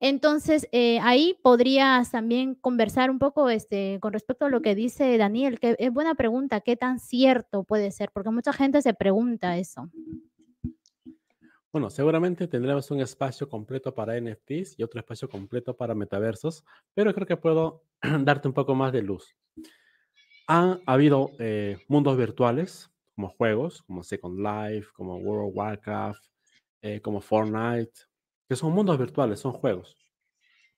Entonces, 0.00 0.68
eh, 0.70 1.00
ahí 1.00 1.36
podrías 1.42 2.12
también 2.12 2.54
conversar 2.54 3.10
un 3.10 3.18
poco 3.18 3.50
este, 3.50 3.98
con 4.00 4.12
respecto 4.12 4.44
a 4.44 4.48
lo 4.48 4.62
que 4.62 4.76
dice 4.76 5.18
Daniel, 5.18 5.58
que 5.58 5.74
es 5.78 5.92
buena 5.92 6.14
pregunta, 6.14 6.60
¿qué 6.60 6.76
tan 6.76 7.00
cierto 7.00 7.64
puede 7.64 7.90
ser? 7.90 8.10
Porque 8.12 8.30
mucha 8.30 8.52
gente 8.52 8.80
se 8.80 8.94
pregunta 8.94 9.58
eso. 9.58 9.90
Bueno, 11.72 11.90
seguramente 11.90 12.46
tendremos 12.46 12.90
un 12.92 13.00
espacio 13.00 13.48
completo 13.48 13.94
para 13.94 14.18
NFTs 14.18 14.78
y 14.78 14.82
otro 14.84 15.00
espacio 15.00 15.28
completo 15.28 15.76
para 15.76 15.94
metaversos, 15.94 16.64
pero 16.94 17.12
creo 17.12 17.26
que 17.26 17.36
puedo 17.36 17.82
darte 18.20 18.48
un 18.48 18.54
poco 18.54 18.74
más 18.74 18.92
de 18.92 19.02
luz. 19.02 19.34
Ha 20.46 20.78
habido 20.86 21.32
eh, 21.40 21.78
mundos 21.88 22.16
virtuales 22.16 22.90
como 23.14 23.28
juegos, 23.28 23.82
como 23.82 24.04
Second 24.04 24.38
Life, 24.38 24.88
como 24.94 25.16
World 25.16 25.50
of 25.50 25.56
Warcraft, 25.56 26.24
eh, 26.82 27.00
como 27.00 27.20
Fortnite, 27.20 27.92
que 28.48 28.56
son 28.56 28.72
mundos 28.72 28.98
virtuales, 28.98 29.40
son 29.40 29.52
juegos, 29.52 29.96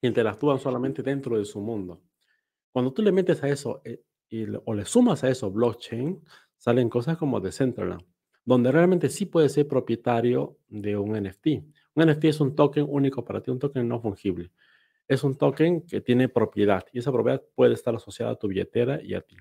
que 0.01 0.07
interactúan 0.07 0.59
solamente 0.59 1.03
dentro 1.03 1.38
de 1.38 1.44
su 1.44 1.61
mundo. 1.61 2.03
Cuando 2.72 2.92
tú 2.92 3.03
le 3.03 3.12
metes 3.12 3.42
a 3.42 3.48
eso 3.48 3.80
eh, 3.84 4.03
y, 4.28 4.46
o 4.64 4.74
le 4.74 4.84
sumas 4.84 5.24
a 5.24 5.28
eso 5.28 5.51
blockchain, 5.51 6.22
salen 6.57 6.88
cosas 6.88 7.16
como 7.16 7.40
Decentraland, 7.40 8.03
donde 8.44 8.72
realmente 8.72 9.09
sí 9.09 9.26
puedes 9.26 9.53
ser 9.53 9.68
propietario 9.68 10.59
de 10.68 10.96
un 10.96 11.12
NFT. 11.12 11.46
Un 11.94 12.07
NFT 12.07 12.24
es 12.26 12.40
un 12.40 12.55
token 12.55 12.86
único 12.88 13.24
para 13.24 13.42
ti, 13.42 13.51
un 13.51 13.59
token 13.59 13.86
no 13.88 14.01
fungible. 14.01 14.51
Es 15.09 15.24
un 15.24 15.36
token 15.36 15.82
que 15.86 16.01
tiene 16.01 16.28
propiedad 16.28 16.84
y 16.92 17.01
esa 17.01 17.11
propiedad 17.12 17.42
puede 17.55 17.74
estar 17.74 17.94
asociada 17.94 18.32
a 18.32 18.36
tu 18.36 18.48
billetera 18.48 19.03
y 19.03 19.14
a 19.14 19.20
ti. 19.20 19.36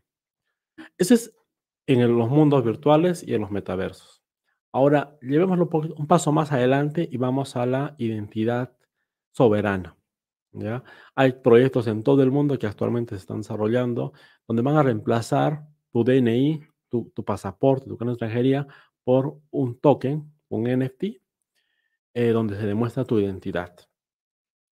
Ese 0.97 1.13
es 1.13 1.35
en 1.85 2.17
los 2.17 2.29
mundos 2.29 2.63
virtuales 2.63 3.23
y 3.23 3.33
en 3.33 3.41
los 3.41 3.51
metaversos. 3.51 4.18
Ahora, 4.71 5.17
llevémoslo 5.21 5.69
un 5.97 6.07
paso 6.07 6.31
más 6.31 6.51
adelante 6.51 7.07
y 7.11 7.17
vamos 7.17 7.55
a 7.55 7.65
la 7.65 7.95
identidad 7.97 8.71
soberana. 9.31 9.97
¿ya? 10.51 10.83
Hay 11.15 11.33
proyectos 11.33 11.87
en 11.87 12.03
todo 12.03 12.21
el 12.23 12.31
mundo 12.31 12.57
que 12.59 12.67
actualmente 12.67 13.15
se 13.15 13.21
están 13.21 13.37
desarrollando 13.37 14.13
donde 14.47 14.61
van 14.61 14.77
a 14.77 14.83
reemplazar 14.83 15.65
tu 15.91 16.03
DNI, 16.03 16.61
tu, 16.89 17.11
pasaporte, 17.25 17.87
tu 17.87 17.97
carnet 17.97 18.19
de 18.19 18.25
extranjería 18.25 18.67
por 19.03 19.39
un 19.51 19.79
token, 19.79 20.31
un 20.49 20.63
NFT, 20.63 21.03
eh, 22.13 22.29
donde 22.29 22.55
se 22.55 22.65
demuestra 22.65 23.05
tu 23.05 23.19
identidad. 23.19 23.75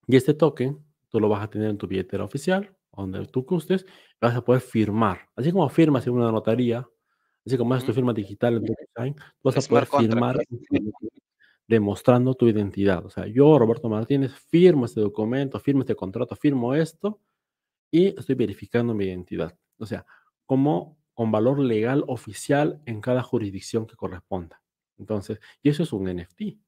Y 0.08 0.16
este 0.16 0.34
token 0.34 0.84
tú 1.10 1.20
lo 1.20 1.30
vas 1.30 1.44
a 1.44 1.50
tener 1.50 1.70
en 1.70 1.78
tu 1.78 1.88
billetera 1.88 2.24
oficial, 2.24 2.76
donde 2.96 3.26
tú 3.28 3.44
gustes, 3.44 3.86
vas 4.20 4.36
a 4.36 4.42
poder 4.42 4.62
firmar. 4.62 5.30
Así 5.36 5.52
como 5.52 5.70
firmas 5.70 6.06
en 6.08 6.14
una 6.14 6.32
notaría 6.32 6.88
Así 7.48 7.58
como 7.58 7.76
es 7.76 7.86
tu 7.86 7.94
firma 7.94 8.14
digital 8.14 8.58
en 8.58 8.66
DocuSign, 8.66 9.16
vas 9.42 9.58
a 9.58 9.70
poder 9.70 9.86
firmar 9.86 10.38
demostrando 11.66 12.34
tu 12.34 12.48
identidad. 12.48 13.06
O 13.06 13.10
sea, 13.10 13.26
yo, 13.26 13.58
Roberto 13.58 13.88
Martínez, 13.88 14.34
firmo 14.34 14.86
este 14.86 15.00
documento, 15.00 15.58
firmo 15.60 15.82
este 15.82 15.96
contrato, 15.96 16.36
firmo 16.36 16.76
esto, 16.76 17.22
y 17.90 18.08
estoy 18.20 18.36
verificando 18.36 18.94
mi 18.94 19.06
identidad. 19.06 19.58
O 19.78 19.86
sea, 19.86 20.06
como 20.46 20.98
con 21.14 21.32
valor 21.32 21.60
legal 21.60 22.04
oficial 22.08 22.82
en 22.86 23.00
cada 23.00 23.24
jurisdicción 23.24 23.88
que 23.88 23.96
corresponda. 23.96 24.62
Entonces, 24.98 25.40
y 25.64 25.70
eso 25.70 25.84
es 25.84 25.94
un 25.94 26.08
NFT. 26.08 26.60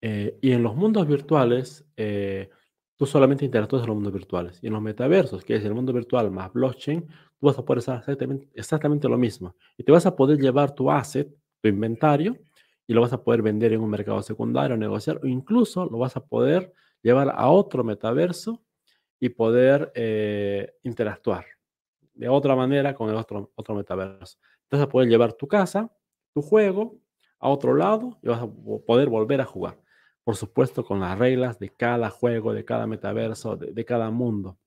Eh, 0.00 0.38
y 0.40 0.52
en 0.52 0.62
los 0.62 0.74
mundos 0.74 1.06
virtuales, 1.06 1.86
eh, 1.96 2.48
tú 2.96 3.06
solamente 3.06 3.44
interactúas 3.44 3.82
en 3.82 3.88
los 3.88 3.96
mundos 3.96 4.12
virtuales. 4.12 4.58
Y 4.62 4.68
en 4.68 4.72
los 4.72 4.82
metaversos, 4.82 5.44
que 5.44 5.56
es 5.56 5.64
el 5.64 5.74
mundo 5.74 5.92
virtual 5.92 6.30
más 6.30 6.52
blockchain, 6.52 7.06
tú 7.06 7.46
vas 7.46 7.58
a 7.58 7.64
poder 7.64 7.78
hacer 7.78 8.18
exactamente, 8.54 9.08
lo 9.08 9.18
mismo. 9.18 9.54
Y 9.76 9.84
te 9.84 9.92
vas 9.92 10.06
a 10.06 10.16
poder 10.16 10.38
llevar 10.38 10.74
tu 10.74 10.90
asset, 10.90 11.28
tu 11.62 11.68
inventario, 11.68 12.36
y 12.86 12.94
lo 12.94 13.00
vas 13.00 13.12
a 13.12 13.22
poder 13.22 13.42
vender 13.42 13.72
en 13.72 13.80
un 13.80 13.90
mercado 13.90 14.22
secundario, 14.22 14.76
negociar, 14.76 15.20
o 15.22 15.26
incluso 15.26 15.86
lo 15.86 15.98
vas 15.98 16.16
a 16.16 16.24
poder 16.24 16.72
llevar 17.02 17.32
a 17.34 17.48
otro 17.50 17.84
metaverso 17.84 18.62
y 19.20 19.30
poder 19.30 19.92
eh, 19.94 20.74
interactuar 20.82 21.46
de 22.14 22.28
otra 22.28 22.56
manera 22.56 22.94
con 22.94 23.10
el 23.10 23.16
otro, 23.16 23.52
otro 23.54 23.74
metaverso. 23.74 24.38
Entonces, 24.64 24.88
poder 24.88 25.08
llevar 25.08 25.34
tu 25.34 25.46
casa, 25.46 25.92
tu 26.32 26.42
juego, 26.42 26.98
a 27.38 27.48
otro 27.48 27.74
lado 27.74 28.18
y 28.22 28.28
vas 28.28 28.42
a 28.42 28.48
poder 28.86 29.08
volver 29.08 29.40
a 29.40 29.44
jugar. 29.44 29.78
Por 30.26 30.34
supuesto, 30.34 30.84
con 30.84 30.98
las 30.98 31.16
reglas 31.16 31.60
de 31.60 31.68
cada 31.70 32.10
juego, 32.10 32.52
de 32.52 32.64
cada 32.64 32.88
metaverso, 32.88 33.56
de, 33.56 33.84
cada 33.84 34.10
mundo. 34.10 34.58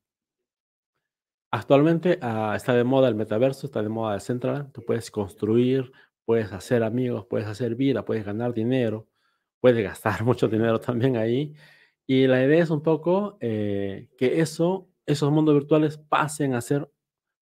Actualmente 1.52 2.18
ah, 2.22 2.54
está 2.56 2.74
de 2.74 2.86
moda 2.86 3.10
el 3.10 3.16
metaverso, 3.16 3.68
está 3.68 3.84
de 3.84 3.90
moda 3.90 4.16
el 4.16 4.22
Central. 4.22 4.72
Tú 4.72 4.86
puedes 4.86 5.12
construir, 5.12 5.92
puedes 6.24 6.54
hacer 6.54 6.82
amigos, 6.82 7.26
puedes 7.30 7.46
hacer 7.46 7.76
vida, 7.76 8.06
puedes 8.06 8.24
ganar 8.24 8.54
dinero, 8.54 9.10
puedes 9.60 9.84
gastar 9.84 10.24
mucho 10.24 10.48
dinero 10.48 10.80
también 10.80 11.18
ahí. 11.18 11.54
Y 12.08 12.26
la 12.28 12.42
idea 12.42 12.64
es 12.64 12.70
un 12.70 12.82
poco 12.82 13.38
eh, 13.42 14.08
que 14.18 14.40
eso, 14.40 14.88
esos 15.06 15.30
mundos 15.30 15.56
virtuales 15.56 15.98
pasen 15.98 16.54
a 16.54 16.62
ser 16.62 16.90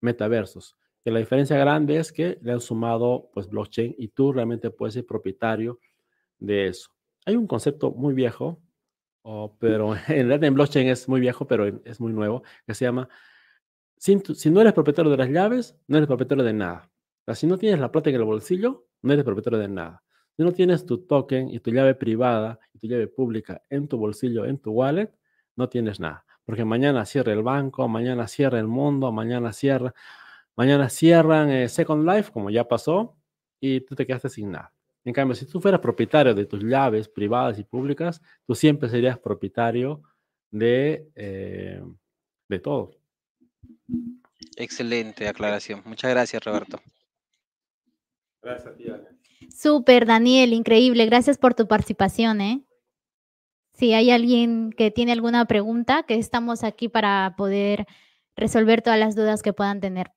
metaversos. 0.02 0.76
Que 1.04 1.12
la 1.12 1.20
diferencia 1.20 1.56
grande 1.56 1.98
es 1.98 2.12
que 2.12 2.40
le 2.42 2.54
han 2.54 2.62
sumado 2.62 3.30
pues 3.32 3.48
blockchain 3.48 3.94
y 3.96 4.08
tú 4.08 4.34
realmente 4.34 4.72
puedes 4.72 4.96
ser 4.96 5.06
propietario 5.06 5.80
de 6.40 6.70
eso. 6.70 6.97
Hay 7.28 7.36
un 7.36 7.46
concepto 7.46 7.92
muy 7.92 8.16
viejo, 8.16 8.60
pero 9.60 9.94
en 10.08 10.28
realidad 10.28 10.44
en 10.46 10.56
blockchain 10.56 10.88
es 10.88 11.08
muy 11.08 11.20
viejo, 11.20 11.46
pero 11.46 11.68
es 11.68 12.00
muy 12.00 12.12
nuevo, 12.12 12.42
que 12.66 12.74
se 12.74 12.86
llama, 12.86 13.08
si, 13.98 14.20
si 14.34 14.50
no 14.50 14.62
eres 14.62 14.74
propietario 14.74 15.12
de 15.12 15.18
las 15.18 15.30
llaves, 15.30 15.78
no 15.88 15.98
eres 15.98 16.08
propietario 16.08 16.44
de 16.44 16.54
nada. 16.54 16.90
O 17.22 17.26
sea, 17.26 17.36
si 17.36 17.46
no 17.46 17.60
tienes 17.60 17.80
la 17.80 17.92
plata 17.92 18.10
en 18.10 18.16
el 18.16 18.24
bolsillo, 18.24 18.88
no 19.04 19.14
eres 19.14 19.24
propietario 19.24 19.60
de 19.60 19.68
nada. 19.68 20.04
Si 20.36 20.44
no 20.44 20.52
tienes 20.54 20.86
tu 20.86 21.06
token 21.06 21.50
y 21.50 21.60
tu 21.60 21.72
llave 21.72 21.94
privada 21.94 22.60
y 22.74 22.80
tu 22.80 22.88
llave 22.88 23.08
pública 23.08 23.62
en 23.70 23.88
tu 23.88 23.98
bolsillo, 23.98 24.46
en 24.46 24.58
tu 24.58 24.72
wallet, 24.72 25.14
no 25.56 25.70
tienes 25.70 26.00
nada 26.00 26.28
porque 26.48 26.64
mañana 26.64 27.06
cierra 27.06 27.34
el 27.34 27.44
banco, 27.44 27.90
mañana 27.90 28.26
cierra 28.30 28.58
el 28.58 28.68
mundo, 28.68 29.12
mañana 29.12 29.52
cierra, 29.52 29.94
mañana 30.56 30.88
cierran 30.88 31.50
eh, 31.50 31.68
Second 31.68 32.08
Life, 32.08 32.32
como 32.32 32.50
ya 32.50 32.66
pasó, 32.66 33.18
y 33.60 33.82
tú 33.82 33.96
te 33.96 34.08
quedaste 34.08 34.30
sin 34.30 34.52
nada. 34.52 34.74
En 35.08 35.14
cambio, 35.14 35.36
si 35.36 35.46
tú 35.46 35.62
fueras 35.62 35.80
propietario 35.80 36.36
de 36.36 36.46
tus 36.46 36.62
llaves 36.62 37.08
privadas 37.08 37.58
y 37.58 37.64
públicas, 37.64 38.22
tú 38.46 38.54
siempre 38.54 38.90
serías 38.90 39.18
propietario 39.18 40.02
de, 40.52 41.08
eh, 41.16 41.82
de 42.50 42.60
todo. 42.60 42.92
Excelente 44.58 45.30
aclaración. 45.30 45.82
Muchas 45.86 46.12
gracias, 46.12 46.44
Roberto. 46.44 46.82
Gracias 48.42 48.68
a 48.68 48.76
ti, 48.76 48.86
Súper, 49.50 50.06
Daniel, 50.06 50.52
increíble. 50.52 51.06
Gracias 51.06 51.38
por 51.38 51.54
tu 51.54 51.70
participación, 51.70 52.42
¿eh? 52.42 52.66
Si 53.76 53.94
hay 53.94 54.12
alguien 54.12 54.74
que 54.74 54.92
tiene 54.92 55.14
alguna 55.14 55.46
pregunta, 55.46 56.04
que 56.04 56.16
estamos 56.16 56.66
aquí 56.66 56.90
para 56.90 57.36
poder 57.38 57.88
resolver 58.36 58.82
todas 58.82 59.00
las 59.00 59.16
dudas 59.16 59.42
que 59.42 59.54
puedan 59.54 59.80
tener. 59.80 60.12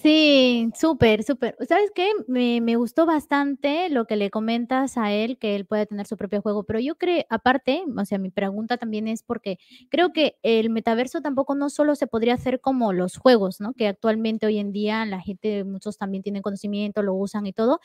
Sí, 0.00 0.70
súper, 0.74 1.22
súper. 1.24 1.56
¿Sabes 1.68 1.90
qué? 1.94 2.10
Me, 2.26 2.60
me, 2.60 2.76
gustó 2.76 3.06
bastante 3.06 3.88
lo 3.90 4.06
que 4.06 4.16
le 4.16 4.30
comentas 4.30 4.96
a 4.96 5.12
él, 5.12 5.38
que 5.38 5.56
él 5.56 5.66
puede 5.66 5.86
tener 5.86 6.06
su 6.06 6.16
propio 6.16 6.42
juego, 6.42 6.64
pero 6.64 6.80
yo 6.80 6.96
creo, 6.96 7.24
aparte, 7.30 7.82
o 7.96 8.04
sea, 8.04 8.18
mi 8.18 8.30
pregunta 8.30 8.76
también 8.76 9.08
es 9.08 9.22
porque 9.22 9.58
creo 9.90 10.12
que 10.12 10.36
el 10.42 10.70
metaverso 10.70 11.20
tampoco 11.20 11.54
no 11.54 11.70
solo 11.70 11.94
se 11.96 12.06
podría 12.06 12.34
hacer 12.34 12.60
como 12.60 12.92
los 12.92 13.16
juegos, 13.16 13.60
¿no? 13.60 13.74
Que 13.74 13.88
actualmente 13.88 14.46
hoy 14.46 14.58
en 14.58 14.72
día 14.72 15.04
la 15.06 15.20
gente, 15.20 15.64
muchos 15.64 15.98
también 15.98 16.22
tienen 16.22 16.42
conocimiento, 16.42 17.02
lo 17.02 17.14
usan 17.14 17.46
y 17.46 17.52
todo, 17.52 17.80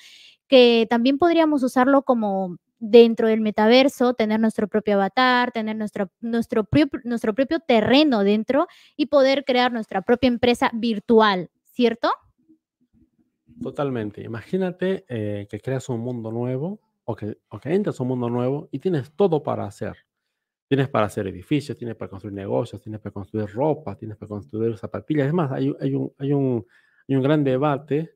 que 0.47 0.87
también 0.89 1.17
podríamos 1.17 1.63
usarlo 1.63 2.03
como 2.03 2.57
dentro 2.83 3.29
del 3.29 3.39
metaverso, 3.39 4.13
tener 4.13 4.41
nuestro 4.41 4.67
propio 4.67 4.95
avatar, 4.95 5.51
tener 5.53 5.77
nuestro, 5.77 6.11
nuestro, 6.19 6.67
nuestro 7.05 7.33
propio 7.33 7.61
terreno 7.61 8.25
dentro 8.25 8.67
y 8.97 9.05
poder 9.05 9.45
crear 9.45 9.71
nuestra 9.71 10.01
propia 10.01 10.27
empresa 10.27 10.69
virtual, 10.73 11.49
¿cierto? 11.73 12.09
Totalmente. 13.61 14.21
Imagínate 14.21 15.05
eh, 15.07 15.47
que 15.49 15.59
creas 15.59 15.89
un 15.89 15.99
mundo 15.99 16.31
nuevo 16.31 16.79
o 17.03 17.15
que, 17.15 17.37
o 17.49 17.59
que 17.59 17.73
entras 17.73 17.99
a 17.99 18.03
un 18.03 18.09
mundo 18.09 18.29
nuevo 18.29 18.69
y 18.71 18.79
tienes 18.79 19.11
todo 19.15 19.43
para 19.43 19.65
hacer. 19.65 19.97
Tienes 20.67 20.87
para 20.89 21.07
hacer 21.07 21.27
edificios, 21.27 21.77
tienes 21.77 21.95
para 21.95 22.09
construir 22.09 22.33
negocios, 22.33 22.81
tienes 22.81 23.01
para 23.01 23.11
construir 23.11 23.47
ropa, 23.47 23.95
tienes 23.95 24.17
para 24.17 24.29
construir 24.29 24.77
zapatillas. 24.77 25.27
Es 25.27 25.33
más, 25.33 25.51
hay, 25.51 25.73
hay, 25.79 25.93
un, 25.93 26.13
hay, 26.17 26.33
un, 26.33 26.65
hay 27.07 27.15
un 27.15 27.23
gran 27.23 27.43
debate 27.43 28.15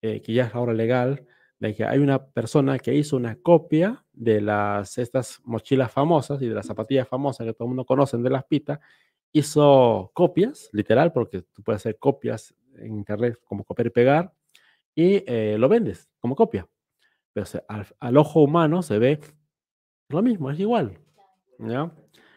eh, 0.00 0.20
que 0.20 0.32
ya 0.32 0.44
es 0.44 0.54
ahora 0.54 0.72
legal 0.72 1.26
de 1.58 1.74
que 1.74 1.84
hay 1.84 1.98
una 1.98 2.24
persona 2.24 2.78
que 2.78 2.94
hizo 2.94 3.16
una 3.16 3.36
copia 3.36 4.02
de 4.12 4.40
las 4.40 4.96
estas 4.96 5.40
mochilas 5.44 5.92
famosas 5.92 6.40
y 6.40 6.48
de 6.48 6.54
las 6.54 6.66
zapatillas 6.66 7.06
famosas 7.06 7.46
que 7.46 7.52
todo 7.52 7.64
el 7.64 7.70
mundo 7.70 7.84
conoce 7.84 8.16
de 8.16 8.30
las 8.30 8.44
pitas, 8.44 8.78
hizo 9.32 10.10
copias, 10.14 10.70
literal, 10.72 11.12
porque 11.12 11.42
tú 11.42 11.62
puedes 11.62 11.82
hacer 11.82 11.98
copias 11.98 12.54
en 12.76 12.96
internet 12.96 13.38
como 13.44 13.64
copiar 13.64 13.86
y 13.86 13.90
pegar, 13.90 14.32
y 14.94 15.24
eh, 15.26 15.56
lo 15.58 15.68
vendes 15.68 16.10
como 16.18 16.34
copia. 16.34 16.68
Pero 17.32 17.46
al, 17.98 18.16
ojo 18.16 18.42
humano 18.42 18.82
se 18.82 18.98
ve 18.98 19.20
lo 20.08 20.22
mismo, 20.22 20.50
es 20.50 20.58
igual. 20.58 20.98
¿ya? 21.58 21.92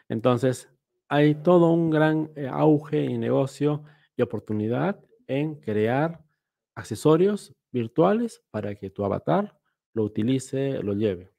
Entonces, 0.09 0.69
hay 1.07 1.35
todo 1.35 1.71
un 1.71 1.89
gran 1.89 2.31
eh, 2.35 2.47
auge 2.47 3.03
y 3.03 3.17
negocio 3.17 3.83
y 4.15 4.21
oportunidad 4.21 4.99
en 5.27 5.55
crear 5.55 6.23
accesorios 6.75 7.53
virtuales 7.71 8.43
para 8.51 8.75
que 8.75 8.89
tu 8.89 9.03
avatar 9.03 9.57
lo 9.93 10.03
utilice, 10.03 10.81
lo 10.83 10.93
lleve. 10.93 11.31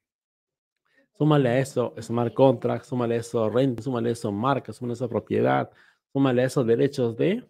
Súmale 1.17 1.49
a 1.49 1.59
eso 1.59 1.93
smart 2.01 2.33
contract, 2.33 2.85
súmale 2.85 3.15
a 3.15 3.19
eso 3.19 3.49
rent, 3.49 3.79
súmale 3.79 4.09
a 4.09 4.11
eso 4.11 4.31
marca, 4.31 4.73
súmale 4.73 4.93
a 4.93 4.95
eso 4.95 5.09
propiedad, 5.09 5.71
súmale 6.11 6.41
a 6.41 6.45
esos 6.45 6.65
derechos 6.65 7.15
de, 7.15 7.47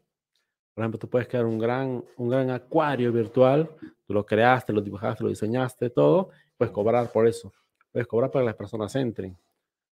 por 0.76 0.84
ejemplo, 0.84 1.00
tú 1.00 1.10
puedes 1.10 1.30
crear 1.30 1.46
un 1.46 1.58
gran, 1.58 2.04
un 2.18 2.30
gran 2.30 2.50
acuario 2.50 3.10
virtual, 3.14 3.70
tú 4.06 4.14
lo 4.14 4.26
creaste, 4.26 4.74
lo 4.74 4.82
dibujaste, 4.82 5.24
lo 5.24 5.30
diseñaste, 5.30 5.90
todo, 5.90 6.32
puedes 6.58 6.74
cobrar 6.74 7.10
por 7.14 7.26
eso. 7.28 7.54
Puedes 7.94 8.08
cobrar 8.08 8.30
para 8.30 8.44
que 8.44 8.48
las 8.48 8.56
personas 8.58 8.94
entren. 8.98 9.38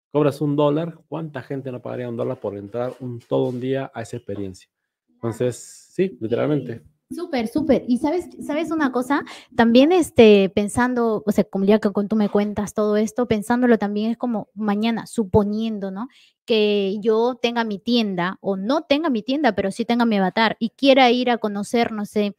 Cobras 0.10 0.40
un 0.40 0.56
dólar, 0.56 0.98
¿cuánta 1.10 1.42
gente 1.42 1.70
no 1.70 1.82
pagaría 1.82 2.08
un 2.08 2.16
dólar 2.16 2.40
por 2.40 2.56
entrar 2.56 2.94
un, 3.02 3.20
todo 3.20 3.50
un 3.50 3.60
día 3.60 3.92
a 3.94 4.02
esa 4.04 4.16
experiencia? 4.16 4.70
Entonces, 5.10 5.58
sí, 5.58 6.18
literalmente. 6.22 6.82
Súper, 7.12 7.48
súper. 7.48 7.86
Y 7.88 7.98
sabes, 7.98 8.30
sabes 8.46 8.70
una 8.70 8.92
cosa, 8.92 9.24
también 9.56 9.92
este, 9.92 10.50
pensando, 10.54 11.24
o 11.26 11.32
sea, 11.32 11.44
como 11.44 11.66
ya 11.66 11.80
que 11.80 11.90
tú 12.08 12.16
me 12.16 12.30
cuentas 12.30 12.76
todo 12.76 12.98
esto, 12.98 13.28
pensándolo 13.28 13.80
también 13.80 14.12
es 14.12 14.18
como 14.18 14.50
mañana, 14.54 15.08
suponiendo, 15.08 15.90
¿no? 15.90 16.08
Que 16.46 16.98
yo 17.02 17.34
tenga 17.42 17.64
mi 17.64 17.80
tienda 17.80 18.38
o 18.42 18.58
no 18.58 18.84
tenga 18.84 19.10
mi 19.10 19.24
tienda, 19.24 19.54
pero 19.56 19.72
sí 19.72 19.86
tenga 19.86 20.06
mi 20.06 20.18
avatar 20.18 20.56
y 20.60 20.70
quiera 20.70 21.10
ir 21.10 21.32
a 21.32 21.40
conocer, 21.40 21.92
no 21.92 22.06
sé, 22.06 22.36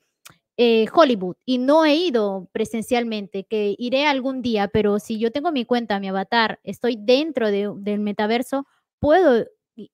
eh, 0.59 0.87
Hollywood 0.95 1.37
y 1.47 1.59
no 1.59 1.85
he 1.85 1.97
ido 1.97 2.49
presencialmente, 2.53 3.45
que 3.45 3.75
iré 3.79 4.07
algún 4.07 4.43
día, 4.43 4.68
pero 4.68 4.99
si 5.01 5.18
yo 5.18 5.33
tengo 5.33 5.53
mi 5.53 5.64
cuenta, 5.64 6.01
mi 6.01 6.09
avatar, 6.09 6.61
estoy 6.64 6.97
dentro 7.01 7.51
del 7.51 8.01
metaverso, 8.01 8.66
puedo 9.01 9.47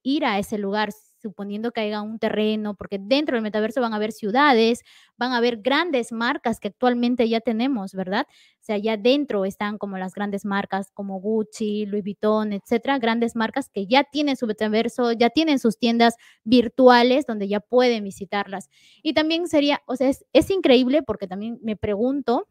ir 0.03 0.25
a 0.25 0.39
ese 0.39 0.57
lugar 0.59 0.91
suponiendo 1.21 1.71
que 1.71 1.81
haya 1.81 2.01
un 2.01 2.19
terreno, 2.19 2.75
porque 2.75 2.99
dentro 2.99 3.35
del 3.35 3.43
metaverso 3.43 3.81
van 3.81 3.93
a 3.93 3.97
haber 3.97 4.11
ciudades, 4.11 4.81
van 5.17 5.31
a 5.31 5.37
haber 5.37 5.57
grandes 5.57 6.11
marcas 6.11 6.59
que 6.59 6.69
actualmente 6.69 7.27
ya 7.27 7.39
tenemos, 7.41 7.93
¿verdad? 7.93 8.27
O 8.29 8.63
sea, 8.63 8.77
ya 8.77 8.97
dentro 8.97 9.45
están 9.45 9.77
como 9.77 9.97
las 9.97 10.13
grandes 10.13 10.45
marcas 10.45 10.91
como 10.93 11.19
Gucci, 11.19 11.85
Louis 11.85 12.03
Vuitton, 12.03 12.53
etcétera, 12.53 12.99
grandes 12.99 13.35
marcas 13.35 13.69
que 13.69 13.87
ya 13.87 14.03
tienen 14.03 14.35
su 14.37 14.47
metaverso, 14.47 15.11
ya 15.13 15.29
tienen 15.29 15.59
sus 15.59 15.77
tiendas 15.77 16.15
virtuales 16.43 17.25
donde 17.25 17.47
ya 17.47 17.59
pueden 17.59 18.03
visitarlas. 18.03 18.69
Y 19.03 19.13
también 19.13 19.47
sería, 19.47 19.81
o 19.87 19.95
sea, 19.95 20.09
es, 20.09 20.25
es 20.33 20.49
increíble 20.51 21.01
porque 21.03 21.27
también 21.27 21.59
me 21.61 21.75
pregunto, 21.75 22.47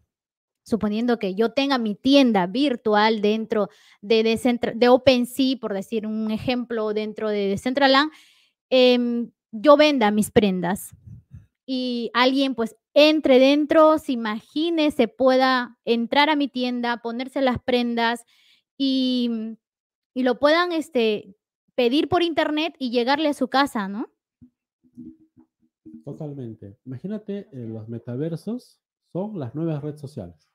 suponiendo 0.67 1.19
que 1.19 1.35
yo 1.35 1.53
tenga 1.53 1.79
mi 1.79 1.95
tienda 1.95 2.47
virtual 2.47 3.21
dentro 3.23 3.69
de, 4.01 4.23
de, 4.25 4.73
de 4.75 4.89
OpenSea, 4.89 5.57
por 5.61 5.73
decir 5.73 6.07
un 6.07 6.31
ejemplo, 6.33 6.93
dentro 6.93 7.31
de 7.31 7.47
Decentraland, 7.49 8.11
Em, 8.71 9.31
yo 9.53 9.77
venda 9.77 10.11
mis 10.11 10.31
prendas 10.31 10.95
y 11.67 12.11
alguien 12.15 12.55
pues 12.55 12.77
entre 12.95 13.39
dentro, 13.39 13.99
se 13.99 14.13
imagine, 14.13 14.91
se 14.91 15.09
pueda 15.09 15.79
entrar 15.85 16.31
a 16.31 16.37
mi 16.37 16.49
tienda, 16.49 17.03
ponerse 17.03 17.43
las 17.43 17.59
prendas 17.63 18.25
y, 18.79 19.59
y 20.15 20.23
lo 20.23 20.39
puedan 20.39 20.73
este, 20.73 21.37
pedir 21.75 22.09
por 22.09 22.23
internet 22.23 22.75
y 22.79 22.91
llegarle 22.91 23.29
a 23.29 23.35
su 23.35 23.49
casa, 23.49 23.87
¿no? 23.89 24.09
Totalmente. 26.05 26.79
Imagínate, 26.85 27.49
eh, 27.53 27.67
los 27.67 27.89
metaversos 27.89 28.81
son 29.13 29.39
las 29.39 29.55
nuevas 29.55 29.83
redes 29.83 30.01
sociales. 30.01 30.49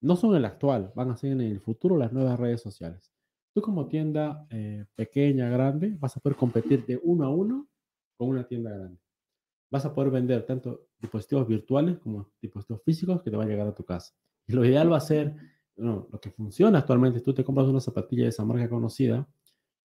No 0.00 0.16
son 0.16 0.34
el 0.36 0.44
actual, 0.44 0.92
van 0.94 1.10
a 1.10 1.16
ser 1.16 1.32
en 1.32 1.40
el 1.40 1.60
futuro 1.60 1.96
las 1.96 2.12
nuevas 2.12 2.38
redes 2.38 2.62
sociales. 2.62 3.12
Tú 3.56 3.62
como 3.62 3.88
tienda 3.88 4.46
eh, 4.50 4.84
pequeña, 4.94 5.48
grande, 5.48 5.96
vas 5.98 6.14
a 6.14 6.20
poder 6.20 6.36
competir 6.36 6.84
de 6.84 7.00
uno 7.02 7.24
a 7.24 7.30
uno 7.30 7.66
con 8.14 8.28
una 8.28 8.46
tienda 8.46 8.70
grande. 8.70 8.98
Vas 9.70 9.86
a 9.86 9.94
poder 9.94 10.10
vender 10.10 10.44
tanto 10.44 10.88
dispositivos 11.00 11.48
virtuales 11.48 11.98
como 12.00 12.28
dispositivos 12.42 12.82
físicos 12.82 13.22
que 13.22 13.30
te 13.30 13.36
van 13.38 13.48
a 13.48 13.50
llegar 13.50 13.66
a 13.66 13.74
tu 13.74 13.82
casa. 13.82 14.12
Y 14.46 14.52
lo 14.52 14.62
ideal 14.62 14.92
va 14.92 14.98
a 14.98 15.00
ser, 15.00 15.34
lo 15.74 16.20
que 16.20 16.30
funciona 16.32 16.80
actualmente, 16.80 17.22
tú 17.22 17.32
te 17.32 17.44
compras 17.44 17.66
una 17.66 17.80
zapatilla 17.80 18.24
de 18.24 18.28
esa 18.28 18.44
marca 18.44 18.68
conocida 18.68 19.26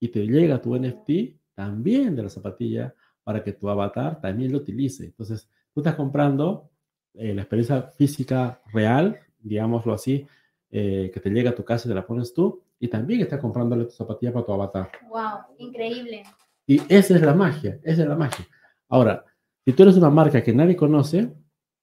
y 0.02 0.10
te 0.10 0.28
llega 0.28 0.62
tu 0.62 0.76
NFT 0.76 1.40
también 1.54 2.14
de 2.14 2.24
la 2.24 2.30
zapatilla 2.30 2.94
para 3.24 3.42
que 3.42 3.54
tu 3.54 3.70
avatar 3.70 4.20
también 4.20 4.52
lo 4.52 4.58
utilice. 4.58 5.06
Entonces, 5.06 5.48
tú 5.74 5.80
estás 5.80 5.96
comprando 5.96 6.70
eh, 7.14 7.34
la 7.34 7.44
experiencia 7.44 7.84
física 7.84 8.62
real, 8.74 9.18
digámoslo 9.40 9.94
así, 9.94 10.28
eh, 10.72 11.10
que 11.14 11.22
te 11.22 11.30
llega 11.30 11.52
a 11.52 11.56
tu 11.56 11.64
casa 11.64 11.88
y 11.88 11.92
te 11.92 11.96
la 11.96 12.06
pones 12.06 12.34
tú, 12.34 12.66
y 12.82 12.88
también 12.88 13.22
estás 13.22 13.40
comprándole 13.40 13.86
tu 13.86 13.92
zapatilla 13.92 14.34
para 14.34 14.44
tu 14.44 14.54
avatar. 14.54 14.92
¡Wow! 15.08 15.56
Increíble. 15.60 16.24
Y 16.66 16.82
esa 16.90 17.16
es 17.16 17.22
la 17.22 17.36
magia, 17.36 17.80
esa 17.84 18.02
es 18.02 18.08
la 18.08 18.16
magia. 18.16 18.46
Ahora, 18.90 19.24
si 19.64 19.72
tú 19.74 19.84
eres 19.84 19.96
una 19.98 20.10
marca 20.10 20.42
que 20.42 20.52
nadie 20.52 20.76
conoce, 20.76 21.32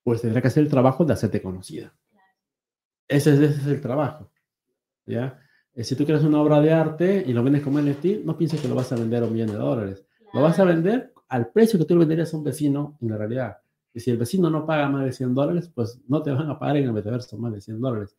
pues 0.03 0.21
tendrá 0.21 0.41
que 0.41 0.49
hacer 0.49 0.63
el 0.63 0.69
trabajo 0.69 1.05
de 1.05 1.13
hacerte 1.13 1.41
conocida. 1.41 1.95
Ese 3.07 3.33
es, 3.33 3.39
ese 3.39 3.61
es 3.61 3.67
el 3.67 3.81
trabajo. 3.81 4.29
¿Ya? 5.05 5.39
Eh, 5.73 5.85
si 5.85 5.95
tú 5.95 6.03
quieres 6.03 6.23
una 6.23 6.41
obra 6.41 6.59
de 6.59 6.73
arte 6.73 7.23
y 7.25 7.31
lo 7.31 7.43
vendes 7.43 7.63
como 7.63 7.79
NFT, 7.79 8.25
no 8.25 8.37
pienses 8.37 8.59
que 8.59 8.67
lo 8.67 8.75
vas 8.75 8.91
a 8.91 8.95
vender 8.95 9.23
a 9.23 9.27
un 9.27 9.33
millón 9.33 9.51
de 9.51 9.57
dólares. 9.57 10.05
Lo 10.33 10.41
vas 10.41 10.59
a 10.59 10.65
vender 10.65 11.13
al 11.29 11.49
precio 11.49 11.79
que 11.79 11.85
tú 11.85 11.93
lo 11.93 12.01
venderías 12.01 12.33
a 12.33 12.37
un 12.37 12.43
vecino 12.43 12.97
en 12.99 13.09
la 13.09 13.17
realidad. 13.17 13.57
Y 13.93 14.01
si 14.01 14.11
el 14.11 14.17
vecino 14.17 14.49
no 14.49 14.65
paga 14.65 14.89
más 14.89 15.05
de 15.05 15.13
100 15.13 15.33
dólares, 15.33 15.71
pues 15.73 16.01
no 16.09 16.21
te 16.21 16.31
van 16.31 16.49
a 16.49 16.59
pagar 16.59 16.75
en 16.75 16.83
el 16.83 16.93
metaverso 16.93 17.37
más 17.37 17.53
de 17.53 17.61
100 17.61 17.79
dólares. 17.79 18.17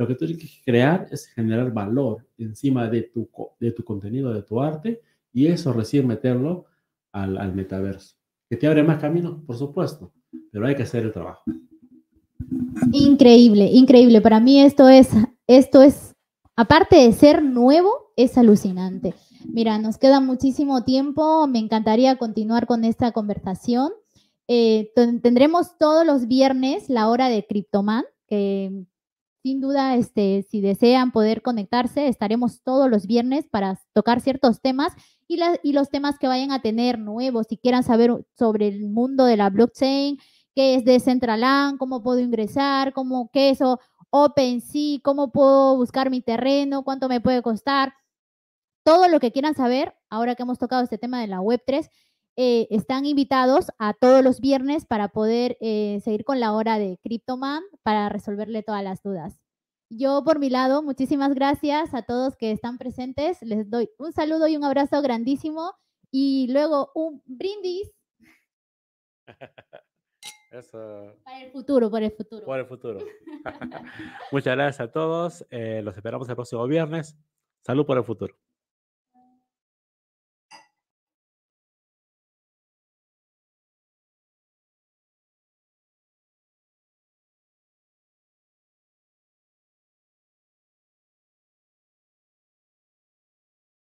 Lo 0.00 0.08
que 0.08 0.14
tú 0.14 0.24
tienes 0.24 0.42
que 0.42 0.62
crear 0.64 1.06
es 1.10 1.26
generar 1.26 1.70
valor 1.74 2.26
encima 2.38 2.88
de 2.88 3.02
tu, 3.02 3.28
de 3.60 3.70
tu 3.70 3.84
contenido, 3.84 4.32
de 4.32 4.40
tu 4.40 4.58
arte, 4.58 5.02
y 5.30 5.46
eso 5.46 5.74
recién 5.74 6.06
meterlo 6.06 6.64
al, 7.12 7.36
al 7.36 7.54
metaverso. 7.54 8.16
Que 8.48 8.56
te 8.56 8.66
abre 8.66 8.82
más 8.82 8.98
caminos, 8.98 9.42
por 9.46 9.58
supuesto, 9.58 10.10
pero 10.50 10.66
hay 10.66 10.74
que 10.74 10.84
hacer 10.84 11.04
el 11.04 11.12
trabajo. 11.12 11.42
Increíble, 12.92 13.66
increíble. 13.66 14.22
Para 14.22 14.40
mí 14.40 14.62
esto 14.62 14.88
es, 14.88 15.10
esto 15.46 15.82
es, 15.82 16.14
aparte 16.56 16.96
de 16.96 17.12
ser 17.12 17.42
nuevo, 17.42 18.14
es 18.16 18.38
alucinante. 18.38 19.12
Mira, 19.52 19.76
nos 19.76 19.98
queda 19.98 20.18
muchísimo 20.20 20.82
tiempo. 20.82 21.46
Me 21.46 21.58
encantaría 21.58 22.16
continuar 22.16 22.66
con 22.66 22.84
esta 22.84 23.12
conversación. 23.12 23.92
Eh, 24.48 24.92
tendremos 24.94 25.76
todos 25.76 26.06
los 26.06 26.26
viernes 26.26 26.88
la 26.88 27.10
hora 27.10 27.28
de 27.28 27.46
Cryptoman, 27.46 28.04
que 28.26 28.86
sin 29.42 29.60
duda, 29.60 29.96
este, 29.96 30.44
si 30.48 30.60
desean 30.60 31.12
poder 31.12 31.42
conectarse, 31.42 32.08
estaremos 32.08 32.62
todos 32.62 32.90
los 32.90 33.06
viernes 33.06 33.46
para 33.48 33.80
tocar 33.94 34.20
ciertos 34.20 34.60
temas 34.60 34.92
y, 35.26 35.40
y 35.62 35.72
los 35.72 35.88
temas 35.88 36.18
que 36.18 36.28
vayan 36.28 36.52
a 36.52 36.60
tener 36.60 36.98
nuevos, 36.98 37.46
si 37.48 37.56
quieran 37.56 37.82
saber 37.82 38.24
sobre 38.36 38.68
el 38.68 38.88
mundo 38.88 39.24
de 39.24 39.36
la 39.36 39.50
blockchain, 39.50 40.18
qué 40.54 40.74
es 40.74 40.84
Decentraland, 40.84 41.78
cómo 41.78 42.02
puedo 42.02 42.18
ingresar, 42.18 42.92
cómo, 42.92 43.30
qué 43.32 43.50
es 43.50 43.60
OpenSea, 44.10 44.98
cómo 45.02 45.32
puedo 45.32 45.76
buscar 45.76 46.10
mi 46.10 46.20
terreno, 46.20 46.84
cuánto 46.84 47.08
me 47.08 47.20
puede 47.20 47.42
costar. 47.42 47.94
Todo 48.84 49.08
lo 49.08 49.20
que 49.20 49.32
quieran 49.32 49.54
saber, 49.54 49.94
ahora 50.08 50.34
que 50.34 50.42
hemos 50.42 50.58
tocado 50.58 50.82
este 50.82 50.98
tema 50.98 51.20
de 51.20 51.28
la 51.28 51.40
Web3, 51.40 51.88
eh, 52.36 52.66
están 52.70 53.06
invitados 53.06 53.66
a 53.78 53.94
todos 53.94 54.22
los 54.24 54.40
viernes 54.40 54.86
para 54.86 55.08
poder 55.08 55.56
eh, 55.60 56.00
seguir 56.02 56.24
con 56.24 56.40
la 56.40 56.52
hora 56.52 56.78
de 56.78 56.98
CryptoMan 57.02 57.62
para 57.82 58.08
resolverle 58.08 58.62
todas 58.62 58.82
las 58.82 59.02
dudas. 59.02 59.40
Yo 59.90 60.22
por 60.24 60.38
mi 60.38 60.50
lado, 60.50 60.82
muchísimas 60.82 61.34
gracias 61.34 61.94
a 61.94 62.02
todos 62.02 62.36
que 62.36 62.52
están 62.52 62.78
presentes. 62.78 63.42
Les 63.42 63.68
doy 63.68 63.90
un 63.98 64.12
saludo 64.12 64.46
y 64.46 64.56
un 64.56 64.64
abrazo 64.64 65.02
grandísimo 65.02 65.74
y 66.10 66.46
luego 66.50 66.92
un 66.94 67.22
brindis. 67.26 67.90
Para 70.50 71.42
el 71.42 71.52
futuro, 71.52 71.90
para 71.90 72.06
el 72.06 72.12
futuro. 72.12 72.44
Para 72.44 72.62
el 72.62 72.66
futuro. 72.68 72.98
Muchas 74.32 74.56
gracias 74.56 74.80
a 74.80 74.90
todos. 74.90 75.46
Eh, 75.50 75.80
los 75.82 75.94
esperamos 75.96 76.28
el 76.28 76.34
próximo 76.34 76.66
viernes. 76.66 77.16
Salud 77.64 77.86
por 77.86 77.98
el 77.98 78.04
futuro. 78.04 78.34